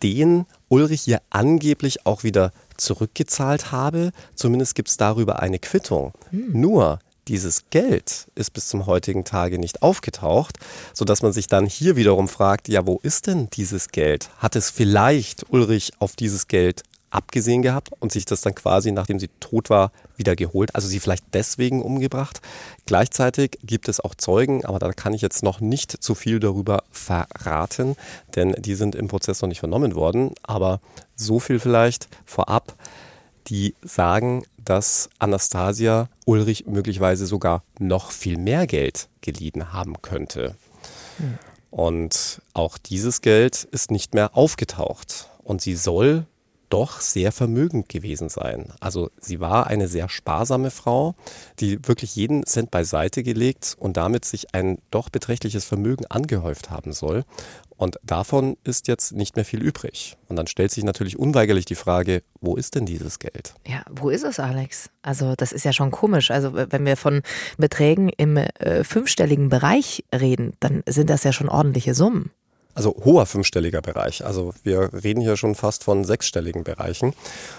den 0.02 0.46
Ulrich 0.70 1.02
hier 1.02 1.22
angeblich 1.30 2.06
auch 2.08 2.24
wieder 2.24 2.52
zurückgezahlt 2.78 3.72
habe. 3.72 4.12
Zumindest 4.36 4.76
gibt 4.76 4.90
es 4.90 4.98
darüber 4.98 5.40
eine 5.40 5.60
Quittung. 5.60 6.13
Hm. 6.32 6.60
Nur 6.60 7.00
dieses 7.28 7.70
Geld 7.70 8.28
ist 8.36 8.52
bis 8.52 8.68
zum 8.68 8.86
heutigen 8.86 9.26
Tage 9.26 9.60
nicht 9.60 9.82
aufgetaucht, 9.82 10.58
sodass 10.94 11.22
man 11.22 11.34
sich 11.34 11.48
dann 11.48 11.66
hier 11.66 11.96
wiederum 11.96 12.28
fragt, 12.28 12.70
ja, 12.70 12.88
wo 12.88 13.00
ist 13.04 13.28
denn 13.28 13.50
dieses 13.50 13.90
Geld? 13.90 14.30
Hat 14.38 14.56
es 14.56 14.70
vielleicht 14.70 15.46
Ulrich 15.50 15.92
auf 16.00 16.16
dieses 16.16 16.48
Geld 16.48 16.84
abgesehen 17.10 17.62
gehabt 17.62 17.89
und 18.00 18.12
sich 18.12 18.26
das 18.26 18.41
dann 18.41 18.56
quasi, 18.56 18.91
nachdem 18.91 19.20
sie 19.20 19.30
tot 19.39 19.70
war, 19.70 19.91
wieder 20.17 20.36
geholt. 20.36 20.76
Also 20.76 20.88
sie 20.88 21.00
vielleicht 21.00 21.26
deswegen 21.34 21.82
umgebracht. 21.82 22.41
Gleichzeitig 22.86 23.58
gibt 23.63 23.88
es 23.88 24.00
auch 24.00 24.15
Zeugen, 24.15 24.65
aber 24.65 24.80
da 24.80 24.91
kann 24.93 25.13
ich 25.13 25.22
jetzt 25.22 25.43
noch 25.43 25.60
nicht 25.62 26.04
zu 26.04 26.15
viel 26.15 26.39
darüber 26.39 26.84
verraten, 26.91 27.96
denn 28.36 28.54
die 28.58 28.76
sind 28.76 28.96
im 28.96 29.08
Prozess 29.08 29.41
noch 29.41 29.50
nicht 29.50 29.60
vernommen 29.60 29.96
worden. 29.96 30.32
Aber 30.43 30.82
so 31.15 31.39
viel 31.39 31.60
vielleicht 31.60 32.08
vorab, 32.26 32.76
die 33.48 33.76
sagen, 33.82 34.43
dass 34.58 35.10
Anastasia 35.20 36.10
Ulrich 36.26 36.65
möglicherweise 36.67 37.26
sogar 37.26 37.63
noch 37.80 38.12
viel 38.12 38.38
mehr 38.38 38.67
Geld 38.67 39.08
geliehen 39.22 39.72
haben 39.72 40.02
könnte. 40.02 40.56
Hm. 41.17 41.38
Und 41.72 42.41
auch 42.54 42.78
dieses 42.78 43.22
Geld 43.22 43.63
ist 43.63 43.91
nicht 43.91 44.13
mehr 44.13 44.36
aufgetaucht. 44.36 45.30
Und 45.43 45.62
sie 45.62 45.76
soll 45.76 46.26
doch 46.70 47.02
sehr 47.02 47.32
vermögend 47.32 47.90
gewesen 47.90 48.30
sein. 48.30 48.74
Also 48.80 49.10
sie 49.20 49.40
war 49.40 49.68
eine 49.68 49.88
sehr 49.88 50.10
sparsame 50.10 50.72
Frau, 50.72 51.16
die 51.60 51.80
wirklich 51.88 52.16
jeden 52.16 52.46
Cent 52.46 52.72
beiseite 52.72 53.24
gelegt 53.24 53.76
und 53.80 53.98
damit 53.98 54.26
sich 54.26 54.54
ein 54.54 54.80
doch 54.92 55.10
beträchtliches 55.10 55.66
Vermögen 55.66 56.06
angehäuft 56.08 56.70
haben 56.70 56.94
soll. 56.94 57.24
Und 57.78 58.00
davon 58.04 58.58
ist 58.64 58.88
jetzt 58.88 59.12
nicht 59.14 59.36
mehr 59.36 59.46
viel 59.46 59.62
übrig. 59.62 60.18
Und 60.28 60.36
dann 60.36 60.48
stellt 60.48 60.72
sich 60.72 60.84
natürlich 60.84 61.20
unweigerlich 61.20 61.66
die 61.66 61.76
Frage, 61.76 62.24
wo 62.42 62.56
ist 62.56 62.74
denn 62.74 62.88
dieses 62.88 63.20
Geld? 63.20 63.54
Ja, 63.68 63.84
wo 63.92 64.10
ist 64.10 64.24
es, 64.24 64.40
Alex? 64.40 64.90
Also 65.04 65.36
das 65.36 65.52
ist 65.52 65.64
ja 65.64 65.72
schon 65.72 65.92
komisch. 65.92 66.32
Also 66.32 66.54
wenn 66.54 66.86
wir 66.86 66.98
von 66.98 67.22
Beträgen 67.58 68.10
im 68.10 68.38
äh, 68.38 68.84
fünfstelligen 68.84 69.50
Bereich 69.50 70.04
reden, 70.14 70.54
dann 70.60 70.82
sind 70.88 71.10
das 71.12 71.24
ja 71.24 71.32
schon 71.32 71.50
ordentliche 71.50 71.94
Summen. 71.94 72.32
Also 72.78 72.96
hoher 73.04 73.26
fünfstelliger 73.26 73.82
Bereich. 73.82 74.24
Also 74.24 74.54
wir 74.62 74.92
reden 75.04 75.20
hier 75.20 75.36
schon 75.36 75.56
fast 75.56 75.84
von 75.84 76.06
sechsstelligen 76.06 76.63
Bereichen. 76.63 77.13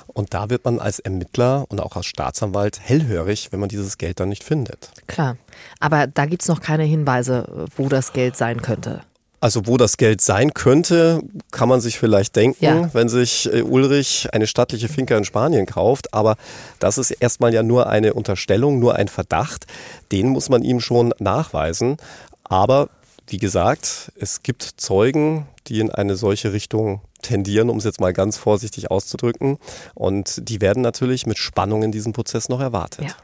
Und 0.07 0.33
da 0.33 0.48
wird 0.48 0.64
man 0.64 0.78
als 0.78 1.00
Ermittler 1.00 1.64
und 1.68 1.81
auch 1.81 1.96
als 1.96 2.07
Staatsanwalt 2.07 2.78
hellhörig, 2.78 3.48
wenn 3.50 3.59
man 3.59 3.68
dieses 3.68 3.98
Geld 3.98 4.20
dann 4.20 4.28
nicht 4.28 4.44
findet. 4.44 4.92
Klar. 5.09 5.37
Aber 5.81 6.07
da 6.07 6.26
gibt 6.26 6.42
es 6.42 6.48
noch 6.48 6.61
keine 6.61 6.85
Hinweise, 6.85 7.66
wo 7.76 7.88
das 7.88 8.12
Geld 8.12 8.37
sein 8.37 8.62
könnte. 8.62 9.00
Also 9.40 9.66
wo 9.66 9.76
das 9.76 9.96
Geld 9.96 10.20
sein 10.20 10.54
könnte, 10.54 11.20
kann 11.50 11.68
man 11.68 11.81
sich 11.81 11.98
vielleicht 11.98 12.37
denken, 12.37 12.64
ja. 12.64 12.94
wenn 12.94 13.09
sich 13.09 13.52
äh, 13.52 13.62
Ulrich 13.62 14.28
eine 14.33 14.46
stattliche 14.46 14.88
Finca 14.88 15.16
in 15.16 15.24
Spanien 15.24 15.66
kauft. 15.66 16.14
Aber 16.14 16.37
das 16.78 16.96
ist 16.96 17.11
erstmal 17.11 17.52
ja 17.52 17.64
nur 17.64 17.88
eine 17.88 18.14
Unterstellung, 18.14 18.78
nur 18.78 18.94
ein 18.94 19.09
Verdacht. 19.09 19.66
Den 20.12 20.28
muss 20.28 20.48
man 20.48 20.62
ihm 20.62 20.78
schon 20.78 21.12
nachweisen. 21.18 21.96
Aber 22.44 22.88
wie 23.28 23.38
gesagt, 23.38 24.12
es 24.18 24.42
gibt 24.42 24.62
Zeugen, 24.62 25.46
die 25.66 25.80
in 25.80 25.90
eine 25.90 26.16
solche 26.16 26.52
Richtung 26.52 27.02
tendieren, 27.22 27.68
um 27.68 27.78
es 27.78 27.84
jetzt 27.84 28.00
mal 28.00 28.12
ganz 28.12 28.38
vorsichtig 28.38 28.90
auszudrücken. 28.90 29.58
Und 29.94 30.48
die 30.48 30.60
werden 30.60 30.82
natürlich 30.82 31.26
mit 31.26 31.38
Spannung 31.38 31.82
in 31.82 31.92
diesem 31.92 32.12
Prozess 32.12 32.48
noch 32.48 32.60
erwartet. 32.60 33.04
Ja. 33.04 33.14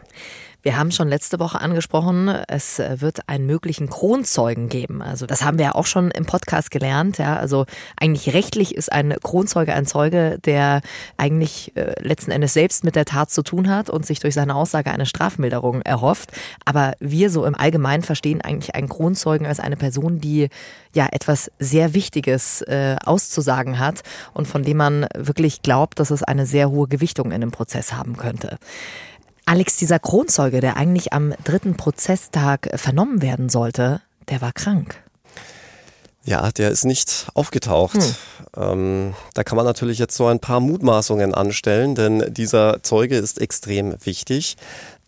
Wir 0.64 0.78
haben 0.78 0.92
schon 0.92 1.08
letzte 1.08 1.38
Woche 1.40 1.60
angesprochen, 1.60 2.28
es 2.48 2.78
wird 2.78 3.28
einen 3.28 3.44
möglichen 3.44 3.90
Kronzeugen 3.90 4.70
geben. 4.70 5.02
Also 5.02 5.26
das 5.26 5.44
haben 5.44 5.58
wir 5.58 5.66
ja 5.66 5.74
auch 5.74 5.84
schon 5.84 6.10
im 6.10 6.24
Podcast 6.24 6.70
gelernt. 6.70 7.18
Ja, 7.18 7.36
also 7.36 7.66
eigentlich 7.98 8.32
rechtlich 8.32 8.74
ist 8.74 8.90
ein 8.90 9.14
Kronzeuge 9.22 9.74
ein 9.74 9.84
Zeuge, 9.84 10.38
der 10.42 10.80
eigentlich 11.18 11.76
äh, 11.76 11.92
letzten 12.00 12.30
Endes 12.30 12.54
selbst 12.54 12.82
mit 12.82 12.96
der 12.96 13.04
Tat 13.04 13.30
zu 13.30 13.42
tun 13.42 13.68
hat 13.68 13.90
und 13.90 14.06
sich 14.06 14.20
durch 14.20 14.32
seine 14.32 14.54
Aussage 14.54 14.90
eine 14.90 15.04
Strafmilderung 15.04 15.82
erhofft. 15.82 16.32
Aber 16.64 16.94
wir 16.98 17.28
so 17.28 17.44
im 17.44 17.54
Allgemeinen 17.54 18.02
verstehen 18.02 18.40
eigentlich 18.40 18.74
einen 18.74 18.88
Kronzeugen 18.88 19.46
als 19.46 19.60
eine 19.60 19.76
Person, 19.76 20.18
die 20.18 20.48
ja 20.94 21.08
etwas 21.12 21.50
sehr 21.58 21.92
Wichtiges 21.92 22.62
äh, 22.62 22.96
auszusagen 23.04 23.78
hat 23.78 24.00
und 24.32 24.48
von 24.48 24.62
dem 24.62 24.78
man 24.78 25.06
wirklich 25.14 25.60
glaubt, 25.60 26.00
dass 26.00 26.10
es 26.10 26.22
eine 26.22 26.46
sehr 26.46 26.70
hohe 26.70 26.88
Gewichtung 26.88 27.32
in 27.32 27.42
dem 27.42 27.50
Prozess 27.50 27.92
haben 27.92 28.16
könnte. 28.16 28.56
Alex, 29.46 29.76
dieser 29.76 29.98
Kronzeuge, 29.98 30.60
der 30.60 30.76
eigentlich 30.76 31.12
am 31.12 31.34
dritten 31.44 31.76
Prozesstag 31.76 32.70
vernommen 32.74 33.20
werden 33.20 33.48
sollte, 33.48 34.00
der 34.28 34.40
war 34.40 34.52
krank. 34.52 35.02
Ja, 36.24 36.50
der 36.50 36.70
ist 36.70 36.84
nicht 36.84 37.26
aufgetaucht. 37.34 37.94
Hm. 37.94 38.14
Ähm, 38.56 39.14
da 39.34 39.44
kann 39.44 39.56
man 39.56 39.66
natürlich 39.66 39.98
jetzt 39.98 40.16
so 40.16 40.26
ein 40.26 40.40
paar 40.40 40.60
Mutmaßungen 40.60 41.34
anstellen, 41.34 41.94
denn 41.94 42.32
dieser 42.32 42.82
Zeuge 42.82 43.16
ist 43.16 43.38
extrem 43.40 43.94
wichtig, 44.06 44.56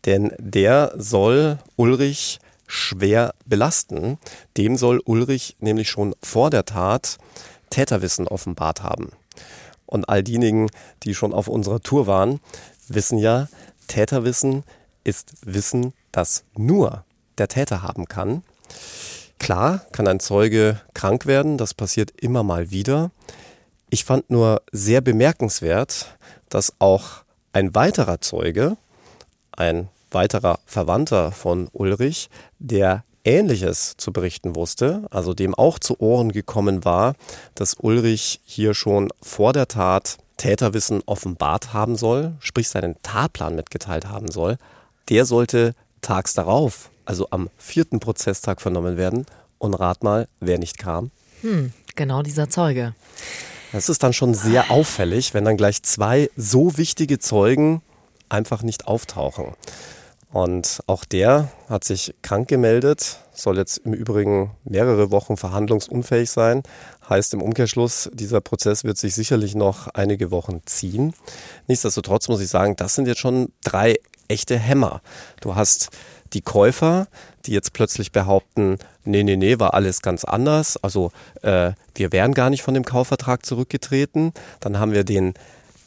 denn 0.05 0.33
der 0.39 0.93
soll 0.97 1.59
Ulrich 1.77 2.39
schwer 2.67 3.35
belasten. 3.47 4.19
Dem 4.59 4.77
soll 4.77 5.01
Ulrich 5.07 5.57
nämlich 5.61 5.89
schon 5.89 6.15
vor 6.23 6.51
der 6.51 6.67
Tat 6.67 7.17
Täterwissen 7.71 8.29
offenbart 8.29 8.83
haben. 8.83 9.13
Und 9.87 10.09
all 10.09 10.23
diejenigen, 10.23 10.69
die 11.05 11.15
schon 11.15 11.33
auf 11.33 11.49
unserer 11.49 11.81
Tour 11.81 12.07
waren, 12.07 12.41
wissen 12.89 13.19
ja, 13.19 13.49
Täterwissen 13.87 14.65
ist 15.05 15.35
Wissen, 15.45 15.93
das 16.13 16.45
nur 16.57 17.05
der 17.39 17.49
Täter 17.49 17.83
haben 17.83 18.07
kann. 18.07 18.43
Klar 19.39 19.87
kann 19.93 20.09
ein 20.09 20.21
Zeuge 20.21 20.81
krank 20.95 21.27
werden, 21.27 21.59
das 21.59 21.75
passiert 21.75 22.13
immer 22.21 22.43
mal 22.43 22.71
wieder. 22.71 23.11
Ich 23.91 24.05
fand 24.05 24.31
nur 24.31 24.63
sehr 24.73 25.01
bemerkenswert, 25.01 26.17
dass 26.49 26.73
auch 26.79 27.25
ein 27.53 27.75
weiterer 27.75 28.21
Zeuge, 28.21 28.77
ein 29.53 29.89
weiterer 30.11 30.59
Verwandter 30.67 31.33
von 31.33 31.69
Ulrich, 31.73 32.29
der 32.59 33.05
Ähnliches 33.25 33.97
zu 33.97 34.13
berichten 34.13 34.55
wusste, 34.55 35.07
also 35.11 35.35
dem 35.35 35.55
auch 35.55 35.79
zu 35.79 36.01
Ohren 36.01 36.33
gekommen 36.33 36.85
war, 36.85 37.15
dass 37.55 37.75
Ulrich 37.75 38.41
hier 38.45 38.73
schon 38.73 39.09
vor 39.21 39.53
der 39.53 39.69
Tat 39.69 40.19
Täterwissen 40.37 41.03
offenbart 41.07 41.73
haben 41.73 41.97
soll, 41.97 42.35
sprich 42.41 42.69
seinen 42.69 42.97
Tatplan 43.03 43.55
mitgeteilt 43.55 44.07
haben 44.07 44.31
soll, 44.31 44.59
der 45.09 45.25
sollte 45.25 45.75
tags 46.03 46.35
darauf, 46.35 46.91
also 47.05 47.29
am 47.31 47.49
vierten 47.57 48.01
Prozesstag 48.01 48.61
vernommen 48.61 48.97
werden. 48.97 49.27
Und 49.59 49.73
rat 49.73 50.03
mal, 50.03 50.29
wer 50.39 50.59
nicht 50.59 50.77
kam. 50.77 51.11
Hm, 51.41 51.73
genau 51.95 52.23
dieser 52.23 52.51
Zeuge. 52.51 52.95
Das 53.73 53.89
ist 53.89 54.03
dann 54.03 54.13
schon 54.13 54.35
sehr 54.35 54.71
auffällig, 54.71 55.33
wenn 55.33 55.47
dann 55.47 55.57
gleich 55.57 55.83
zwei 55.83 56.31
so 56.37 56.77
wichtige 56.77 57.19
Zeugen 57.19 57.81
einfach 58.29 58.63
nicht 58.63 58.87
auftauchen. 58.87 59.55
Und 60.33 60.81
auch 60.87 61.05
der 61.05 61.49
hat 61.69 61.85
sich 61.85 62.15
krank 62.23 62.49
gemeldet, 62.49 63.21
soll 63.33 63.59
jetzt 63.59 63.79
im 63.79 63.95
Übrigen 63.95 64.51
mehrere 64.65 65.11
Wochen 65.11 65.37
verhandlungsunfähig 65.37 66.31
sein. 66.31 66.63
Heißt 67.09 67.33
im 67.35 67.43
Umkehrschluss, 67.43 68.11
dieser 68.13 68.41
Prozess 68.41 68.85
wird 68.85 68.99
sich 68.99 69.15
sicherlich 69.15 69.55
noch 69.55 69.89
einige 69.89 70.31
Wochen 70.31 70.61
ziehen. 70.67 71.15
Nichtsdestotrotz 71.69 72.29
muss 72.29 72.41
ich 72.41 72.49
sagen, 72.49 72.77
das 72.77 72.95
sind 72.95 73.07
jetzt 73.07 73.21
schon 73.21 73.53
drei 73.65 73.97
echte 74.29 74.59
Hämmer. 74.59 75.01
Du 75.41 75.55
hast 75.55 75.91
die 76.33 76.41
Käufer, 76.41 77.07
die 77.47 77.53
jetzt 77.53 77.73
plötzlich 77.73 78.11
behaupten, 78.11 78.79
nee, 79.05 79.23
nee, 79.23 79.37
nee, 79.37 79.59
war 79.61 79.75
alles 79.75 80.03
ganz 80.03 80.25
anders. 80.25 80.77
Also 80.77 81.13
äh, 81.43 81.73
wir 81.95 82.13
wären 82.13 82.35
gar 82.35 82.51
nicht 82.51 82.63
von 82.63 82.75
dem 82.75 82.85
Kaufvertrag 82.85 83.47
zurückgetreten. 83.47 84.33
Dann 84.61 84.79
haben 84.79 84.93
wir 84.93 85.05
den 85.05 85.35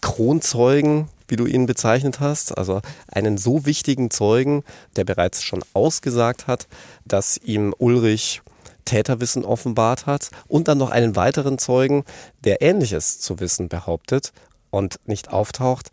Kronzeugen, 0.01 1.09
wie 1.29 1.35
du 1.35 1.45
ihn 1.45 1.65
bezeichnet 1.65 2.19
hast, 2.19 2.57
also 2.57 2.81
einen 3.11 3.37
so 3.37 3.65
wichtigen 3.65 4.11
Zeugen, 4.11 4.63
der 4.95 5.05
bereits 5.05 5.43
schon 5.43 5.63
ausgesagt 5.73 6.47
hat, 6.47 6.67
dass 7.05 7.37
ihm 7.37 7.73
Ulrich 7.77 8.41
Täterwissen 8.85 9.45
offenbart 9.45 10.07
hat 10.07 10.31
und 10.47 10.67
dann 10.67 10.79
noch 10.79 10.89
einen 10.89 11.15
weiteren 11.15 11.59
Zeugen, 11.59 12.03
der 12.43 12.61
Ähnliches 12.61 13.19
zu 13.19 13.39
wissen 13.39 13.69
behauptet 13.69 14.33
und 14.71 14.99
nicht 15.05 15.31
auftaucht. 15.31 15.91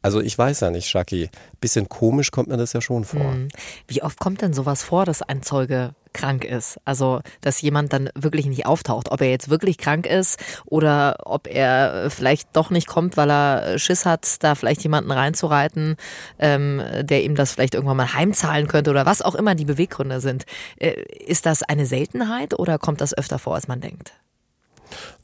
Also 0.00 0.20
ich 0.20 0.38
weiß 0.38 0.60
ja 0.60 0.70
nicht, 0.70 0.88
Shaki. 0.88 1.28
Bisschen 1.60 1.88
komisch 1.88 2.30
kommt 2.30 2.48
mir 2.48 2.56
das 2.56 2.72
ja 2.72 2.80
schon 2.80 3.04
vor. 3.04 3.32
Hm. 3.32 3.48
Wie 3.88 4.02
oft 4.02 4.18
kommt 4.18 4.40
denn 4.40 4.54
sowas 4.54 4.82
vor, 4.82 5.04
dass 5.04 5.22
ein 5.22 5.42
Zeuge 5.42 5.94
krank 6.12 6.44
ist? 6.44 6.78
Also, 6.84 7.20
dass 7.40 7.60
jemand 7.60 7.92
dann 7.92 8.10
wirklich 8.14 8.46
nicht 8.46 8.66
auftaucht. 8.66 9.10
Ob 9.10 9.20
er 9.20 9.30
jetzt 9.30 9.48
wirklich 9.48 9.78
krank 9.78 10.06
ist 10.06 10.38
oder 10.66 11.16
ob 11.24 11.46
er 11.46 12.10
vielleicht 12.10 12.56
doch 12.56 12.70
nicht 12.70 12.86
kommt, 12.86 13.16
weil 13.16 13.30
er 13.30 13.78
Schiss 13.78 14.06
hat, 14.06 14.42
da 14.42 14.54
vielleicht 14.54 14.82
jemanden 14.82 15.10
reinzureiten, 15.10 15.96
ähm, 16.38 16.82
der 17.02 17.22
ihm 17.24 17.34
das 17.34 17.52
vielleicht 17.52 17.74
irgendwann 17.74 17.96
mal 17.96 18.14
heimzahlen 18.14 18.68
könnte 18.68 18.90
oder 18.90 19.06
was 19.06 19.22
auch 19.22 19.34
immer 19.34 19.54
die 19.54 19.64
Beweggründe 19.64 20.20
sind. 20.20 20.44
Äh, 20.76 21.02
ist 21.26 21.46
das 21.46 21.62
eine 21.62 21.86
Seltenheit 21.86 22.58
oder 22.58 22.78
kommt 22.78 23.00
das 23.00 23.16
öfter 23.16 23.38
vor, 23.38 23.54
als 23.54 23.68
man 23.68 23.80
denkt? 23.80 24.12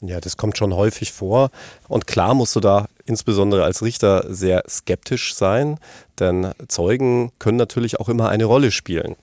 Ja, 0.01 0.19
das 0.19 0.37
kommt 0.37 0.57
schon 0.57 0.73
häufig 0.73 1.11
vor. 1.11 1.49
Und 1.87 2.07
klar 2.07 2.33
musst 2.33 2.55
du 2.55 2.59
da 2.59 2.87
insbesondere 3.05 3.63
als 3.63 3.81
Richter 3.81 4.25
sehr 4.33 4.63
skeptisch 4.67 5.35
sein, 5.35 5.79
denn 6.19 6.51
Zeugen 6.67 7.31
können 7.39 7.57
natürlich 7.57 7.99
auch 7.99 8.09
immer 8.09 8.29
eine 8.29 8.45
Rolle 8.45 8.71
spielen. 8.71 9.15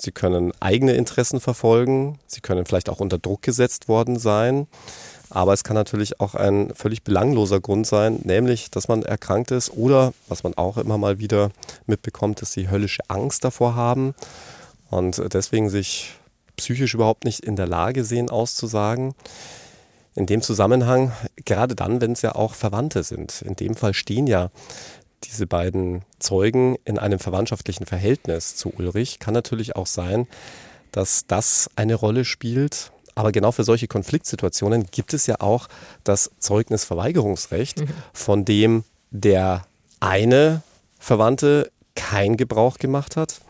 Sie 0.00 0.12
können 0.12 0.52
eigene 0.60 0.92
Interessen 0.92 1.40
verfolgen, 1.40 2.18
sie 2.26 2.40
können 2.40 2.64
vielleicht 2.64 2.88
auch 2.88 3.00
unter 3.00 3.18
Druck 3.18 3.42
gesetzt 3.42 3.86
worden 3.86 4.18
sein. 4.18 4.66
Aber 5.28 5.52
es 5.52 5.62
kann 5.62 5.76
natürlich 5.76 6.20
auch 6.20 6.34
ein 6.34 6.72
völlig 6.74 7.04
belangloser 7.04 7.60
Grund 7.60 7.86
sein, 7.86 8.18
nämlich, 8.24 8.70
dass 8.70 8.88
man 8.88 9.02
erkrankt 9.02 9.50
ist 9.50 9.70
oder, 9.70 10.12
was 10.26 10.42
man 10.42 10.54
auch 10.54 10.76
immer 10.76 10.98
mal 10.98 11.18
wieder 11.18 11.50
mitbekommt, 11.86 12.42
dass 12.42 12.52
sie 12.52 12.70
höllische 12.70 13.02
Angst 13.08 13.44
davor 13.44 13.76
haben 13.76 14.14
und 14.90 15.22
deswegen 15.32 15.68
sich 15.70 16.14
psychisch 16.56 16.94
überhaupt 16.94 17.24
nicht 17.24 17.40
in 17.40 17.54
der 17.54 17.68
Lage 17.68 18.04
sehen 18.04 18.28
auszusagen. 18.28 19.14
in 20.14 20.26
dem 20.26 20.42
Zusammenhang, 20.42 21.12
gerade 21.44 21.74
dann, 21.74 22.00
wenn 22.00 22.12
es 22.12 22.22
ja 22.22 22.34
auch 22.34 22.54
Verwandte 22.54 23.04
sind. 23.04 23.42
In 23.42 23.54
dem 23.54 23.76
Fall 23.76 23.94
stehen 23.94 24.26
ja 24.26 24.50
diese 25.24 25.46
beiden 25.46 26.02
Zeugen 26.18 26.76
in 26.84 26.98
einem 26.98 27.18
verwandtschaftlichen 27.18 27.86
Verhältnis 27.86 28.56
zu 28.56 28.72
Ulrich. 28.76 29.18
Kann 29.18 29.34
natürlich 29.34 29.76
auch 29.76 29.86
sein, 29.86 30.26
dass 30.92 31.26
das 31.26 31.70
eine 31.76 31.94
Rolle 31.94 32.24
spielt. 32.24 32.92
Aber 33.14 33.32
genau 33.32 33.52
für 33.52 33.64
solche 33.64 33.86
Konfliktsituationen 33.88 34.86
gibt 34.90 35.12
es 35.14 35.26
ja 35.26 35.40
auch 35.40 35.68
das 36.04 36.30
Zeugnisverweigerungsrecht, 36.38 37.80
mhm. 37.80 37.88
von 38.12 38.44
dem 38.44 38.84
der 39.10 39.66
eine 39.98 40.62
Verwandte 40.98 41.70
kein 41.94 42.36
Gebrauch 42.36 42.78
gemacht 42.78 43.16
hat 43.16 43.40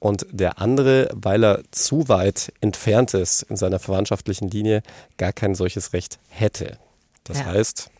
und 0.00 0.26
der 0.30 0.58
andere, 0.58 1.10
weil 1.12 1.44
er 1.44 1.62
zu 1.70 2.08
weit 2.08 2.52
entfernt 2.60 3.14
ist 3.14 3.42
in 3.42 3.56
seiner 3.56 3.78
verwandtschaftlichen 3.78 4.50
Linie, 4.50 4.82
gar 5.18 5.32
kein 5.32 5.54
solches 5.54 5.92
Recht 5.92 6.18
hätte. 6.28 6.78
Das 7.24 7.38
ja. 7.38 7.44
heißt, 7.46 7.90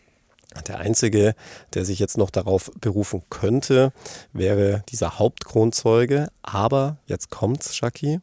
der 0.67 0.79
einzige, 0.79 1.35
der 1.73 1.85
sich 1.85 1.99
jetzt 1.99 2.17
noch 2.17 2.29
darauf 2.29 2.71
berufen 2.79 3.23
könnte, 3.29 3.93
wäre 4.33 4.83
dieser 4.89 5.19
Hauptkronzeuge. 5.19 6.27
Aber 6.41 6.97
jetzt 7.07 7.29
kommt's, 7.29 7.75
Shaki. 7.75 8.19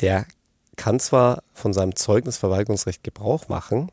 Der 0.00 0.26
kann 0.76 0.98
zwar 1.00 1.42
von 1.52 1.72
seinem 1.72 1.96
Zeugnisverweigerungsrecht 1.96 3.04
Gebrauch 3.04 3.48
machen, 3.48 3.90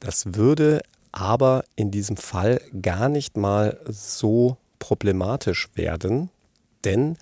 das 0.00 0.34
würde 0.34 0.82
aber 1.12 1.64
in 1.76 1.90
diesem 1.90 2.16
Fall 2.16 2.60
gar 2.82 3.08
nicht 3.08 3.36
mal 3.36 3.80
so 3.86 4.58
problematisch 4.78 5.68
werden, 5.74 6.30
denn 6.84 7.16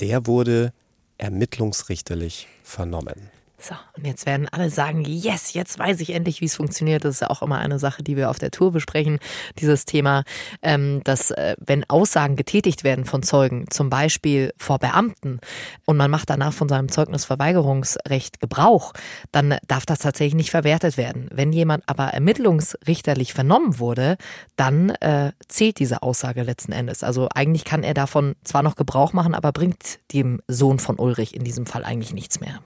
der 0.00 0.26
wurde 0.26 0.72
ermittlungsrichterlich 1.18 2.48
vernommen. 2.62 3.30
So, 3.58 3.74
und 3.96 4.06
jetzt 4.06 4.26
werden 4.26 4.48
alle 4.50 4.68
sagen, 4.68 5.02
yes, 5.06 5.54
jetzt 5.54 5.78
weiß 5.78 6.00
ich 6.00 6.10
endlich, 6.10 6.42
wie 6.42 6.44
es 6.44 6.56
funktioniert. 6.56 7.04
Das 7.04 7.14
ist 7.14 7.20
ja 7.20 7.30
auch 7.30 7.40
immer 7.40 7.58
eine 7.58 7.78
Sache, 7.78 8.02
die 8.02 8.16
wir 8.16 8.28
auf 8.28 8.38
der 8.38 8.50
Tour 8.50 8.70
besprechen, 8.70 9.18
dieses 9.58 9.86
Thema, 9.86 10.24
ähm, 10.60 11.00
dass 11.04 11.30
äh, 11.30 11.56
wenn 11.58 11.88
Aussagen 11.88 12.36
getätigt 12.36 12.84
werden 12.84 13.06
von 13.06 13.22
Zeugen, 13.22 13.66
zum 13.70 13.88
Beispiel 13.88 14.52
vor 14.58 14.78
Beamten, 14.78 15.40
und 15.86 15.96
man 15.96 16.10
macht 16.10 16.28
danach 16.28 16.52
von 16.52 16.68
seinem 16.68 16.90
Zeugnisverweigerungsrecht 16.90 18.40
Gebrauch, 18.40 18.92
dann 19.32 19.56
darf 19.66 19.86
das 19.86 20.00
tatsächlich 20.00 20.34
nicht 20.34 20.50
verwertet 20.50 20.98
werden. 20.98 21.28
Wenn 21.32 21.52
jemand 21.52 21.84
aber 21.88 22.08
ermittlungsrichterlich 22.08 23.32
vernommen 23.32 23.78
wurde, 23.78 24.18
dann 24.56 24.90
äh, 24.90 25.32
zählt 25.48 25.78
diese 25.78 26.02
Aussage 26.02 26.42
letzten 26.42 26.72
Endes. 26.72 27.02
Also 27.02 27.28
eigentlich 27.34 27.64
kann 27.64 27.82
er 27.82 27.94
davon 27.94 28.36
zwar 28.44 28.62
noch 28.62 28.76
Gebrauch 28.76 29.14
machen, 29.14 29.34
aber 29.34 29.52
bringt 29.52 30.00
dem 30.12 30.42
Sohn 30.46 30.78
von 30.78 30.98
Ulrich 30.98 31.34
in 31.34 31.44
diesem 31.44 31.64
Fall 31.64 31.84
eigentlich 31.84 32.12
nichts 32.12 32.40
mehr. 32.40 32.60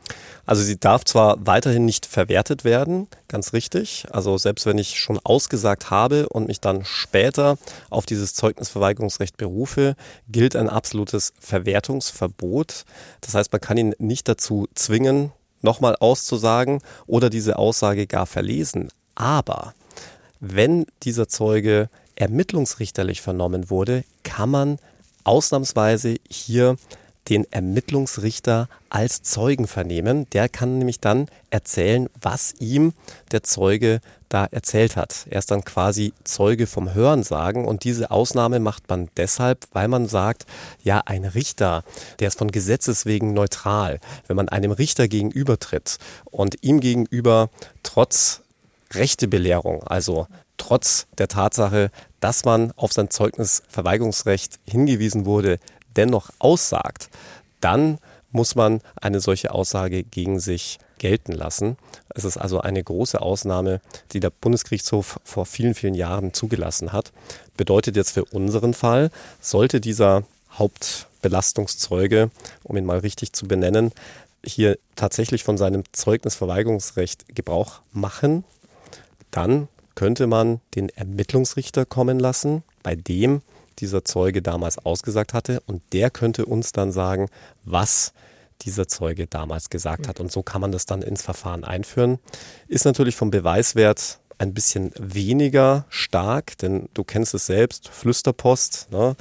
Also 0.47 0.63
sie 0.63 0.80
darf 0.81 1.05
zwar 1.05 1.47
weiterhin 1.47 1.85
nicht 1.85 2.07
verwertet 2.07 2.65
werden, 2.65 3.07
ganz 3.29 3.53
richtig. 3.53 4.07
Also 4.11 4.39
selbst 4.39 4.67
wenn 4.67 4.79
ich 4.79 4.99
schon 4.99 5.21
ausgesagt 5.23 5.91
habe 5.91 6.29
und 6.29 6.49
mich 6.49 6.61
dann 6.61 6.85
später 6.85 7.59
auf 7.91 8.07
dieses 8.07 8.35
Zeugnisverweigerungsrecht 8.35 9.37
berufe, 9.37 9.95
gilt 10.29 10.57
ein 10.57 10.71
absolutes 10.71 11.35
Verwertungsverbot. 11.39 12.85
Das 13.21 13.35
heißt, 13.35 13.53
man 13.53 13.61
kann 13.61 13.77
ihn 13.77 13.95
nicht 13.99 14.27
dazu 14.27 14.69
zwingen, 14.75 15.33
nochmal 15.63 15.97
auszusagen 16.01 16.81
oder 17.07 17.29
diese 17.29 17.59
Aussage 17.59 18.07
gar 18.07 18.27
verlesen. 18.27 18.91
Aber 19.15 19.75
wenn 20.41 20.87
dieser 21.03 21.29
Zeuge 21.29 21.91
ermittlungsrichterlich 22.15 23.21
vernommen 23.21 23.69
wurde, 23.69 24.05
kann 24.23 24.51
man 24.51 24.79
ausnahmsweise 25.25 26.17
hier 26.29 26.77
den 27.29 27.51
Ermittlungsrichter 27.53 28.69
als 28.89 29.23
Zeugen 29.23 29.67
vernehmen. 29.67 30.27
Der 30.33 30.49
kann 30.49 30.79
nämlich 30.79 31.01
dann 31.01 31.27
erzählen, 31.51 32.09
was 32.21 32.55
ihm 32.59 32.93
der 33.31 33.43
Zeuge 33.43 34.01
da 34.29 34.47
erzählt 34.47 34.97
hat. 34.97 35.27
Er 35.29 35.39
ist 35.41 35.51
dann 35.51 35.65
quasi 35.65 36.13
Zeuge 36.25 36.67
vom 36.67 36.95
Hörensagen 36.95 37.67
und 37.67 37.85
diese 37.85 38.11
Ausnahme 38.11 38.61
macht 38.61 38.89
man 38.89 39.09
deshalb, 39.17 39.67
weil 39.73 39.89
man 39.89 40.07
sagt, 40.07 40.47
ja, 40.83 41.03
ein 41.05 41.25
Richter, 41.25 41.85
der 42.21 42.29
ist 42.29 42.39
von 42.39 42.51
Gesetzes 42.51 43.07
wegen 43.07 43.35
neutral. 43.35 44.01
Wenn 44.27 44.37
man 44.37 44.49
einem 44.49 44.73
Richter 44.73 45.09
gegenübertritt 45.09 45.99
und 46.25 46.57
ihm 46.63 46.81
gegenüber 46.81 47.51
trotz 47.83 48.43
Rechtebelehrung, 48.93 49.83
also 49.85 50.27
trotz 50.57 51.07
der 51.19 51.29
Tatsache, 51.29 51.91
dass 52.21 52.45
man 52.45 52.73
auf 52.77 52.93
sein 52.93 53.11
Zeugnisverweigerungsrecht 53.11 54.61
hingewiesen 54.69 55.25
wurde, 55.27 55.59
dennoch 55.97 56.31
aussagt, 56.39 57.09
dann 57.61 57.99
muss 58.33 58.55
man 58.55 58.81
eine 59.01 59.21
solche 59.21 59.53
Aussage 59.53 60.05
gegen 60.05 60.39
sich 60.41 60.79
gelten 60.99 61.33
lassen. 61.33 61.77
Es 62.11 62.25
ist 62.25 62.37
also 62.37 62.61
eine 62.61 62.83
große 62.83 63.21
Ausnahme, 63.21 63.81
die 64.13 64.21
der 64.21 64.31
Bundesgerichtshof 64.31 65.19
vor 65.25 65.47
vielen, 65.47 65.75
vielen 65.75 65.95
Jahren 65.95 66.33
zugelassen 66.33 66.93
hat. 66.93 67.13
Bedeutet 67.57 67.97
jetzt 67.97 68.11
für 68.13 68.25
unseren 68.27 68.75
Fall, 68.75 69.11
sollte 69.41 69.81
dieser 69.81 70.25
Hauptbelastungszeuge, 70.53 72.31
um 72.63 72.77
ihn 72.77 72.85
mal 72.85 72.99
richtig 72.99 73.33
zu 73.33 73.49
benennen, 73.49 73.93
hier 74.45 74.79
tatsächlich 74.97 75.45
von 75.45 75.59
seinem 75.59 75.85
Zeugnisverweigerungsrecht 75.93 77.35
Gebrauch 77.35 77.81
machen, 77.93 78.45
dann 79.31 79.69
könnte 79.95 80.27
man 80.27 80.61
den 80.75 80.89
Ermittlungsrichter 80.91 81.85
kommen 81.85 82.19
lassen, 82.19 82.63
bei 82.83 82.95
dem 82.95 83.43
dieser 83.81 84.05
Zeuge 84.05 84.43
damals 84.43 84.79
ausgesagt 84.79 85.35
hatte 85.35 85.61
und 85.67 85.83
der 85.93 86.11
könnte 86.11 86.47
uns 86.47 86.73
dann 86.73 86.93
sagen, 86.93 87.29
was 87.65 88.13
dieser 88.63 88.89
Zeuge 88.89 89.27
damals 89.27 89.71
gesagt 89.71 90.07
hat. 90.07 90.21
Und 90.21 90.31
so 90.31 90.43
kann 90.43 90.61
man 90.61 90.73
das 90.73 90.87
dann 90.87 91.03
ins 91.03 91.23
Verfahren 91.23 91.65
einführen. 91.65 92.19
Ist 92.69 92.85
natürlich 92.85 93.17
vom 93.17 93.31
Beweiswert 93.31 94.20
ein 94.41 94.55
bisschen 94.55 94.91
weniger 94.99 95.85
stark, 95.91 96.57
denn 96.59 96.89
du 96.95 97.05
kennst 97.05 97.35
es 97.35 97.45
selbst, 97.45 97.91
Flüsterpost. 97.91 98.89
Ne? 98.91 99.15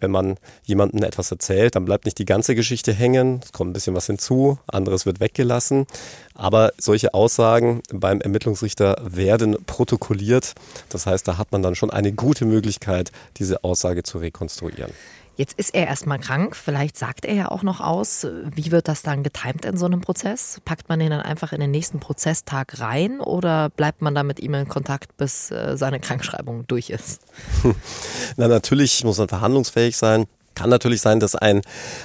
Wenn 0.00 0.10
man 0.10 0.36
jemandem 0.64 1.02
etwas 1.02 1.30
erzählt, 1.30 1.76
dann 1.76 1.86
bleibt 1.86 2.04
nicht 2.04 2.18
die 2.18 2.26
ganze 2.26 2.54
Geschichte 2.54 2.92
hängen, 2.92 3.40
es 3.42 3.52
kommt 3.52 3.70
ein 3.70 3.72
bisschen 3.72 3.94
was 3.94 4.06
hinzu, 4.06 4.58
anderes 4.66 5.06
wird 5.06 5.18
weggelassen. 5.18 5.86
Aber 6.34 6.72
solche 6.78 7.14
Aussagen 7.14 7.80
beim 7.90 8.20
Ermittlungsrichter 8.20 9.00
werden 9.02 9.56
protokolliert. 9.64 10.52
Das 10.90 11.06
heißt, 11.06 11.26
da 11.26 11.38
hat 11.38 11.52
man 11.52 11.62
dann 11.62 11.74
schon 11.74 11.90
eine 11.90 12.12
gute 12.12 12.44
Möglichkeit, 12.44 13.12
diese 13.38 13.64
Aussage 13.64 14.02
zu 14.02 14.18
rekonstruieren. 14.18 14.92
Jetzt 15.36 15.58
ist 15.58 15.74
er 15.74 15.86
erstmal 15.86 16.18
krank, 16.18 16.56
vielleicht 16.56 16.96
sagt 16.96 17.26
er 17.26 17.34
ja 17.34 17.50
auch 17.50 17.62
noch 17.62 17.82
aus. 17.82 18.26
Wie 18.54 18.72
wird 18.72 18.88
das 18.88 19.02
dann 19.02 19.22
getimt 19.22 19.66
in 19.66 19.76
so 19.76 19.84
einem 19.84 20.00
Prozess? 20.00 20.62
Packt 20.64 20.88
man 20.88 20.98
ihn 20.98 21.10
dann 21.10 21.20
einfach 21.20 21.52
in 21.52 21.60
den 21.60 21.70
nächsten 21.70 22.00
Prozesstag 22.00 22.80
rein 22.80 23.20
oder 23.20 23.68
bleibt 23.68 24.00
man 24.00 24.14
da 24.14 24.22
mit 24.22 24.40
ihm 24.40 24.54
in 24.54 24.66
Kontakt, 24.66 25.18
bis 25.18 25.50
äh, 25.50 25.76
seine 25.76 26.00
Krankschreibung 26.00 26.66
durch 26.66 26.88
ist? 26.88 27.20
Na, 28.38 28.48
natürlich 28.48 29.04
muss 29.04 29.18
man 29.18 29.28
verhandlungsfähig 29.28 29.98
sein. 29.98 30.24
Kann 30.54 30.70
natürlich 30.70 31.02
sein, 31.02 31.20
dass 31.20 31.34
ein 31.34 31.60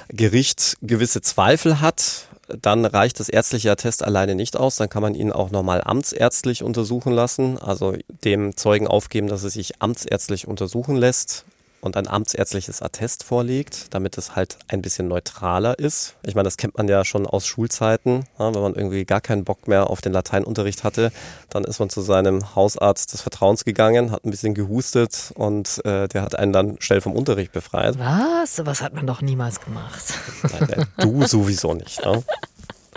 Gericht 0.10 0.76
gewisse 0.82 1.22
Zweifel 1.22 1.80
hat. 1.80 2.28
Dann 2.62 2.84
reicht 2.84 3.22
das 3.22 3.30
ärztliche 3.30 3.72
Attest 3.72 4.04
alleine 4.04 4.36
nicht 4.36 4.58
aus. 4.58 4.76
Dann 4.76 4.90
kann 4.90 5.02
man 5.02 5.16
ihn 5.16 5.32
auch 5.32 5.52
nochmal 5.52 5.82
amtsärztlich 5.86 6.64
untersuchen 6.64 7.14
lassen. 7.14 7.58
Also 7.58 7.96
dem 8.26 8.58
Zeugen 8.58 8.88
aufgeben, 8.88 9.28
dass 9.28 9.46
er 9.46 9.52
sich 9.52 9.82
amtsärztlich 9.82 10.50
untersuchen 10.50 10.98
lässt 10.98 11.46
und 11.82 11.98
ein 11.98 12.08
amtsärztliches 12.08 12.82
Attest 12.82 13.24
vorlegt, 13.24 13.94
damit 13.94 14.18
es 14.18 14.36
halt 14.36 14.58
ein 14.68 14.82
bisschen 14.82 15.08
neutraler 15.08 15.78
ist. 15.78 16.16
Ich 16.26 16.36
meine, 16.36 16.46
das 16.46 16.58
kennt 16.58 16.78
man 16.78 16.88
ja 16.88 17.04
schon 17.04 17.26
aus 17.28 17.46
Schulzeiten. 17.46 18.26
Ja, 18.40 18.54
wenn 18.54 18.62
man 18.62 18.76
irgendwie 18.76 19.04
gar 19.06 19.22
keinen 19.22 19.44
Bock 19.44 19.68
mehr 19.68 19.90
auf 19.90 20.02
den 20.02 20.14
Lateinunterricht 20.14 20.84
hatte, 20.84 21.12
dann 21.50 21.64
ist 21.64 21.80
man 21.80 21.90
zu 21.90 22.02
seinem 22.02 22.56
Hausarzt 22.56 23.14
des 23.14 23.22
Vertrauens 23.22 23.66
gegangen, 23.66 24.12
hat 24.12 24.26
ein 24.26 24.32
bisschen 24.32 24.54
gehustet 24.54 25.32
und 25.36 25.84
äh, 25.86 26.08
der 26.08 26.22
hat 26.22 26.36
einen 26.36 26.54
dann 26.54 26.78
schnell 26.80 27.02
vom 27.02 27.14
Unterricht 27.14 27.52
befreit. 27.52 27.98
Was? 27.98 28.66
Was 28.66 28.82
hat 28.82 28.94
man 28.94 29.08
doch 29.08 29.22
niemals 29.22 29.60
gemacht. 29.60 30.14
Nein, 30.44 30.86
du 30.98 31.26
sowieso 31.26 31.74
nicht. 31.74 32.06
Ne? 32.06 32.24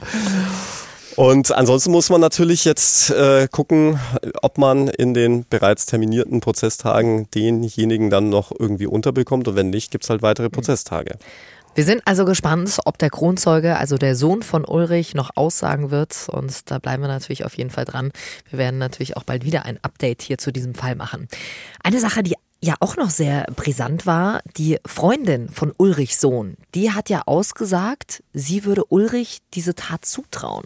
Und 1.16 1.53
ansonsten 1.53 1.92
muss 1.92 2.11
man 2.11 2.20
natürlich 2.20 2.64
jetzt 2.64 3.11
äh, 3.11 3.46
gucken, 3.50 4.00
ob 4.42 4.59
man 4.59 4.88
in 4.88 5.14
den 5.14 5.44
bereits 5.48 5.87
terminierten 5.87 6.40
Prozesstagen 6.40 7.31
denjenigen 7.31 8.11
dann 8.11 8.31
noch 8.31 8.53
irgendwie 8.59 8.87
unterbekommt. 8.87 9.46
Und 9.48 9.57
wenn 9.57 9.70
nicht, 9.70 9.90
gibt's 9.90 10.11
halt 10.11 10.22
weitere 10.22 10.50
Prozesstage. 10.50 11.16
Wir 11.77 11.85
sind 11.85 12.03
also 12.05 12.24
gespannt, 12.24 12.79
ob 12.85 12.98
der 12.98 13.11
Kronzeuge, 13.11 13.77
also 13.77 13.98
der 13.98 14.14
Sohn 14.14 14.42
von 14.42 14.64
Ulrich, 14.64 15.14
noch 15.14 15.31
aussagen 15.35 15.90
wird. 15.90 16.29
Und 16.29 16.70
da 16.70 16.79
bleiben 16.79 17.03
wir 17.03 17.09
natürlich 17.09 17.44
auf 17.44 17.57
jeden 17.57 17.70
Fall 17.70 17.85
dran. 17.85 18.12
Wir 18.48 18.59
werden 18.61 18.79
natürlich 18.79 19.16
auch 19.16 19.24
bald 19.24 19.44
wieder 19.44 19.64
ein 19.64 19.79
Update 19.83 20.22
hier 20.22 20.38
zu 20.38 20.53
diesem 20.53 20.74
Fall 20.74 20.94
machen. 20.94 21.29
Eine 21.83 21.98
Sache, 21.98 22.22
die 22.22 22.35
ja 22.61 22.74
auch 22.79 22.96
noch 22.96 23.11
sehr 23.11 23.46
brisant 23.57 24.07
war, 24.07 24.40
die 24.57 24.79
Freundin 24.87 25.48
von 25.48 25.72
Ulrichs 25.77 26.20
Sohn, 26.20 26.57
die 26.74 26.92
hat 26.92 27.11
ja 27.11 27.22
ausgesagt, 27.27 28.22
sie 28.33 28.64
würde 28.64 28.85
Ulrich 28.85 29.38
diese 29.53 29.74
Tat 29.74 30.05
zutrauen. 30.05 30.64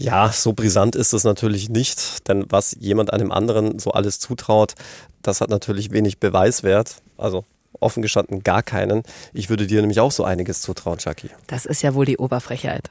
Ja, 0.00 0.32
so 0.32 0.54
brisant 0.54 0.96
ist 0.96 1.12
es 1.12 1.24
natürlich 1.24 1.68
nicht, 1.68 2.26
denn 2.26 2.46
was 2.48 2.74
jemand 2.80 3.12
einem 3.12 3.30
anderen 3.30 3.78
so 3.78 3.90
alles 3.90 4.18
zutraut, 4.18 4.72
das 5.20 5.42
hat 5.42 5.50
natürlich 5.50 5.90
wenig 5.90 6.18
Beweiswert. 6.18 7.02
Also 7.18 7.44
offen 7.80 8.00
gestanden 8.00 8.42
gar 8.42 8.62
keinen. 8.62 9.02
Ich 9.34 9.50
würde 9.50 9.66
dir 9.66 9.82
nämlich 9.82 10.00
auch 10.00 10.10
so 10.10 10.24
einiges 10.24 10.62
zutrauen, 10.62 10.96
Chucky. 10.96 11.28
Das 11.48 11.66
ist 11.66 11.82
ja 11.82 11.94
wohl 11.94 12.06
die 12.06 12.16
Oberfrechheit. 12.16 12.90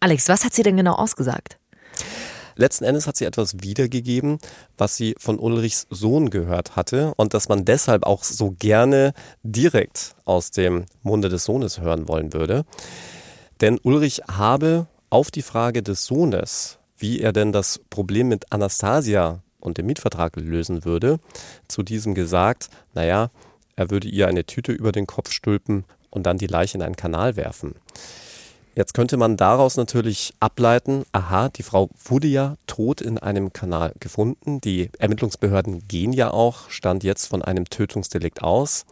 Alex, 0.00 0.28
was 0.28 0.44
hat 0.44 0.52
sie 0.52 0.64
denn 0.64 0.76
genau 0.76 0.94
ausgesagt? 0.94 1.58
Letzten 2.56 2.84
Endes 2.84 3.06
hat 3.06 3.16
sie 3.16 3.24
etwas 3.24 3.62
wiedergegeben, 3.62 4.38
was 4.76 4.96
sie 4.96 5.14
von 5.16 5.38
Ulrichs 5.38 5.86
Sohn 5.90 6.30
gehört 6.30 6.74
hatte 6.74 7.14
und 7.18 7.34
dass 7.34 7.48
man 7.48 7.64
deshalb 7.64 8.04
auch 8.04 8.24
so 8.24 8.56
gerne 8.58 9.12
direkt 9.44 10.16
aus 10.24 10.50
dem 10.50 10.86
Munde 11.04 11.28
des 11.28 11.44
Sohnes 11.44 11.80
hören 11.80 12.08
wollen 12.08 12.32
würde. 12.32 12.64
Denn 13.60 13.78
Ulrich 13.82 14.22
habe 14.28 14.88
auf 15.10 15.30
die 15.30 15.42
Frage 15.42 15.82
des 15.82 16.06
Sohnes, 16.06 16.78
wie 16.96 17.20
er 17.20 17.32
denn 17.32 17.52
das 17.52 17.80
Problem 17.90 18.28
mit 18.28 18.52
Anastasia 18.52 19.42
und 19.58 19.76
dem 19.76 19.86
Mietvertrag 19.86 20.36
lösen 20.36 20.84
würde, 20.84 21.18
zu 21.68 21.82
diesem 21.82 22.14
gesagt, 22.14 22.70
naja, 22.94 23.30
er 23.76 23.90
würde 23.90 24.08
ihr 24.08 24.28
eine 24.28 24.44
Tüte 24.44 24.72
über 24.72 24.92
den 24.92 25.06
Kopf 25.06 25.32
stülpen 25.32 25.84
und 26.10 26.24
dann 26.24 26.38
die 26.38 26.46
Leiche 26.46 26.78
in 26.78 26.82
einen 26.82 26.96
Kanal 26.96 27.36
werfen. 27.36 27.74
Jetzt 28.76 28.94
könnte 28.94 29.16
man 29.16 29.36
daraus 29.36 29.76
natürlich 29.76 30.32
ableiten, 30.38 31.04
aha, 31.12 31.48
die 31.48 31.64
Frau 31.64 31.90
wurde 32.04 32.28
ja 32.28 32.56
tot 32.66 33.00
in 33.00 33.18
einem 33.18 33.52
Kanal 33.52 33.92
gefunden. 33.98 34.60
Die 34.60 34.90
Ermittlungsbehörden 34.98 35.88
gehen 35.88 36.12
ja 36.12 36.30
auch, 36.30 36.70
stand 36.70 37.02
jetzt 37.02 37.26
von 37.26 37.42
einem 37.42 37.64
Tötungsdelikt 37.64 38.42
aus. 38.42 38.86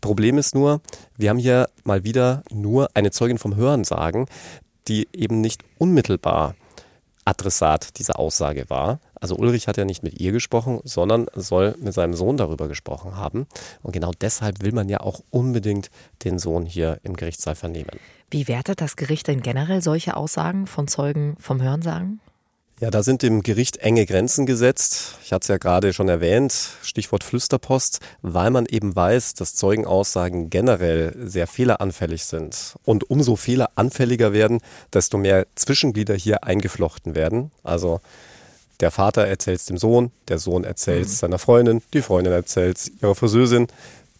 Problem 0.00 0.38
ist 0.38 0.54
nur, 0.54 0.80
wir 1.16 1.30
haben 1.30 1.38
hier 1.38 1.68
mal 1.84 2.04
wieder 2.04 2.42
nur 2.50 2.88
eine 2.94 3.10
Zeugin 3.10 3.38
vom 3.38 3.56
Hörensagen, 3.56 4.26
die 4.88 5.08
eben 5.12 5.40
nicht 5.40 5.62
unmittelbar 5.78 6.54
Adressat 7.28 7.98
dieser 7.98 8.18
Aussage 8.18 8.70
war. 8.70 9.00
Also 9.20 9.36
Ulrich 9.36 9.68
hat 9.68 9.76
ja 9.76 9.84
nicht 9.84 10.02
mit 10.02 10.18
ihr 10.18 10.32
gesprochen, 10.32 10.80
sondern 10.84 11.26
soll 11.34 11.74
mit 11.78 11.92
seinem 11.92 12.14
Sohn 12.14 12.38
darüber 12.38 12.68
gesprochen 12.68 13.16
haben. 13.16 13.46
Und 13.82 13.92
genau 13.92 14.12
deshalb 14.20 14.62
will 14.62 14.72
man 14.72 14.88
ja 14.88 15.00
auch 15.00 15.20
unbedingt 15.30 15.90
den 16.24 16.38
Sohn 16.38 16.64
hier 16.64 17.00
im 17.02 17.14
Gerichtssaal 17.14 17.54
vernehmen. 17.54 17.90
Wie 18.30 18.48
wertet 18.48 18.80
das 18.80 18.96
Gericht 18.96 19.28
denn 19.28 19.42
generell 19.42 19.82
solche 19.82 20.16
Aussagen 20.16 20.66
von 20.66 20.88
Zeugen 20.88 21.36
vom 21.38 21.60
Hörensagen? 21.60 22.20
Ja, 22.80 22.90
da 22.90 23.02
sind 23.02 23.22
dem 23.22 23.42
Gericht 23.42 23.78
enge 23.78 24.06
Grenzen 24.06 24.46
gesetzt. 24.46 25.16
Ich 25.24 25.32
hatte 25.32 25.42
es 25.42 25.48
ja 25.48 25.56
gerade 25.56 25.92
schon 25.92 26.08
erwähnt, 26.08 26.54
Stichwort 26.82 27.24
Flüsterpost, 27.24 27.98
weil 28.22 28.50
man 28.52 28.66
eben 28.66 28.94
weiß, 28.94 29.34
dass 29.34 29.56
Zeugenaussagen 29.56 30.48
generell 30.48 31.12
sehr 31.18 31.48
fehleranfällig 31.48 32.24
sind. 32.24 32.76
Und 32.84 33.10
umso 33.10 33.34
fehleranfälliger 33.34 34.32
werden, 34.32 34.60
desto 34.92 35.18
mehr 35.18 35.48
Zwischenglieder 35.56 36.14
hier 36.14 36.44
eingeflochten 36.44 37.16
werden. 37.16 37.50
Also 37.64 38.00
der 38.78 38.92
Vater 38.92 39.26
erzählt 39.26 39.58
es 39.58 39.66
dem 39.66 39.76
Sohn, 39.76 40.12
der 40.28 40.38
Sohn 40.38 40.62
erzählt 40.62 41.06
es 41.06 41.14
mhm. 41.14 41.16
seiner 41.16 41.38
Freundin, 41.40 41.82
die 41.92 42.02
Freundin 42.02 42.32
erzählt 42.32 42.76
es 42.76 42.92
ihrer 43.02 43.16
Friseusin. 43.16 43.66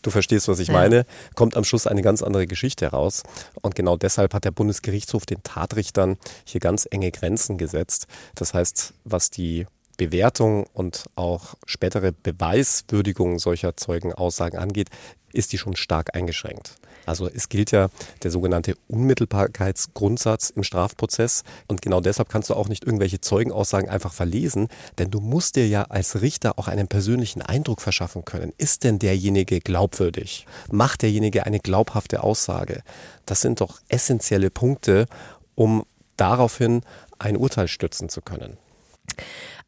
Du 0.09 0.13
verstehst, 0.13 0.49
was 0.49 0.59
ich 0.59 0.69
ja. 0.69 0.73
meine, 0.75 1.05
kommt 1.35 1.55
am 1.55 1.65
Schluss 1.65 1.87
eine 1.87 2.01
ganz 2.01 2.23
andere 2.23 2.47
Geschichte 2.47 2.87
heraus. 2.87 3.25
Und 3.61 3.75
genau 3.75 3.99
deshalb 3.99 4.33
hat 4.33 4.47
der 4.47 4.53
Bundesgerichtshof 4.53 5.27
den 5.27 5.43
Tatrichtern 5.43 6.17
hier 6.47 6.63
ganz 6.63 6.89
enge 6.91 7.11
Grenzen 7.11 7.59
gesetzt. 7.59 8.07
Das 8.35 8.55
heißt, 8.55 8.95
was 9.05 9.29
die 9.29 9.67
Bewertung 9.99 10.65
und 10.73 11.05
auch 11.15 11.57
spätere 11.67 12.13
Beweiswürdigung 12.13 13.39
solcher 13.39 13.77
Zeugenaussagen 13.77 14.59
angeht, 14.59 14.89
ist 15.35 15.53
die 15.53 15.59
schon 15.59 15.77
stark 15.77 16.17
eingeschränkt. 16.17 16.77
Also 17.09 17.29
es 17.29 17.49
gilt 17.49 17.71
ja 17.71 17.89
der 18.23 18.31
sogenannte 18.31 18.77
Unmittelbarkeitsgrundsatz 18.89 20.51
im 20.51 20.63
Strafprozess 20.63 21.43
und 21.67 21.81
genau 21.81 22.01
deshalb 22.01 22.29
kannst 22.29 22.51
du 22.51 22.55
auch 22.55 22.69
nicht 22.69 22.85
irgendwelche 22.85 23.21
Zeugenaussagen 23.21 23.89
einfach 23.89 24.13
verlesen, 24.13 24.69
denn 24.99 25.11
du 25.11 25.21
musst 25.21 25.57
dir 25.57 25.67
ja 25.67 25.85
als 25.85 26.21
Richter 26.21 26.59
auch 26.59 26.69
einen 26.69 26.87
persönlichen 26.87 27.41
Eindruck 27.41 27.81
verschaffen 27.81 28.27
können. 28.27 28.53
Ist 28.59 28.85
denn 28.85 28.99
derjenige 28.99 29.61
glaubwürdig? 29.61 30.47
Macht 30.71 31.01
derjenige 31.01 31.47
eine 31.47 31.61
glaubhafte 31.61 32.23
Aussage? 32.23 32.83
Das 33.25 33.41
sind 33.41 33.63
doch 33.63 33.81
essentielle 33.89 34.51
Punkte, 34.51 35.07
um 35.55 35.85
daraufhin 36.17 36.83
ein 37.19 37.39
Urteil 37.39 37.69
stützen 37.69 38.11
zu 38.11 38.21
können. 38.21 38.59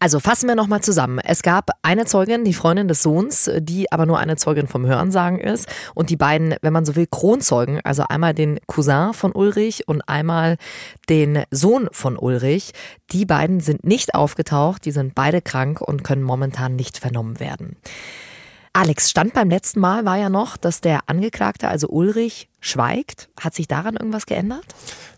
Also 0.03 0.19
fassen 0.19 0.49
wir 0.49 0.55
nochmal 0.55 0.81
zusammen. 0.81 1.19
Es 1.19 1.43
gab 1.43 1.69
eine 1.83 2.07
Zeugin, 2.07 2.43
die 2.43 2.55
Freundin 2.55 2.89
des 2.89 3.03
Sohns, 3.03 3.51
die 3.59 3.93
aber 3.93 4.07
nur 4.07 4.19
eine 4.19 4.37
Zeugin 4.37 4.67
vom 4.67 4.87
Hörensagen 4.87 5.39
ist. 5.39 5.69
Und 5.95 6.09
die 6.09 6.17
beiden, 6.17 6.55
wenn 6.63 6.73
man 6.73 6.87
so 6.87 6.97
will, 6.97 7.07
Kronzeugen, 7.07 7.81
also 7.85 8.05
einmal 8.09 8.33
den 8.33 8.59
Cousin 8.67 9.13
von 9.13 9.33
Ulrich 9.33 9.87
und 9.89 10.01
einmal 10.09 10.57
den 11.11 11.45
Sohn 11.51 11.91
von 11.93 12.17
Ulrich, 12.17 12.73
die 13.13 13.27
beiden 13.27 13.61
sind 13.61 13.85
nicht 13.85 14.15
aufgetaucht, 14.15 14.87
die 14.87 14.93
sind 14.93 15.15
beide 15.15 15.43
krank 15.43 15.83
und 15.83 16.03
können 16.03 16.23
momentan 16.23 16.77
nicht 16.77 16.97
vernommen 16.97 17.39
werden. 17.39 17.77
Alex, 18.73 19.11
Stand 19.11 19.35
beim 19.35 19.51
letzten 19.51 19.81
Mal 19.81 20.05
war 20.05 20.17
ja 20.17 20.29
noch, 20.31 20.57
dass 20.57 20.81
der 20.81 21.01
Angeklagte, 21.09 21.69
also 21.69 21.89
Ulrich, 21.89 22.49
schweigt. 22.61 23.29
Hat 23.41 23.53
sich 23.55 23.67
daran 23.67 23.97
irgendwas 23.97 24.27
geändert? 24.27 24.65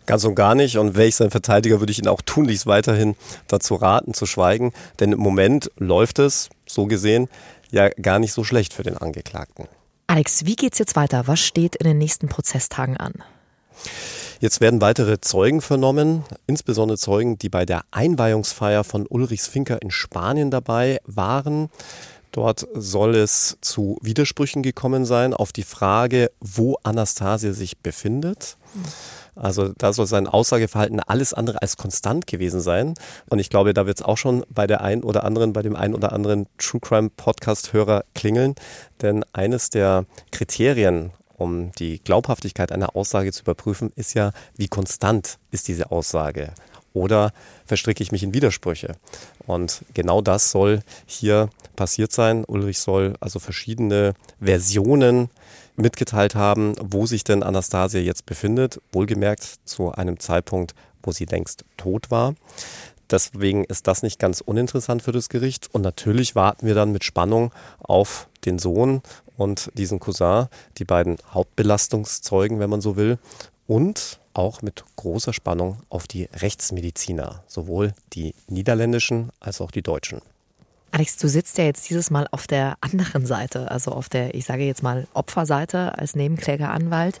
Ganz 0.07 0.23
und 0.23 0.33
gar 0.33 0.55
nicht. 0.55 0.77
Und 0.77 0.95
wäre 0.95 1.07
ich 1.07 1.15
sein 1.15 1.29
Verteidiger, 1.29 1.79
würde 1.79 1.91
ich 1.91 1.99
ihn 1.99 2.07
auch 2.07 2.21
tunlichst 2.21 2.65
weiterhin 2.65 3.15
dazu 3.47 3.75
raten, 3.75 4.15
zu 4.15 4.25
schweigen. 4.25 4.73
Denn 4.99 5.11
im 5.11 5.19
Moment 5.19 5.69
läuft 5.77 6.17
es, 6.17 6.49
so 6.67 6.87
gesehen, 6.87 7.29
ja 7.69 7.89
gar 7.89 8.17
nicht 8.17 8.33
so 8.33 8.43
schlecht 8.43 8.73
für 8.73 8.83
den 8.83 8.97
Angeklagten. 8.97 9.67
Alex, 10.07 10.45
wie 10.45 10.55
geht's 10.55 10.79
jetzt 10.79 10.95
weiter? 10.95 11.27
Was 11.27 11.39
steht 11.39 11.75
in 11.75 11.85
den 11.85 11.99
nächsten 11.99 12.29
Prozesstagen 12.29 12.97
an? 12.97 13.13
Jetzt 14.39 14.61
werden 14.61 14.81
weitere 14.81 15.21
Zeugen 15.21 15.61
vernommen, 15.61 16.25
insbesondere 16.47 16.97
Zeugen, 16.97 17.37
die 17.37 17.49
bei 17.49 17.65
der 17.65 17.83
Einweihungsfeier 17.91 18.83
von 18.83 19.05
Ulrichs 19.07 19.47
Finker 19.47 19.81
in 19.81 19.89
Spanien 19.89 20.51
dabei 20.51 20.99
waren. 21.05 21.69
Dort 22.33 22.67
soll 22.73 23.15
es 23.15 23.57
zu 23.61 23.99
Widersprüchen 24.01 24.63
gekommen 24.63 25.05
sein 25.05 25.35
auf 25.35 25.51
die 25.51 25.63
Frage, 25.63 26.31
wo 26.39 26.77
Anastasia 26.81 27.53
sich 27.53 27.77
befindet. 27.77 28.57
Also 29.35 29.69
da 29.77 29.93
soll 29.93 30.07
sein 30.07 30.25
Aussageverhalten 30.25 30.99
alles 30.99 31.35
andere 31.35 31.61
als 31.61 31.77
konstant 31.77 32.25
gewesen 32.25 32.59
sein. 32.59 32.95
Und 33.29 33.37
ich 33.37 33.51
glaube, 33.51 33.75
da 33.75 33.85
wird 33.85 33.99
es 33.99 34.05
auch 34.05 34.17
schon 34.17 34.43
bei 34.49 34.65
der 34.65 34.81
ein 34.81 35.03
oder 35.03 35.23
anderen, 35.23 35.53
bei 35.53 35.61
dem 35.61 35.75
ein 35.75 35.93
oder 35.93 36.11
anderen 36.11 36.47
True 36.57 36.81
Crime 36.81 37.11
Podcast-Hörer 37.15 38.03
klingeln. 38.15 38.55
Denn 39.03 39.23
eines 39.33 39.69
der 39.69 40.05
Kriterien, 40.31 41.11
um 41.37 41.71
die 41.73 41.99
Glaubhaftigkeit 41.99 42.71
einer 42.71 42.95
Aussage 42.95 43.31
zu 43.31 43.43
überprüfen, 43.43 43.91
ist 43.95 44.15
ja, 44.15 44.31
wie 44.55 44.67
konstant 44.67 45.37
ist 45.51 45.67
diese 45.67 45.91
Aussage 45.91 46.51
oder 46.93 47.33
verstricke 47.65 48.03
ich 48.03 48.11
mich 48.11 48.23
in 48.23 48.33
Widersprüche. 48.33 48.95
Und 49.45 49.83
genau 49.93 50.21
das 50.21 50.51
soll 50.51 50.81
hier 51.05 51.49
passiert 51.75 52.11
sein. 52.11 52.45
Ulrich 52.45 52.79
soll 52.79 53.15
also 53.19 53.39
verschiedene 53.39 54.13
Versionen 54.39 55.29
mitgeteilt 55.75 56.35
haben, 56.35 56.75
wo 56.79 57.05
sich 57.05 57.23
denn 57.23 57.43
Anastasia 57.43 57.99
jetzt 57.99 58.25
befindet. 58.25 58.79
Wohlgemerkt 58.91 59.55
zu 59.65 59.91
einem 59.91 60.19
Zeitpunkt, 60.19 60.75
wo 61.01 61.11
sie 61.11 61.25
längst 61.25 61.65
tot 61.77 62.11
war. 62.11 62.35
Deswegen 63.09 63.63
ist 63.65 63.87
das 63.87 64.01
nicht 64.01 64.19
ganz 64.19 64.41
uninteressant 64.41 65.01
für 65.01 65.11
das 65.11 65.29
Gericht. 65.29 65.69
Und 65.71 65.81
natürlich 65.81 66.35
warten 66.35 66.65
wir 66.65 66.75
dann 66.75 66.91
mit 66.91 67.03
Spannung 67.03 67.51
auf 67.79 68.27
den 68.45 68.59
Sohn 68.59 69.01
und 69.37 69.71
diesen 69.75 69.99
Cousin, 69.99 70.47
die 70.77 70.85
beiden 70.85 71.17
Hauptbelastungszeugen, 71.31 72.59
wenn 72.59 72.69
man 72.69 72.81
so 72.81 72.95
will. 72.95 73.17
Und 73.73 74.19
auch 74.35 74.61
mit 74.61 74.83
großer 74.97 75.33
Spannung 75.33 75.79
auf 75.89 76.05
die 76.05 76.29
Rechtsmediziner, 76.31 77.43
sowohl 77.47 77.93
die 78.13 78.35
niederländischen 78.47 79.31
als 79.39 79.61
auch 79.61 79.71
die 79.71 79.81
deutschen. 79.81 80.21
Alex, 80.91 81.17
du 81.17 81.27
sitzt 81.27 81.57
ja 81.57 81.63
jetzt 81.63 81.89
dieses 81.89 82.11
Mal 82.11 82.27
auf 82.29 82.45
der 82.45 82.77
anderen 82.81 83.25
Seite, 83.25 83.71
also 83.71 83.89
auf 83.89 84.09
der, 84.09 84.35
ich 84.35 84.45
sage 84.45 84.63
jetzt 84.63 84.83
mal, 84.83 85.07
Opferseite 85.15 85.97
als 85.97 86.15
Nebenklägeranwalt. 86.15 87.19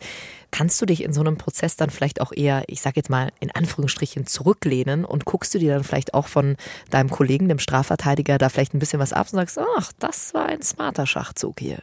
Kannst 0.51 0.79
du 0.79 0.85
dich 0.85 1.01
in 1.01 1.11
so 1.11 1.21
einem 1.21 1.39
Prozess 1.39 1.75
dann 1.75 1.89
vielleicht 1.89 2.21
auch 2.21 2.31
eher, 2.31 2.61
ich 2.67 2.81
sage 2.81 2.97
jetzt 2.97 3.09
mal, 3.09 3.31
in 3.39 3.49
Anführungsstrichen 3.49 4.27
zurücklehnen 4.27 5.05
und 5.05 5.25
guckst 5.25 5.55
du 5.55 5.57
dir 5.57 5.73
dann 5.73 5.83
vielleicht 5.83 6.13
auch 6.13 6.27
von 6.27 6.55
deinem 6.91 7.09
Kollegen, 7.09 7.49
dem 7.49 7.57
Strafverteidiger, 7.57 8.37
da 8.37 8.49
vielleicht 8.49 8.75
ein 8.75 8.79
bisschen 8.79 8.99
was 8.99 9.11
ab 9.11 9.25
und 9.31 9.37
sagst, 9.37 9.57
ach, 9.57 9.91
das 9.97 10.35
war 10.35 10.45
ein 10.45 10.61
smarter 10.61 11.07
Schachzug 11.07 11.59
hier? 11.59 11.79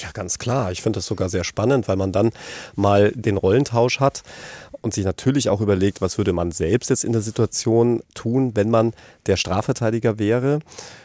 Ja, 0.00 0.10
ganz 0.12 0.38
klar. 0.38 0.72
Ich 0.72 0.82
finde 0.82 0.98
das 0.98 1.06
sogar 1.06 1.28
sehr 1.28 1.44
spannend, 1.44 1.88
weil 1.88 1.96
man 1.96 2.12
dann 2.12 2.30
mal 2.74 3.12
den 3.12 3.36
Rollentausch 3.36 4.00
hat 4.00 4.22
und 4.82 4.92
sich 4.92 5.04
natürlich 5.04 5.48
auch 5.48 5.60
überlegt, 5.60 6.00
was 6.00 6.18
würde 6.18 6.32
man 6.32 6.52
selbst 6.52 6.90
jetzt 6.90 7.04
in 7.04 7.12
der 7.12 7.22
Situation 7.22 8.02
tun, 8.14 8.52
wenn 8.54 8.70
man 8.70 8.92
der 9.26 9.36
Strafverteidiger 9.36 10.18
wäre. 10.18 10.60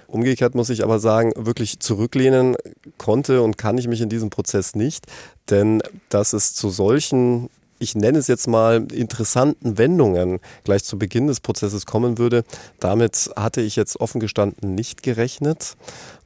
Umgekehrt 0.08 0.56
muss 0.56 0.70
ich 0.70 0.84
aber 0.84 1.00
sagen, 1.00 1.32
wirklich 1.36 1.80
zurücklehnen 1.80 2.56
konnte 2.98 3.42
und 3.42 3.58
kann 3.58 3.78
ich 3.78 3.88
mich 3.88 4.02
in 4.02 4.10
diesem 4.10 4.32
Prozess 4.32 4.76
nicht, 4.76 5.06
denn 5.50 5.82
dass 6.10 6.34
es 6.34 6.56
zu 6.56 6.70
solchen 6.70 7.50
ich 7.80 7.96
nenne 7.96 8.18
es 8.18 8.28
jetzt 8.28 8.48
mal, 8.48 8.86
interessanten 8.92 9.78
Wendungen 9.78 10.40
gleich 10.66 10.84
zu 10.84 11.00
Beginn 11.00 11.28
des 11.28 11.40
Prozesses 11.40 11.86
kommen 11.86 12.18
würde. 12.18 12.44
Damit 12.80 13.32
hatte 13.36 13.62
ich 13.62 13.78
jetzt 13.78 14.00
offen 14.00 14.20
gestanden 14.20 14.76
nicht 14.76 15.02
gerechnet. 15.02 15.78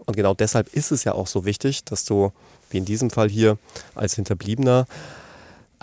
Und 0.06 0.18
genau 0.18 0.34
deshalb 0.34 0.74
ist 0.74 0.92
es 0.92 1.04
ja 1.04 1.14
auch 1.14 1.28
so 1.28 1.46
wichtig, 1.46 1.86
dass 1.86 2.06
du, 2.06 2.32
wie 2.74 2.78
in 2.80 2.86
diesem 2.86 3.10
Fall 3.10 3.30
hier, 3.30 3.58
als 3.96 4.16
Hinterbliebener 4.16 4.88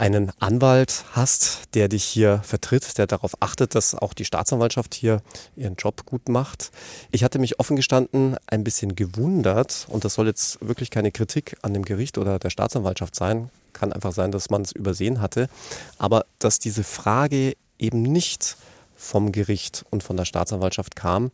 einen 0.00 0.32
Anwalt 0.40 1.04
hast, 1.12 1.74
der 1.74 1.88
dich 1.88 2.04
hier 2.04 2.40
vertritt, 2.42 2.96
der 2.96 3.06
darauf 3.06 3.32
achtet, 3.40 3.74
dass 3.74 3.94
auch 3.94 4.14
die 4.14 4.24
Staatsanwaltschaft 4.24 4.94
hier 4.94 5.20
ihren 5.56 5.74
Job 5.74 6.06
gut 6.06 6.30
macht. 6.30 6.70
Ich 7.10 7.22
hatte 7.22 7.38
mich 7.38 7.60
offen 7.60 7.76
gestanden 7.76 8.36
ein 8.46 8.64
bisschen 8.64 8.96
gewundert, 8.96 9.86
und 9.90 10.06
das 10.06 10.14
soll 10.14 10.26
jetzt 10.26 10.58
wirklich 10.66 10.90
keine 10.90 11.12
Kritik 11.12 11.58
an 11.60 11.74
dem 11.74 11.84
Gericht 11.84 12.16
oder 12.16 12.38
der 12.38 12.48
Staatsanwaltschaft 12.48 13.14
sein, 13.14 13.50
kann 13.74 13.92
einfach 13.92 14.12
sein, 14.12 14.32
dass 14.32 14.48
man 14.48 14.62
es 14.62 14.72
übersehen 14.72 15.20
hatte, 15.20 15.50
aber 15.98 16.24
dass 16.38 16.58
diese 16.58 16.82
Frage 16.82 17.54
eben 17.78 18.00
nicht 18.00 18.56
vom 18.96 19.32
Gericht 19.32 19.84
und 19.90 20.02
von 20.02 20.16
der 20.16 20.24
Staatsanwaltschaft 20.24 20.96
kam, 20.96 21.30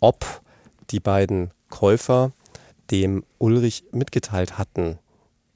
ob 0.00 0.24
die 0.90 1.00
beiden 1.00 1.50
Käufer 1.68 2.32
dem 2.90 3.24
Ulrich 3.38 3.84
mitgeteilt 3.92 4.58
hatten, 4.58 4.98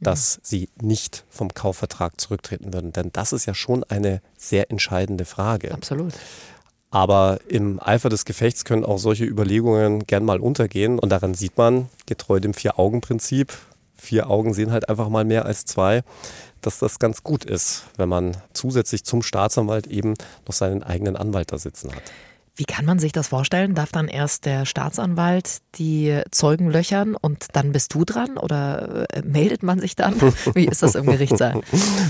dass 0.01 0.41
sie 0.43 0.69
nicht 0.81 1.25
vom 1.31 1.55
Kaufvertrag 1.55 2.21
zurücktreten 2.21 2.75
würden. 2.75 2.93
Denn 2.93 3.11
das 3.13 3.33
ist 3.33 3.47
ja 3.47 3.55
schon 3.55 3.85
eine 3.85 4.21
sehr 4.37 4.71
entscheidende 4.71 5.25
Frage. 5.25 5.73
Absolut. 5.73 6.13
Aber 6.91 7.39
im 7.49 7.81
Eifer 7.81 8.11
des 8.11 8.25
Gefechts 8.25 8.65
können 8.65 8.85
auch 8.85 8.99
solche 8.99 9.25
Überlegungen 9.25 10.07
gern 10.07 10.25
mal 10.25 10.41
untergehen. 10.41 10.99
Und 10.99 11.09
daran 11.09 11.35
sieht 11.35 11.57
man, 11.57 11.89
getreu 12.05 12.39
dem 12.39 12.53
Vier-Augen-Prinzip, 12.53 13.55
vier 13.97 14.29
Augen 14.29 14.53
sehen 14.53 14.73
halt 14.73 14.89
einfach 14.89 15.09
mal 15.09 15.25
mehr 15.25 15.47
als 15.47 15.65
zwei, 15.65 16.03
dass 16.61 16.81
das 16.81 16.99
ganz 16.99 17.23
gut 17.23 17.45
ist, 17.45 17.85
wenn 17.97 18.09
man 18.09 18.37
zusätzlich 18.53 19.05
zum 19.05 19.23
Staatsanwalt 19.23 19.87
eben 19.87 20.15
noch 20.47 20.55
seinen 20.55 20.83
eigenen 20.83 21.17
Anwalt 21.17 21.53
da 21.53 21.59
sitzen 21.59 21.95
hat. 21.95 22.03
Wie 22.55 22.65
kann 22.65 22.85
man 22.85 22.99
sich 22.99 23.13
das 23.13 23.29
vorstellen? 23.29 23.75
Darf 23.75 23.93
dann 23.93 24.09
erst 24.09 24.45
der 24.45 24.67
Staatsanwalt 24.67 25.59
die 25.77 26.21
Zeugen 26.31 26.71
löchern 26.71 27.17
und 27.19 27.47
dann 27.55 27.73
bist 27.73 27.95
du 27.95 28.05
dran 28.05 28.37
oder 28.37 29.07
äh, 29.11 29.23
meldet 29.23 29.63
man 29.63 29.81
sich 29.81 29.97
dann? 29.97 30.21
Wie 30.55 30.67
ist 30.67 30.83
das 30.83 30.95
im 30.95 31.07
Gerichtssaal? 31.07 31.63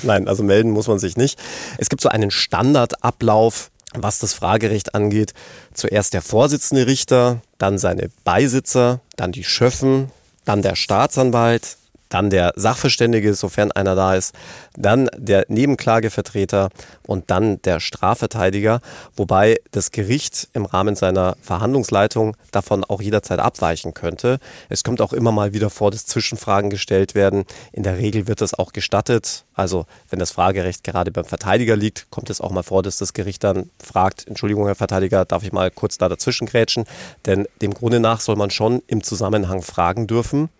Nein, 0.02 0.26
also 0.26 0.42
melden 0.42 0.72
muss 0.72 0.88
man 0.88 0.98
sich 0.98 1.16
nicht. 1.16 1.38
Es 1.78 1.88
gibt 1.88 2.02
so 2.02 2.08
einen 2.08 2.32
Standardablauf, 2.32 3.70
was 3.94 4.18
das 4.18 4.34
Fragerecht 4.34 4.96
angeht. 4.96 5.32
Zuerst 5.74 6.12
der 6.12 6.22
Vorsitzende 6.22 6.88
Richter, 6.88 7.40
dann 7.58 7.78
seine 7.78 8.10
Beisitzer, 8.24 9.00
dann 9.16 9.30
die 9.30 9.44
Schöffen, 9.44 10.10
dann 10.44 10.60
der 10.62 10.74
Staatsanwalt, 10.74 11.76
dann 12.12 12.30
der 12.30 12.52
Sachverständige, 12.56 13.34
sofern 13.34 13.72
einer 13.72 13.94
da 13.94 14.14
ist, 14.14 14.34
dann 14.76 15.08
der 15.16 15.46
Nebenklagevertreter 15.48 16.68
und 17.06 17.30
dann 17.30 17.60
der 17.62 17.80
Strafverteidiger, 17.80 18.80
wobei 19.16 19.58
das 19.70 19.90
Gericht 19.90 20.48
im 20.52 20.66
Rahmen 20.66 20.94
seiner 20.94 21.36
Verhandlungsleitung 21.40 22.36
davon 22.50 22.84
auch 22.84 23.00
jederzeit 23.00 23.38
abweichen 23.38 23.94
könnte. 23.94 24.38
Es 24.68 24.84
kommt 24.84 25.00
auch 25.00 25.12
immer 25.12 25.32
mal 25.32 25.52
wieder 25.54 25.70
vor, 25.70 25.90
dass 25.90 26.06
Zwischenfragen 26.06 26.70
gestellt 26.70 27.14
werden. 27.14 27.44
In 27.72 27.82
der 27.82 27.96
Regel 27.96 28.26
wird 28.26 28.40
das 28.40 28.54
auch 28.54 28.72
gestattet. 28.72 29.44
Also 29.54 29.86
wenn 30.10 30.18
das 30.18 30.32
Fragerecht 30.32 30.84
gerade 30.84 31.10
beim 31.10 31.24
Verteidiger 31.24 31.76
liegt, 31.76 32.10
kommt 32.10 32.30
es 32.30 32.40
auch 32.40 32.50
mal 32.50 32.62
vor, 32.62 32.82
dass 32.82 32.98
das 32.98 33.12
Gericht 33.12 33.44
dann 33.44 33.70
fragt, 33.82 34.26
Entschuldigung, 34.26 34.66
Herr 34.66 34.74
Verteidiger, 34.74 35.24
darf 35.24 35.42
ich 35.42 35.52
mal 35.52 35.70
kurz 35.70 35.98
da 35.98 36.08
dazwischen 36.08 36.46
grätschen? 36.46 36.84
Denn 37.26 37.46
dem 37.60 37.72
Grunde 37.74 38.00
nach 38.00 38.20
soll 38.20 38.36
man 38.36 38.50
schon 38.50 38.82
im 38.86 39.02
Zusammenhang 39.02 39.62
fragen 39.62 40.06
dürfen. 40.06 40.50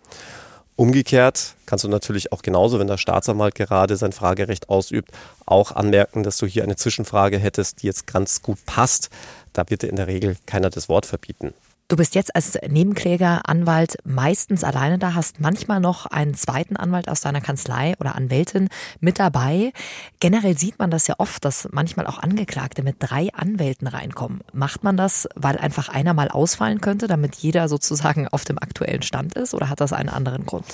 Umgekehrt 0.75 1.55
kannst 1.67 1.83
du 1.83 1.87
natürlich 1.87 2.31
auch 2.31 2.41
genauso, 2.41 2.79
wenn 2.79 2.87
der 2.87 2.97
Staatsanwalt 2.97 3.53
gerade 3.53 3.95
sein 3.95 4.11
Fragerecht 4.11 4.69
ausübt, 4.69 5.11
auch 5.45 5.71
anmerken, 5.71 6.23
dass 6.23 6.37
du 6.37 6.47
hier 6.47 6.63
eine 6.63 6.75
Zwischenfrage 6.75 7.37
hättest, 7.37 7.83
die 7.83 7.87
jetzt 7.87 8.07
ganz 8.07 8.41
gut 8.41 8.57
passt. 8.65 9.09
Da 9.53 9.63
wird 9.69 9.83
dir 9.83 9.89
in 9.89 9.97
der 9.97 10.07
Regel 10.07 10.35
keiner 10.47 10.71
das 10.71 10.89
Wort 10.89 11.05
verbieten. 11.05 11.53
Du 11.89 11.97
bist 11.97 12.15
jetzt 12.15 12.33
als 12.33 12.57
Nebenkläger, 12.67 13.41
Anwalt 13.43 13.97
meistens 14.05 14.63
alleine 14.63 14.97
da, 14.97 15.13
hast 15.13 15.41
manchmal 15.41 15.81
noch 15.81 16.05
einen 16.05 16.33
zweiten 16.33 16.77
Anwalt 16.77 17.09
aus 17.09 17.19
deiner 17.21 17.41
Kanzlei 17.41 17.93
oder 17.99 18.15
Anwältin 18.15 18.69
mit 19.01 19.19
dabei. 19.19 19.73
Generell 20.21 20.57
sieht 20.57 20.79
man 20.79 20.91
das 20.91 21.07
ja 21.07 21.15
oft, 21.17 21.43
dass 21.43 21.67
manchmal 21.71 22.07
auch 22.07 22.19
Angeklagte 22.19 22.83
mit 22.83 22.95
drei 22.99 23.33
Anwälten 23.33 23.87
reinkommen. 23.87 24.41
Macht 24.53 24.83
man 24.83 24.95
das, 24.95 25.27
weil 25.35 25.57
einfach 25.57 25.89
einer 25.89 26.13
mal 26.13 26.29
ausfallen 26.29 26.79
könnte, 26.79 27.07
damit 27.07 27.35
jeder 27.35 27.67
sozusagen 27.67 28.29
auf 28.29 28.45
dem 28.45 28.57
aktuellen 28.57 29.01
Stand 29.01 29.35
ist 29.35 29.53
oder 29.53 29.69
hat 29.69 29.81
das 29.81 29.91
einen 29.91 30.09
anderen 30.09 30.45
Grund? 30.45 30.65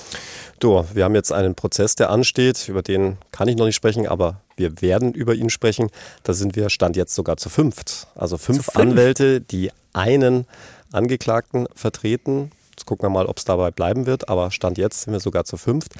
Du, 0.60 0.84
wir 0.94 1.04
haben 1.04 1.16
jetzt 1.16 1.32
einen 1.32 1.56
Prozess, 1.56 1.96
der 1.96 2.10
ansteht, 2.10 2.68
über 2.68 2.82
den 2.82 3.18
kann 3.32 3.48
ich 3.48 3.56
noch 3.56 3.66
nicht 3.66 3.76
sprechen, 3.76 4.06
aber 4.06 4.40
wir 4.56 4.80
werden 4.80 5.12
über 5.12 5.34
ihn 5.34 5.50
sprechen. 5.50 5.90
Da 6.22 6.34
sind 6.34 6.54
wir 6.54 6.70
Stand 6.70 6.96
jetzt 6.96 7.14
sogar 7.14 7.36
zu 7.36 7.48
fünft. 7.48 8.06
Also 8.14 8.38
fünf, 8.38 8.66
fünf. 8.66 8.76
Anwälte, 8.76 9.40
die 9.40 9.72
einen 9.92 10.46
Angeklagten 10.92 11.66
vertreten. 11.74 12.50
Jetzt 12.70 12.86
gucken 12.86 13.04
wir 13.04 13.10
mal, 13.10 13.26
ob 13.26 13.38
es 13.38 13.44
dabei 13.44 13.70
bleiben 13.70 14.06
wird, 14.06 14.28
aber 14.28 14.50
Stand 14.50 14.78
jetzt 14.78 15.02
sind 15.02 15.12
wir 15.12 15.20
sogar 15.20 15.44
zu 15.44 15.56
fünft. 15.56 15.94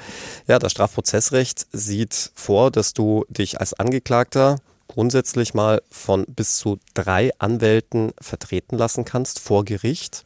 Ja, 0.47 0.59
das 0.59 0.71
Strafprozessrecht 0.71 1.67
sieht 1.71 2.31
vor, 2.35 2.71
dass 2.71 2.93
du 2.93 3.25
dich 3.29 3.59
als 3.59 3.73
Angeklagter 3.73 4.57
grundsätzlich 4.87 5.53
mal 5.53 5.81
von 5.89 6.25
bis 6.25 6.57
zu 6.57 6.77
drei 6.93 7.31
Anwälten 7.39 8.11
vertreten 8.19 8.77
lassen 8.77 9.05
kannst 9.05 9.39
vor 9.39 9.63
Gericht. 9.63 10.23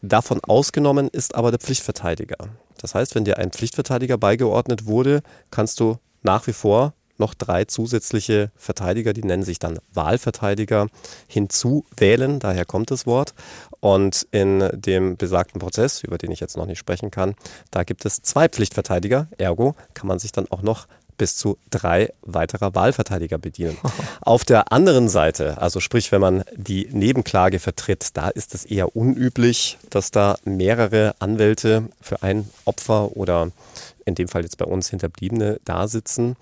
Davon 0.00 0.40
ausgenommen 0.42 1.08
ist 1.08 1.34
aber 1.34 1.50
der 1.50 1.60
Pflichtverteidiger. 1.60 2.38
Das 2.78 2.94
heißt, 2.94 3.14
wenn 3.14 3.24
dir 3.24 3.38
ein 3.38 3.52
Pflichtverteidiger 3.52 4.18
beigeordnet 4.18 4.86
wurde, 4.86 5.22
kannst 5.50 5.78
du 5.78 5.98
nach 6.22 6.46
wie 6.46 6.52
vor 6.52 6.94
noch 7.22 7.34
drei 7.34 7.64
zusätzliche 7.64 8.50
Verteidiger, 8.56 9.12
die 9.12 9.22
nennen 9.22 9.44
sich 9.44 9.60
dann 9.60 9.78
Wahlverteidiger, 9.94 10.88
hinzuwählen, 11.28 12.40
daher 12.40 12.64
kommt 12.64 12.90
das 12.90 13.06
Wort. 13.06 13.32
Und 13.80 14.26
in 14.32 14.68
dem 14.72 15.16
besagten 15.16 15.60
Prozess, 15.60 16.02
über 16.02 16.18
den 16.18 16.32
ich 16.32 16.40
jetzt 16.40 16.56
noch 16.56 16.66
nicht 16.66 16.78
sprechen 16.78 17.10
kann, 17.10 17.34
da 17.70 17.84
gibt 17.84 18.04
es 18.04 18.22
zwei 18.22 18.48
Pflichtverteidiger, 18.48 19.28
ergo 19.38 19.74
kann 19.94 20.08
man 20.08 20.18
sich 20.18 20.32
dann 20.32 20.50
auch 20.50 20.62
noch 20.62 20.86
bis 21.18 21.36
zu 21.36 21.58
drei 21.70 22.12
weiterer 22.22 22.74
Wahlverteidiger 22.74 23.38
bedienen. 23.38 23.78
Auf 24.22 24.44
der 24.44 24.72
anderen 24.72 25.08
Seite, 25.08 25.58
also 25.58 25.78
sprich, 25.78 26.10
wenn 26.10 26.20
man 26.20 26.42
die 26.56 26.88
Nebenklage 26.90 27.60
vertritt, 27.60 28.16
da 28.16 28.28
ist 28.28 28.54
es 28.54 28.64
eher 28.64 28.96
unüblich, 28.96 29.78
dass 29.90 30.10
da 30.10 30.36
mehrere 30.44 31.14
Anwälte 31.20 31.84
für 32.00 32.22
ein 32.22 32.50
Opfer 32.64 33.16
oder 33.16 33.52
in 34.04 34.14
dem 34.14 34.28
Fall 34.28 34.42
jetzt 34.42 34.58
bei 34.58 34.64
uns 34.64 34.88
Hinterbliebene 34.90 35.60
da 35.64 35.88
sitzen. 35.88 36.36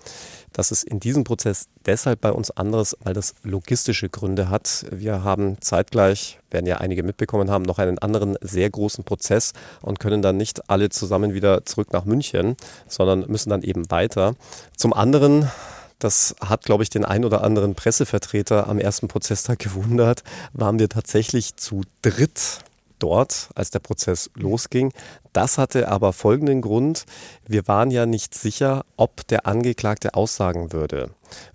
Das 0.53 0.71
ist 0.71 0.83
in 0.83 0.99
diesem 0.99 1.23
Prozess 1.23 1.67
deshalb 1.85 2.21
bei 2.21 2.31
uns 2.31 2.51
anderes, 2.51 2.97
weil 3.03 3.13
das 3.13 3.35
logistische 3.43 4.09
Gründe 4.09 4.49
hat. 4.49 4.85
Wir 4.91 5.23
haben 5.23 5.57
zeitgleich, 5.61 6.39
werden 6.49 6.65
ja 6.65 6.77
einige 6.77 7.03
mitbekommen 7.03 7.49
haben, 7.49 7.63
noch 7.63 7.79
einen 7.79 7.99
anderen 7.99 8.37
sehr 8.41 8.69
großen 8.69 9.03
Prozess 9.03 9.53
und 9.81 9.99
können 9.99 10.21
dann 10.21 10.37
nicht 10.37 10.69
alle 10.69 10.89
zusammen 10.89 11.33
wieder 11.33 11.65
zurück 11.65 11.93
nach 11.93 12.05
München, 12.05 12.57
sondern 12.87 13.25
müssen 13.27 13.49
dann 13.49 13.63
eben 13.63 13.89
weiter. 13.89 14.35
Zum 14.75 14.93
anderen 14.93 15.49
das 16.03 16.35
hat, 16.41 16.63
glaube 16.63 16.81
ich, 16.81 16.89
den 16.89 17.05
ein 17.05 17.25
oder 17.25 17.43
anderen 17.43 17.75
Pressevertreter 17.75 18.67
am 18.67 18.79
ersten 18.79 19.07
Prozesstag 19.07 19.59
gewundert. 19.59 20.23
Waren 20.53 20.79
wir 20.79 20.89
tatsächlich 20.89 21.55
zu 21.55 21.81
dritt 22.01 22.59
dort, 23.01 23.49
als 23.55 23.71
der 23.71 23.79
Prozess 23.79 24.29
losging. 24.35 24.93
Das 25.33 25.57
hatte 25.57 25.89
aber 25.89 26.13
folgenden 26.13 26.61
Grund. 26.61 27.05
Wir 27.47 27.67
waren 27.67 27.91
ja 27.91 28.05
nicht 28.05 28.33
sicher, 28.33 28.85
ob 28.97 29.27
der 29.27 29.45
Angeklagte 29.45 30.13
aussagen 30.13 30.71
würde. 30.71 31.11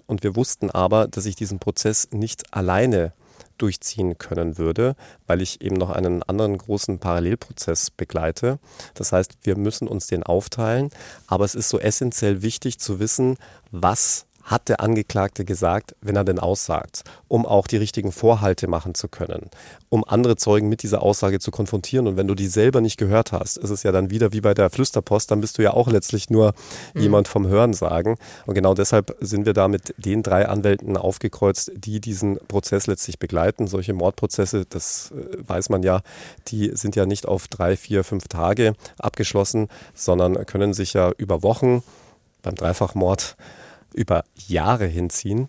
Und 0.06 0.22
wir 0.22 0.36
wussten 0.36 0.70
aber, 0.70 1.08
dass 1.08 1.26
ich 1.26 1.36
diesen 1.36 1.58
Prozess 1.58 2.08
nicht 2.10 2.54
alleine 2.54 3.12
durchziehen 3.58 4.18
können 4.18 4.58
würde, 4.58 4.96
weil 5.26 5.40
ich 5.40 5.60
eben 5.60 5.76
noch 5.76 5.90
einen 5.90 6.22
anderen 6.22 6.58
großen 6.58 6.98
Parallelprozess 6.98 7.90
begleite. 7.90 8.58
Das 8.94 9.12
heißt, 9.12 9.38
wir 9.42 9.56
müssen 9.56 9.88
uns 9.88 10.06
den 10.06 10.22
aufteilen, 10.22 10.90
aber 11.26 11.44
es 11.44 11.54
ist 11.54 11.68
so 11.68 11.78
essentiell 11.78 12.42
wichtig 12.42 12.78
zu 12.78 13.00
wissen, 13.00 13.36
was 13.70 14.26
hat 14.46 14.68
der 14.68 14.80
Angeklagte 14.80 15.44
gesagt, 15.44 15.96
wenn 16.00 16.14
er 16.14 16.24
denn 16.24 16.38
aussagt, 16.38 17.02
um 17.26 17.44
auch 17.44 17.66
die 17.66 17.76
richtigen 17.76 18.12
Vorhalte 18.12 18.68
machen 18.68 18.94
zu 18.94 19.08
können, 19.08 19.50
um 19.88 20.04
andere 20.06 20.36
Zeugen 20.36 20.68
mit 20.68 20.84
dieser 20.84 21.02
Aussage 21.02 21.40
zu 21.40 21.50
konfrontieren. 21.50 22.06
Und 22.06 22.16
wenn 22.16 22.28
du 22.28 22.36
die 22.36 22.46
selber 22.46 22.80
nicht 22.80 22.96
gehört 22.96 23.32
hast, 23.32 23.58
ist 23.58 23.70
es 23.70 23.82
ja 23.82 23.90
dann 23.90 24.08
wieder 24.08 24.32
wie 24.32 24.40
bei 24.40 24.54
der 24.54 24.70
Flüsterpost, 24.70 25.32
dann 25.32 25.40
bist 25.40 25.58
du 25.58 25.62
ja 25.62 25.72
auch 25.72 25.88
letztlich 25.88 26.30
nur 26.30 26.54
mhm. 26.94 27.00
jemand 27.00 27.28
vom 27.28 27.48
Hören 27.48 27.72
sagen. 27.72 28.16
Und 28.46 28.54
genau 28.54 28.74
deshalb 28.74 29.16
sind 29.20 29.46
wir 29.46 29.52
da 29.52 29.66
mit 29.66 29.92
den 29.98 30.22
drei 30.22 30.46
Anwälten 30.46 30.96
aufgekreuzt, 30.96 31.72
die 31.74 32.00
diesen 32.00 32.38
Prozess 32.46 32.86
letztlich 32.86 33.18
begleiten. 33.18 33.66
Solche 33.66 33.94
Mordprozesse, 33.94 34.64
das 34.64 35.10
äh, 35.10 35.36
weiß 35.44 35.70
man 35.70 35.82
ja, 35.82 36.02
die 36.48 36.70
sind 36.74 36.94
ja 36.94 37.04
nicht 37.04 37.26
auf 37.26 37.48
drei, 37.48 37.76
vier, 37.76 38.04
fünf 38.04 38.28
Tage 38.28 38.74
abgeschlossen, 38.98 39.66
sondern 39.92 40.46
können 40.46 40.72
sich 40.72 40.92
ja 40.92 41.10
über 41.18 41.42
Wochen 41.42 41.82
beim 42.42 42.54
Dreifachmord 42.54 43.36
über 43.96 44.24
Jahre 44.46 44.86
hinziehen. 44.86 45.48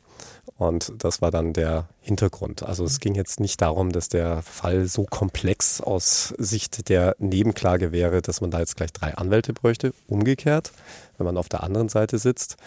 Und 0.58 0.92
das 0.98 1.22
war 1.22 1.30
dann 1.30 1.54
der 1.54 1.88
Hintergrund. 2.02 2.64
Also 2.64 2.84
es 2.84 3.00
ging 3.00 3.14
jetzt 3.14 3.40
nicht 3.40 3.62
darum, 3.62 3.92
dass 3.92 4.10
der 4.10 4.42
Fall 4.42 4.88
so 4.88 5.06
komplex 5.06 5.82
aus 5.82 6.34
Sicht 6.40 6.90
der 6.90 7.16
Nebenklage 7.20 7.92
wäre, 7.92 8.24
dass 8.24 8.42
man 8.42 8.50
da 8.50 8.60
jetzt 8.60 8.76
gleich 8.76 8.92
drei 8.92 9.14
Anwälte 9.14 9.54
bräuchte. 9.54 9.94
Umgekehrt, 10.08 10.72
wenn 11.18 11.26
man 11.26 11.38
auf 11.38 11.50
der 11.50 11.62
anderen 11.62 11.90
Seite 11.90 12.18
sitzt, 12.18 12.58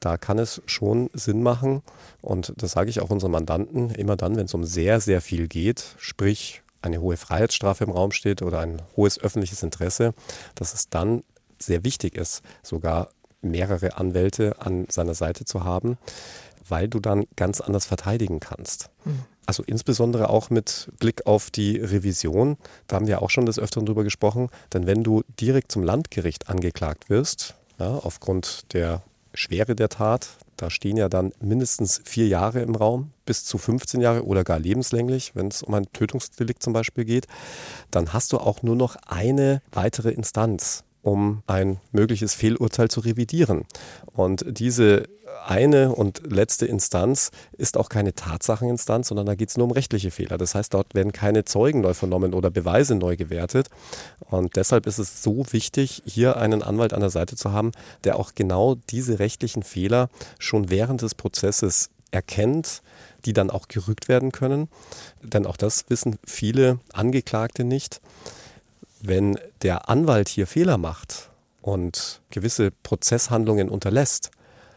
da 0.00 0.18
kann 0.18 0.38
es 0.38 0.60
schon 0.66 1.08
Sinn 1.14 1.42
machen. 1.42 1.82
Und 2.20 2.52
das 2.58 2.72
sage 2.72 2.90
ich 2.90 3.00
auch 3.00 3.10
unseren 3.10 3.32
Mandanten 3.32 3.90
immer 3.90 4.16
dann, 4.16 4.36
wenn 4.36 4.46
es 4.46 4.54
um 4.54 4.64
sehr, 4.64 5.00
sehr 5.00 5.22
viel 5.22 5.48
geht, 5.48 5.94
sprich 5.98 6.62
eine 6.82 7.00
hohe 7.00 7.16
Freiheitsstrafe 7.16 7.84
im 7.84 7.90
Raum 7.90 8.12
steht 8.12 8.42
oder 8.42 8.60
ein 8.60 8.82
hohes 8.96 9.18
öffentliches 9.18 9.62
Interesse, 9.62 10.12
dass 10.54 10.74
es 10.74 10.90
dann 10.90 11.24
sehr 11.58 11.82
wichtig 11.82 12.16
ist, 12.16 12.42
sogar 12.62 13.08
mehrere 13.40 13.96
Anwälte 13.96 14.60
an 14.60 14.86
seiner 14.90 15.14
Seite 15.14 15.44
zu 15.44 15.64
haben, 15.64 15.98
weil 16.68 16.88
du 16.88 17.00
dann 17.00 17.26
ganz 17.36 17.60
anders 17.60 17.86
verteidigen 17.86 18.40
kannst. 18.40 18.90
Mhm. 19.04 19.20
Also 19.46 19.62
insbesondere 19.62 20.28
auch 20.28 20.50
mit 20.50 20.90
Blick 20.98 21.26
auf 21.26 21.50
die 21.50 21.78
Revision, 21.78 22.58
da 22.86 22.96
haben 22.96 23.06
wir 23.06 23.22
auch 23.22 23.30
schon 23.30 23.46
des 23.46 23.58
Öfteren 23.58 23.86
drüber 23.86 24.04
gesprochen, 24.04 24.50
denn 24.74 24.86
wenn 24.86 25.02
du 25.02 25.22
direkt 25.40 25.72
zum 25.72 25.82
Landgericht 25.82 26.50
angeklagt 26.50 27.08
wirst, 27.08 27.54
ja, 27.78 27.94
aufgrund 27.94 28.72
der 28.74 29.02
Schwere 29.32 29.74
der 29.74 29.88
Tat, 29.88 30.28
Da 30.58 30.70
stehen 30.70 30.96
ja 30.96 31.08
dann 31.08 31.32
mindestens 31.40 32.00
vier 32.04 32.26
Jahre 32.26 32.60
im 32.62 32.74
Raum, 32.74 33.12
bis 33.24 33.44
zu 33.44 33.58
15 33.58 34.00
Jahre 34.00 34.26
oder 34.26 34.42
gar 34.42 34.58
lebenslänglich, 34.58 35.36
wenn 35.36 35.46
es 35.48 35.62
um 35.62 35.72
ein 35.72 35.86
Tötungsdelikt 35.92 36.62
zum 36.62 36.72
Beispiel 36.72 37.04
geht. 37.04 37.28
Dann 37.92 38.12
hast 38.12 38.32
du 38.32 38.38
auch 38.38 38.62
nur 38.62 38.74
noch 38.74 38.96
eine 39.06 39.62
weitere 39.70 40.10
Instanz 40.10 40.82
um 41.02 41.42
ein 41.46 41.78
mögliches 41.92 42.34
Fehlurteil 42.34 42.88
zu 42.88 43.00
revidieren. 43.00 43.64
Und 44.12 44.44
diese 44.46 45.04
eine 45.46 45.94
und 45.94 46.20
letzte 46.30 46.66
Instanz 46.66 47.30
ist 47.56 47.76
auch 47.76 47.88
keine 47.88 48.14
Tatsacheninstanz, 48.14 49.08
sondern 49.08 49.26
da 49.26 49.34
geht 49.34 49.48
es 49.48 49.56
nur 49.56 49.66
um 49.66 49.72
rechtliche 49.72 50.10
Fehler. 50.10 50.38
Das 50.38 50.54
heißt, 50.54 50.74
dort 50.74 50.94
werden 50.94 51.12
keine 51.12 51.44
Zeugen 51.44 51.80
neu 51.80 51.94
vernommen 51.94 52.34
oder 52.34 52.50
Beweise 52.50 52.94
neu 52.94 53.16
gewertet. 53.16 53.68
Und 54.20 54.56
deshalb 54.56 54.86
ist 54.86 54.98
es 54.98 55.22
so 55.22 55.44
wichtig, 55.50 56.02
hier 56.04 56.36
einen 56.36 56.62
Anwalt 56.62 56.92
an 56.92 57.00
der 57.00 57.10
Seite 57.10 57.36
zu 57.36 57.52
haben, 57.52 57.72
der 58.04 58.16
auch 58.16 58.34
genau 58.34 58.76
diese 58.90 59.18
rechtlichen 59.18 59.62
Fehler 59.62 60.08
schon 60.38 60.70
während 60.70 61.02
des 61.02 61.14
Prozesses 61.14 61.90
erkennt, 62.10 62.82
die 63.24 63.32
dann 63.32 63.50
auch 63.50 63.68
gerügt 63.68 64.08
werden 64.08 64.32
können. 64.32 64.68
Denn 65.22 65.46
auch 65.46 65.56
das 65.56 65.84
wissen 65.88 66.18
viele 66.24 66.78
Angeklagte 66.92 67.64
nicht. 67.64 68.00
Wenn 69.00 69.38
der 69.62 69.88
Anwalt 69.88 70.28
hier 70.28 70.46
Fehler 70.46 70.78
macht 70.78 71.30
und 71.62 72.20
gewisse 72.30 72.70
Prozesshandlungen 72.70 73.68
unterlässt, 73.68 74.30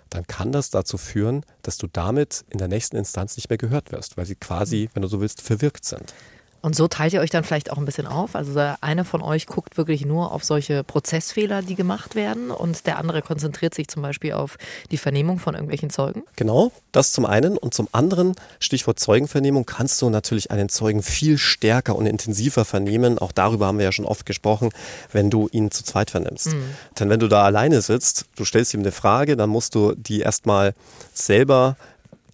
dann 0.09 0.27
kann 0.27 0.51
das 0.51 0.69
dazu 0.69 0.97
führen, 0.97 1.45
dass 1.63 1.77
du 1.77 1.87
damit 1.87 2.43
in 2.49 2.57
der 2.57 2.67
nächsten 2.67 2.97
Instanz 2.97 3.37
nicht 3.37 3.49
mehr 3.49 3.57
gehört 3.57 3.91
wirst, 3.91 4.17
weil 4.17 4.25
sie 4.25 4.35
quasi, 4.35 4.89
wenn 4.93 5.01
du 5.01 5.07
so 5.07 5.21
willst, 5.21 5.41
verwirkt 5.41 5.85
sind. 5.85 6.13
Und 6.61 6.75
so 6.75 6.87
teilt 6.87 7.13
ihr 7.13 7.21
euch 7.21 7.31
dann 7.31 7.43
vielleicht 7.43 7.71
auch 7.71 7.77
ein 7.77 7.85
bisschen 7.85 8.07
auf. 8.07 8.35
Also 8.35 8.53
der 8.53 8.77
eine 8.81 9.03
von 9.03 9.21
euch 9.21 9.47
guckt 9.47 9.77
wirklich 9.77 10.05
nur 10.05 10.31
auf 10.31 10.43
solche 10.43 10.83
Prozessfehler, 10.83 11.61
die 11.61 11.75
gemacht 11.75 12.15
werden, 12.15 12.51
und 12.51 12.85
der 12.85 12.97
andere 12.97 13.21
konzentriert 13.21 13.73
sich 13.73 13.87
zum 13.87 14.01
Beispiel 14.01 14.33
auf 14.33 14.57
die 14.91 14.97
Vernehmung 14.97 15.39
von 15.39 15.55
irgendwelchen 15.55 15.89
Zeugen. 15.89 16.23
Genau, 16.35 16.71
das 16.91 17.11
zum 17.11 17.25
einen. 17.25 17.57
Und 17.57 17.73
zum 17.73 17.87
anderen, 17.91 18.35
Stichwort 18.59 18.99
Zeugenvernehmung, 18.99 19.65
kannst 19.65 20.01
du 20.01 20.09
natürlich 20.09 20.51
einen 20.51 20.69
Zeugen 20.69 21.01
viel 21.01 21.37
stärker 21.37 21.95
und 21.95 22.05
intensiver 22.05 22.63
vernehmen. 22.63 23.17
Auch 23.17 23.31
darüber 23.31 23.67
haben 23.67 23.79
wir 23.79 23.85
ja 23.85 23.91
schon 23.91 24.05
oft 24.05 24.25
gesprochen, 24.25 24.69
wenn 25.11 25.29
du 25.29 25.49
ihn 25.51 25.71
zu 25.71 25.83
zweit 25.83 26.11
vernimmst. 26.11 26.53
Mhm. 26.53 26.63
Denn 26.99 27.09
wenn 27.09 27.19
du 27.19 27.27
da 27.27 27.43
alleine 27.43 27.81
sitzt, 27.81 28.25
du 28.35 28.45
stellst 28.45 28.73
ihm 28.73 28.81
eine 28.81 28.91
Frage, 28.91 29.35
dann 29.35 29.49
musst 29.49 29.73
du 29.75 29.93
die 29.95 30.19
erstmal 30.19 30.73
selber 31.13 31.75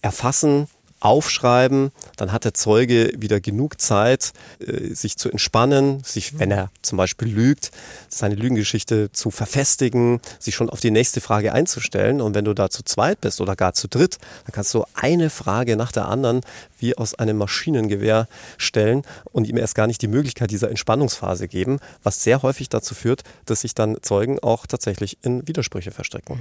erfassen, 0.01 0.67
aufschreiben, 0.99 1.91
dann 2.15 2.31
hat 2.31 2.45
der 2.45 2.53
Zeuge 2.53 3.11
wieder 3.17 3.39
genug 3.39 3.79
Zeit, 3.79 4.33
äh, 4.59 4.93
sich 4.93 5.17
zu 5.17 5.29
entspannen, 5.29 6.03
sich, 6.03 6.39
wenn 6.39 6.51
er 6.51 6.71
zum 6.81 6.97
Beispiel 6.97 7.27
lügt, 7.27 7.71
seine 8.09 8.35
Lügengeschichte 8.35 9.11
zu 9.11 9.29
verfestigen, 9.29 10.19
sich 10.39 10.55
schon 10.55 10.69
auf 10.69 10.79
die 10.79 10.91
nächste 10.91 11.21
Frage 11.21 11.53
einzustellen. 11.53 12.19
Und 12.21 12.33
wenn 12.33 12.45
du 12.45 12.53
da 12.53 12.69
zu 12.69 12.83
zweit 12.83 13.21
bist 13.21 13.41
oder 13.41 13.55
gar 13.55 13.73
zu 13.73 13.87
dritt, 13.87 14.17
dann 14.45 14.53
kannst 14.53 14.73
du 14.73 14.85
eine 14.93 15.29
Frage 15.29 15.75
nach 15.75 15.91
der 15.91 16.07
anderen 16.07 16.41
wie 16.79 16.97
aus 16.97 17.15
einem 17.15 17.37
Maschinengewehr 17.37 18.27
stellen 18.57 19.03
und 19.31 19.47
ihm 19.47 19.57
erst 19.57 19.75
gar 19.75 19.87
nicht 19.87 20.01
die 20.01 20.07
Möglichkeit 20.07 20.51
dieser 20.51 20.69
Entspannungsphase 20.69 21.47
geben, 21.47 21.79
was 22.03 22.23
sehr 22.23 22.41
häufig 22.41 22.69
dazu 22.69 22.95
führt, 22.95 23.23
dass 23.45 23.61
sich 23.61 23.75
dann 23.75 23.97
Zeugen 24.01 24.39
auch 24.39 24.65
tatsächlich 24.65 25.17
in 25.21 25.47
Widersprüche 25.47 25.91
verstricken. 25.91 26.39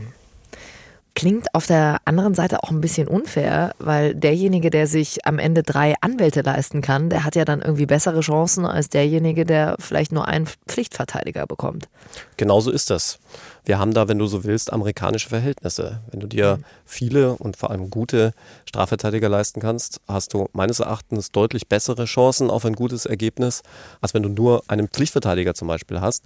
Klingt 1.17 1.55
auf 1.55 1.67
der 1.67 1.97
anderen 2.05 2.35
Seite 2.35 2.63
auch 2.63 2.71
ein 2.71 2.83
bisschen 2.83 3.09
unfair, 3.09 3.75
weil 3.79 4.15
derjenige, 4.15 4.69
der 4.69 4.87
sich 4.87 5.25
am 5.25 5.39
Ende 5.39 5.63
drei 5.63 5.95
Anwälte 6.03 6.43
leisten 6.43 6.83
kann, 6.83 7.09
der 7.09 7.25
hat 7.25 7.35
ja 7.37 7.47
dann 7.47 7.63
irgendwie 7.63 7.87
bessere 7.87 8.21
Chancen 8.21 8.67
als 8.67 8.91
derjenige, 8.91 9.47
der 9.47 9.77
vielleicht 9.79 10.13
nur 10.13 10.29
einen 10.29 10.47
Pflichtverteidiger 10.69 11.47
bekommt. 11.47 11.89
Genauso 12.37 12.71
ist 12.71 12.91
das. 12.91 13.19
Wir 13.65 13.79
haben 13.79 13.95
da, 13.95 14.09
wenn 14.09 14.19
du 14.19 14.27
so 14.27 14.45
willst, 14.45 14.71
amerikanische 14.71 15.31
Verhältnisse. 15.31 16.03
Wenn 16.11 16.21
du 16.21 16.27
dir 16.27 16.59
viele 16.85 17.33
und 17.33 17.57
vor 17.57 17.71
allem 17.71 17.89
gute 17.89 18.35
Strafverteidiger 18.67 19.31
leisten 19.31 19.61
kannst, 19.61 20.03
hast 20.07 20.35
du 20.35 20.51
meines 20.53 20.81
Erachtens 20.81 21.33
deutlich 21.33 21.67
bessere 21.67 22.05
Chancen 22.05 22.51
auf 22.51 22.67
ein 22.67 22.75
gutes 22.75 23.07
Ergebnis, 23.07 23.63
als 24.03 24.13
wenn 24.13 24.23
du 24.23 24.29
nur 24.29 24.65
einen 24.69 24.89
Pflichtverteidiger 24.89 25.55
zum 25.55 25.67
Beispiel 25.67 26.03
hast. 26.03 26.25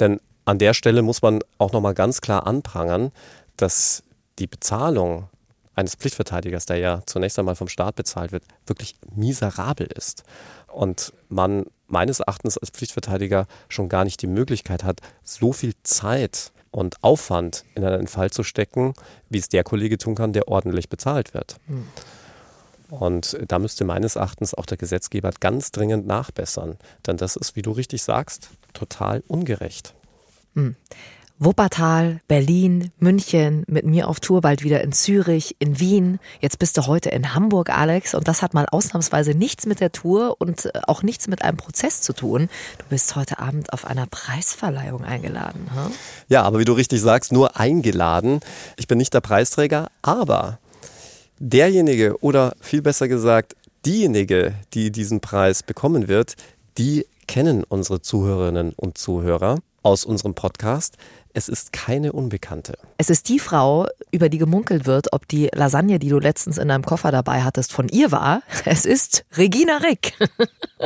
Denn 0.00 0.18
an 0.46 0.58
der 0.58 0.74
Stelle 0.74 1.02
muss 1.02 1.22
man 1.22 1.44
auch 1.58 1.70
nochmal 1.70 1.94
ganz 1.94 2.20
klar 2.20 2.44
anprangern, 2.44 3.12
dass 3.56 4.02
die 4.38 4.46
Bezahlung 4.46 5.28
eines 5.74 5.94
Pflichtverteidigers, 5.94 6.66
der 6.66 6.78
ja 6.78 7.02
zunächst 7.06 7.38
einmal 7.38 7.54
vom 7.54 7.68
Staat 7.68 7.96
bezahlt 7.96 8.32
wird, 8.32 8.44
wirklich 8.66 8.96
miserabel 9.14 9.86
ist. 9.86 10.24
Und 10.68 11.12
man 11.28 11.66
meines 11.86 12.20
Erachtens 12.20 12.58
als 12.58 12.70
Pflichtverteidiger 12.70 13.46
schon 13.68 13.88
gar 13.88 14.04
nicht 14.04 14.20
die 14.22 14.26
Möglichkeit 14.26 14.84
hat, 14.84 15.00
so 15.22 15.52
viel 15.52 15.74
Zeit 15.82 16.52
und 16.70 17.02
Aufwand 17.02 17.64
in 17.74 17.84
einen 17.84 18.08
Fall 18.08 18.30
zu 18.30 18.42
stecken, 18.42 18.94
wie 19.28 19.38
es 19.38 19.48
der 19.48 19.64
Kollege 19.64 19.98
tun 19.98 20.14
kann, 20.14 20.32
der 20.32 20.48
ordentlich 20.48 20.88
bezahlt 20.88 21.34
wird. 21.34 21.56
Hm. 21.66 21.86
Und 22.88 23.36
da 23.48 23.58
müsste 23.58 23.84
meines 23.84 24.16
Erachtens 24.16 24.54
auch 24.54 24.66
der 24.66 24.76
Gesetzgeber 24.76 25.30
ganz 25.40 25.72
dringend 25.72 26.06
nachbessern. 26.06 26.78
Denn 27.06 27.16
das 27.16 27.36
ist, 27.36 27.56
wie 27.56 27.62
du 27.62 27.72
richtig 27.72 28.02
sagst, 28.02 28.50
total 28.74 29.22
ungerecht. 29.26 29.94
Hm. 30.54 30.76
Wuppertal, 31.38 32.20
Berlin, 32.28 32.92
München, 32.98 33.62
mit 33.66 33.84
mir 33.84 34.08
auf 34.08 34.20
Tour 34.20 34.40
bald 34.40 34.62
wieder 34.64 34.82
in 34.82 34.92
Zürich, 34.92 35.54
in 35.58 35.78
Wien. 35.78 36.18
Jetzt 36.40 36.58
bist 36.58 36.78
du 36.78 36.86
heute 36.86 37.10
in 37.10 37.34
Hamburg, 37.34 37.68
Alex, 37.68 38.14
und 38.14 38.26
das 38.26 38.40
hat 38.40 38.54
mal 38.54 38.64
ausnahmsweise 38.70 39.32
nichts 39.32 39.66
mit 39.66 39.80
der 39.80 39.92
Tour 39.92 40.36
und 40.38 40.64
äh, 40.64 40.80
auch 40.86 41.02
nichts 41.02 41.28
mit 41.28 41.42
einem 41.42 41.58
Prozess 41.58 42.00
zu 42.00 42.14
tun. 42.14 42.48
Du 42.78 42.84
bist 42.88 43.16
heute 43.16 43.38
Abend 43.38 43.74
auf 43.74 43.84
einer 43.84 44.06
Preisverleihung 44.06 45.04
eingeladen. 45.04 45.68
Hm? 45.74 45.92
Ja, 46.28 46.42
aber 46.42 46.58
wie 46.58 46.64
du 46.64 46.72
richtig 46.72 47.02
sagst, 47.02 47.32
nur 47.32 47.60
eingeladen. 47.60 48.40
Ich 48.78 48.86
bin 48.86 48.96
nicht 48.96 49.12
der 49.12 49.20
Preisträger, 49.20 49.88
aber 50.00 50.58
derjenige 51.38 52.16
oder 52.22 52.54
viel 52.62 52.80
besser 52.80 53.08
gesagt, 53.08 53.56
diejenige, 53.84 54.54
die 54.72 54.90
diesen 54.90 55.20
Preis 55.20 55.62
bekommen 55.62 56.08
wird, 56.08 56.34
die 56.78 57.04
kennen 57.26 57.62
unsere 57.62 58.00
Zuhörerinnen 58.00 58.72
und 58.74 58.96
Zuhörer 58.96 59.58
aus 59.86 60.04
unserem 60.04 60.34
Podcast. 60.34 60.96
Es 61.36 61.50
ist 61.50 61.74
keine 61.74 62.14
Unbekannte. 62.14 62.78
Es 62.96 63.10
ist 63.10 63.28
die 63.28 63.38
Frau, 63.38 63.86
über 64.10 64.30
die 64.30 64.38
gemunkelt 64.38 64.86
wird, 64.86 65.12
ob 65.12 65.28
die 65.28 65.50
Lasagne, 65.52 65.98
die 65.98 66.08
du 66.08 66.18
letztens 66.18 66.56
in 66.56 66.68
deinem 66.68 66.82
Koffer 66.82 67.12
dabei 67.12 67.42
hattest, 67.42 67.74
von 67.74 67.90
ihr 67.90 68.10
war. 68.10 68.40
Es 68.64 68.86
ist 68.86 69.26
Regina 69.36 69.76
Rick. 69.76 70.14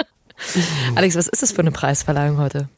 Alex, 0.96 1.14
was 1.14 1.28
ist 1.28 1.44
das 1.44 1.52
für 1.52 1.60
eine 1.60 1.70
Preisverleihung 1.70 2.38
heute? 2.38 2.68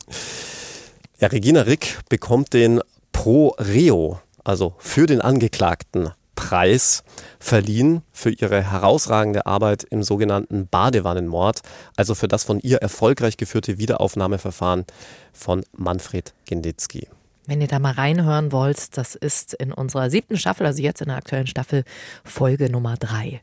Ja, 1.18 1.28
Regina 1.28 1.62
Rick 1.62 2.00
bekommt 2.10 2.52
den 2.52 2.82
Pro 3.10 3.54
Reo, 3.58 4.20
also 4.44 4.74
für 4.76 5.06
den 5.06 5.22
Angeklagten 5.22 6.10
Preis 6.34 7.04
verliehen 7.38 8.02
für 8.12 8.32
ihre 8.32 8.62
herausragende 8.70 9.46
Arbeit 9.46 9.84
im 9.84 10.02
sogenannten 10.02 10.66
Badewannenmord, 10.66 11.62
also 11.96 12.14
für 12.14 12.28
das 12.28 12.44
von 12.44 12.60
ihr 12.60 12.82
erfolgreich 12.82 13.38
geführte 13.38 13.78
Wiederaufnahmeverfahren 13.78 14.84
von 15.32 15.64
Manfred 15.72 16.34
Genditzki. 16.44 17.08
Wenn 17.47 17.61
ihr 17.61 17.66
da 17.66 17.80
mal 17.80 17.93
reinhören 17.93 18.53
wollt, 18.53 18.97
das 18.97 19.16
ist 19.16 19.55
in 19.55 19.72
unserer 19.72 20.11
siebten 20.11 20.38
Staffel, 20.38 20.64
also 20.64 20.80
jetzt 20.80 21.01
in 21.01 21.09
der 21.09 21.16
aktuellen 21.16 21.49
Staffel, 21.49 21.82
Folge 22.22 22.70
Nummer 22.70 22.97
drei. 22.97 23.40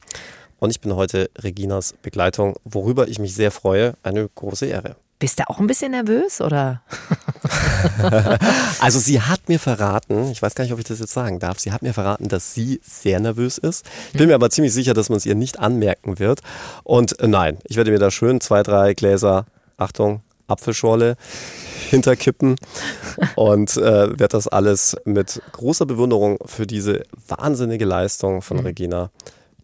Und 0.57 0.69
ich 0.69 0.79
bin 0.79 0.95
heute 0.95 1.29
Reginas 1.37 1.93
Begleitung, 2.01 2.55
worüber 2.63 3.09
ich 3.09 3.19
mich 3.19 3.35
sehr 3.35 3.51
freue. 3.51 3.95
Eine 4.01 4.29
große 4.33 4.67
Ehre. 4.67 4.95
Bist 5.19 5.39
du 5.39 5.49
auch 5.49 5.59
ein 5.59 5.67
bisschen 5.67 5.91
nervös 5.91 6.39
oder? 6.39 6.81
also 8.79 8.99
sie 8.99 9.21
hat 9.21 9.49
mir 9.49 9.59
verraten, 9.59 10.31
ich 10.31 10.41
weiß 10.41 10.55
gar 10.55 10.63
nicht, 10.63 10.71
ob 10.71 10.79
ich 10.79 10.85
das 10.85 10.99
jetzt 10.99 11.11
sagen 11.11 11.39
darf, 11.39 11.59
sie 11.59 11.73
hat 11.73 11.81
mir 11.81 11.93
verraten, 11.93 12.29
dass 12.29 12.53
sie 12.53 12.79
sehr 12.81 13.19
nervös 13.19 13.57
ist. 13.57 13.85
Ich 14.13 14.17
bin 14.17 14.29
mir 14.29 14.35
aber 14.35 14.49
ziemlich 14.49 14.73
sicher, 14.73 14.93
dass 14.93 15.09
man 15.09 15.17
es 15.17 15.25
ihr 15.25 15.35
nicht 15.35 15.59
anmerken 15.59 16.19
wird. 16.19 16.39
Und 16.85 17.19
äh, 17.19 17.27
nein, 17.27 17.57
ich 17.65 17.75
werde 17.75 17.91
mir 17.91 17.99
da 17.99 18.11
schön 18.11 18.39
zwei, 18.39 18.63
drei 18.63 18.93
Gläser, 18.93 19.45
Achtung, 19.75 20.21
Apfelschorle 20.49 21.15
hinterkippen 21.89 22.55
und 23.35 23.77
äh, 23.77 23.81
werde 24.19 24.27
das 24.29 24.47
alles 24.47 24.97
mit 25.05 25.41
großer 25.51 25.85
Bewunderung 25.85 26.37
für 26.45 26.67
diese 26.67 27.03
wahnsinnige 27.27 27.85
Leistung 27.85 28.41
von 28.41 28.57
mhm. 28.57 28.65
Regina 28.65 29.11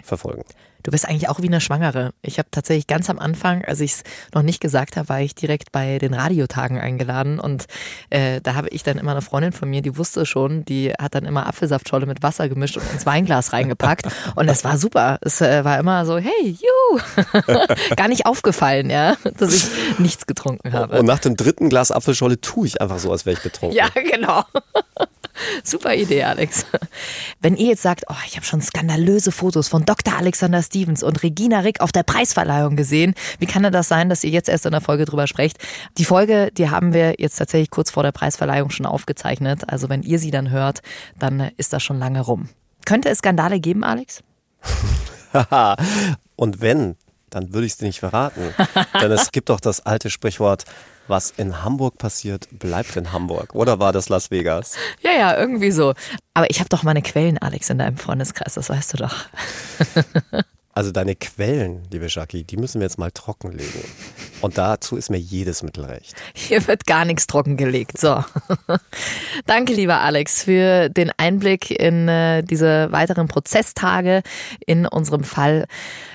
verfolgen. 0.04 0.44
Du 0.86 0.92
bist 0.92 1.10
eigentlich 1.10 1.30
auch 1.30 1.42
wie 1.42 1.48
eine 1.48 1.62
Schwangere. 1.62 2.14
Ich 2.22 2.38
habe 2.38 2.48
tatsächlich 2.52 2.86
ganz 2.86 3.10
am 3.10 3.18
Anfang, 3.18 3.66
als 3.66 3.80
ich 3.80 3.94
es 3.94 4.04
noch 4.36 4.44
nicht 4.44 4.62
gesagt 4.62 4.98
habe, 4.98 5.10
war 5.10 5.20
ich 5.20 5.34
direkt 5.34 5.72
bei 5.72 5.98
den 5.98 6.14
Radiotagen 6.14 6.80
eingeladen 6.80 7.40
und 7.40 7.66
äh, 8.12 8.40
da 8.42 8.54
habe 8.54 8.70
ich 8.70 8.84
dann 8.84 9.00
immer 9.00 9.10
eine 9.10 9.24
Freundin 9.24 9.52
von 9.52 9.68
mir, 9.68 9.82
die 9.82 9.98
wusste 9.98 10.28
schon, 10.28 10.64
die 10.64 10.94
hat 10.94 11.16
dann 11.16 11.26
immer 11.26 11.48
Apfelsaftscholle 11.48 12.06
mit 12.06 12.22
Wasser 12.22 12.50
gemischt 12.50 12.78
und 12.78 12.84
ins 12.94 13.08
Weinglas 13.08 13.52
reingepackt 13.52 14.06
und 14.36 14.46
das 14.46 14.64
war 14.64 14.78
super. 14.78 15.18
Es 15.22 15.42
äh, 15.42 15.66
war 15.66 15.80
immer 15.80 16.06
so, 16.06 16.20
hey, 16.20 16.56
juhu, 16.56 17.02
gar 17.96 18.08
nicht 18.08 18.28
aufgefallen, 18.28 18.92
ja, 18.92 19.18
dass 19.38 19.56
ich 19.56 19.66
nichts 19.98 20.28
getrunken 20.28 20.72
habe. 20.72 21.00
Und 21.00 21.08
nach 21.08 21.18
dem 21.18 21.36
dritten 21.36 21.70
Glas 21.70 21.90
Apfelscholle 21.90 22.40
tue 22.42 22.68
ich 22.68 22.80
einfach 22.80 23.00
so, 23.00 23.12
als 23.12 23.26
wäre 23.26 23.36
ich 23.36 23.42
betrunken. 23.42 23.76
Ja, 23.76 23.88
genau. 23.90 24.44
Super 25.64 25.96
Idee, 25.96 26.24
Alex. 26.24 26.66
Wenn 27.42 27.56
ihr 27.56 27.68
jetzt 27.68 27.82
sagt, 27.82 28.06
oh, 28.10 28.16
ich 28.26 28.36
habe 28.36 28.46
schon 28.46 28.62
skandalöse 28.62 29.32
Fotos 29.32 29.68
von 29.68 29.86
Dr. 29.86 30.16
Alexander 30.18 30.62
Stevens 30.62 31.04
und 31.04 31.24
Regina 31.24 31.60
Rick 31.60 31.82
auf 31.82 31.92
der 31.92 32.04
Preisverleihung 32.04 32.76
gesehen, 32.76 33.14
wie 33.40 33.46
kann 33.46 33.64
denn 33.64 33.74
das 33.74 33.88
sein, 33.88 34.10
dass 34.10 34.24
ihr 34.24 34.30
jetzt 34.30 34.50
erst 34.50 34.66
in 34.66 34.72
der 34.72 34.82
Folge 34.82 35.06
drüber 35.06 35.28
sprecht? 35.28 35.58
Die 35.98 36.06
Folge, 36.06 36.52
die 36.58 36.70
haben 36.70 36.94
wir 36.94 37.16
jetzt 37.20 37.38
tatsächlich 37.38 37.70
kurz 37.70 37.92
vor 37.92 38.04
der 38.04 38.12
Preisverleihung 38.12 38.70
schon 38.70 38.86
aufgezeichnet. 38.86 39.64
Also 39.68 39.90
wenn 39.90 40.04
ihr 40.04 40.20
sie 40.20 40.32
dann 40.32 40.50
hört, 40.50 40.82
dann 41.20 41.52
ist 41.58 41.74
das 41.74 41.84
schon 41.84 42.00
lange 42.00 42.22
rum. 42.22 42.50
Könnte 42.86 43.10
es 43.10 43.20
Skandale 43.20 43.60
geben, 43.60 43.84
Alex? 43.84 44.24
Und 46.36 46.62
wenn, 46.62 46.96
dann 47.30 47.54
würde 47.54 47.66
ich 47.66 47.74
es 47.74 47.78
dir 47.78 47.86
nicht 47.86 48.00
verraten. 48.00 48.54
Denn 49.02 49.12
es 49.12 49.32
gibt 49.32 49.50
doch 49.50 49.60
das 49.60 49.86
alte 49.86 50.10
Sprichwort, 50.10 50.66
was 51.08 51.32
in 51.38 51.64
Hamburg 51.64 51.98
passiert, 51.98 52.48
bleibt 52.52 52.96
in 52.96 53.12
Hamburg. 53.12 53.56
Oder 53.56 53.80
war 53.80 53.94
das 53.94 54.10
Las 54.10 54.32
Vegas? 54.32 54.76
Ja, 55.02 55.12
ja, 55.12 55.38
irgendwie 55.38 55.72
so. 55.72 55.94
Aber 56.34 56.50
ich 56.50 56.60
habe 56.60 56.70
doch 56.70 56.84
meine 56.84 57.02
Quellen, 57.02 57.38
Alex, 57.38 57.70
in 57.70 57.78
deinem 57.78 57.98
Freundeskreis, 57.98 58.56
das 58.56 58.70
weißt 58.70 58.94
du 58.94 58.98
doch. 58.98 59.16
Also 60.78 60.92
deine 60.92 61.16
Quellen, 61.16 61.84
liebe 61.90 62.08
Jackie, 62.10 62.44
die 62.44 62.58
müssen 62.58 62.82
wir 62.82 62.86
jetzt 62.86 63.00
mal 63.00 63.10
trockenlegen. 63.10 63.80
Und 64.46 64.60
dazu 64.60 64.96
ist 64.96 65.10
mir 65.10 65.18
jedes 65.18 65.64
Mittel 65.64 65.86
recht. 65.86 66.14
Hier 66.36 66.68
wird 66.68 66.86
gar 66.86 67.04
nichts 67.04 67.26
trockengelegt. 67.26 67.98
So. 67.98 68.24
Danke, 69.48 69.74
lieber 69.74 70.02
Alex, 70.02 70.44
für 70.44 70.88
den 70.88 71.12
Einblick 71.18 71.72
in 71.72 72.08
äh, 72.08 72.44
diese 72.44 72.92
weiteren 72.92 73.28
Prozesstage 73.28 74.22
in 74.68 74.86
unserem 74.86 75.24
Fall. 75.24 75.66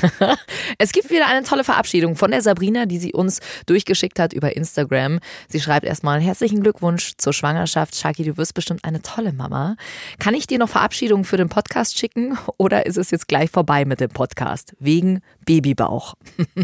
Es 0.78 0.92
gibt 0.92 1.10
wieder 1.10 1.26
eine 1.26 1.42
tolle 1.42 1.64
Verabschiedung 1.64 2.16
von 2.16 2.30
der 2.30 2.42
Sabrina, 2.42 2.86
die 2.86 2.98
sie 2.98 3.12
uns 3.12 3.40
durchgeschickt 3.66 4.18
hat 4.18 4.32
über 4.32 4.56
Instagram. 4.56 5.18
Sie 5.48 5.60
schreibt 5.60 5.84
erstmal 5.84 6.20
herzlichen 6.20 6.62
Glückwunsch 6.62 7.12
zur 7.18 7.32
Schwangerschaft. 7.32 7.96
Shaki, 7.96 8.24
du 8.24 8.36
wirst 8.36 8.54
bestimmt 8.54 8.84
eine 8.84 9.02
tolle 9.02 9.32
Mama. 9.32 9.76
Kann 10.18 10.34
ich 10.34 10.46
dir 10.46 10.58
noch 10.58 10.68
Verabschiedungen 10.68 11.24
für 11.24 11.36
den 11.36 11.48
Podcast 11.48 11.98
schicken 11.98 12.38
oder 12.56 12.86
ist 12.86 12.96
es 12.96 13.10
jetzt 13.10 13.28
gleich 13.28 13.50
vorbei 13.50 13.84
mit 13.84 14.00
dem 14.00 14.10
Podcast? 14.10 14.74
Wegen 14.78 15.20
Babybauch. 15.44 16.14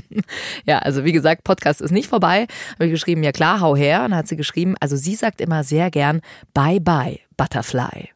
ja, 0.65 0.79
also 0.79 1.05
wie 1.05 1.13
gesagt, 1.13 1.45
Podcast 1.45 1.81
ist 1.81 1.91
nicht 1.91 2.09
vorbei. 2.09 2.47
Habe 2.75 2.87
ich 2.87 2.93
geschrieben, 2.93 3.23
ja 3.23 3.33
klar, 3.33 3.61
hau 3.61 3.77
her. 3.77 4.05
Und 4.05 4.15
hat 4.15 4.29
sie 4.29 4.37
geschrieben, 4.37 4.77
also 4.81 4.97
sie 4.97 5.15
sagt 5.15 5.41
immer 5.41 5.65
sehr 5.65 5.91
gern, 5.91 6.21
Bye 6.67 6.81
bye, 6.81 7.21
Butterfly. 7.37 8.09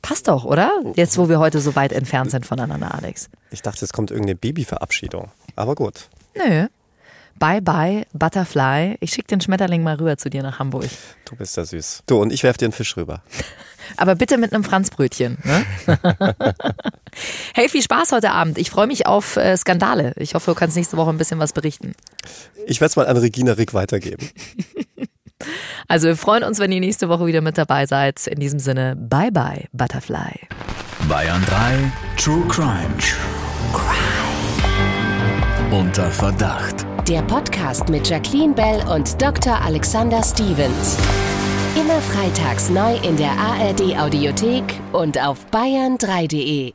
Passt 0.00 0.26
doch, 0.26 0.44
oder? 0.44 0.72
Jetzt, 0.94 1.18
wo 1.18 1.28
wir 1.28 1.38
heute 1.38 1.60
so 1.60 1.76
weit 1.76 1.92
entfernt 1.92 2.30
sind 2.30 2.46
voneinander, 2.46 2.94
Alex. 2.94 3.28
Ich 3.50 3.60
dachte, 3.60 3.84
es 3.84 3.92
kommt 3.92 4.10
irgendeine 4.10 4.36
Babyverabschiedung. 4.36 5.30
Aber 5.54 5.74
gut. 5.74 6.08
Nö. 6.34 6.66
Bye 7.38 7.60
bye, 7.60 8.06
Butterfly. 8.14 8.96
Ich 9.00 9.10
schicke 9.10 9.26
den 9.26 9.42
Schmetterling 9.42 9.82
mal 9.82 9.96
rüber 9.96 10.16
zu 10.16 10.30
dir 10.30 10.42
nach 10.42 10.58
Hamburg. 10.58 10.88
Du 11.26 11.36
bist 11.36 11.58
ja 11.58 11.66
süß. 11.66 12.04
Du, 12.06 12.22
und 12.22 12.32
ich 12.32 12.42
werf 12.42 12.56
dir 12.56 12.66
einen 12.66 12.72
Fisch 12.72 12.96
rüber. 12.96 13.22
Aber 13.98 14.14
bitte 14.14 14.38
mit 14.38 14.54
einem 14.54 14.64
Franzbrötchen. 14.64 15.36
Ne? 15.44 15.66
hey, 17.54 17.68
viel 17.68 17.82
Spaß 17.82 18.12
heute 18.12 18.30
Abend. 18.30 18.56
Ich 18.56 18.70
freue 18.70 18.86
mich 18.86 19.06
auf 19.06 19.36
äh, 19.36 19.58
Skandale. 19.58 20.14
Ich 20.16 20.34
hoffe, 20.34 20.52
du 20.52 20.54
kannst 20.54 20.74
nächste 20.74 20.96
Woche 20.96 21.10
ein 21.10 21.18
bisschen 21.18 21.38
was 21.38 21.52
berichten. 21.52 21.94
Ich 22.66 22.80
werde 22.80 22.90
es 22.90 22.96
mal 22.96 23.06
an 23.06 23.18
Regina 23.18 23.52
Rick 23.52 23.74
weitergeben. 23.74 24.30
Also 25.88 26.08
wir 26.08 26.16
freuen 26.16 26.44
uns, 26.44 26.58
wenn 26.58 26.72
ihr 26.72 26.80
nächste 26.80 27.08
Woche 27.08 27.26
wieder 27.26 27.40
mit 27.40 27.58
dabei 27.58 27.86
seid. 27.86 28.26
In 28.26 28.40
diesem 28.40 28.58
Sinne, 28.58 28.96
bye 28.96 29.30
bye, 29.30 29.66
Butterfly. 29.72 30.48
Bayern 31.08 31.44
3 31.46 31.92
True 32.16 32.42
Crime. 32.48 32.90
True 32.98 33.72
Crime. 33.72 34.24
Unter 35.70 36.10
Verdacht. 36.10 36.86
Der 37.08 37.22
Podcast 37.22 37.88
mit 37.88 38.08
Jacqueline 38.08 38.54
Bell 38.54 38.82
und 38.88 39.20
Dr. 39.20 39.60
Alexander 39.60 40.22
Stevens. 40.22 40.96
Immer 41.76 42.00
freitags 42.00 42.70
neu 42.70 42.96
in 43.02 43.16
der 43.16 43.32
ARD 43.32 43.98
Audiothek 43.98 44.64
und 44.92 45.20
auf 45.20 45.46
bayern3.de. 45.50 46.72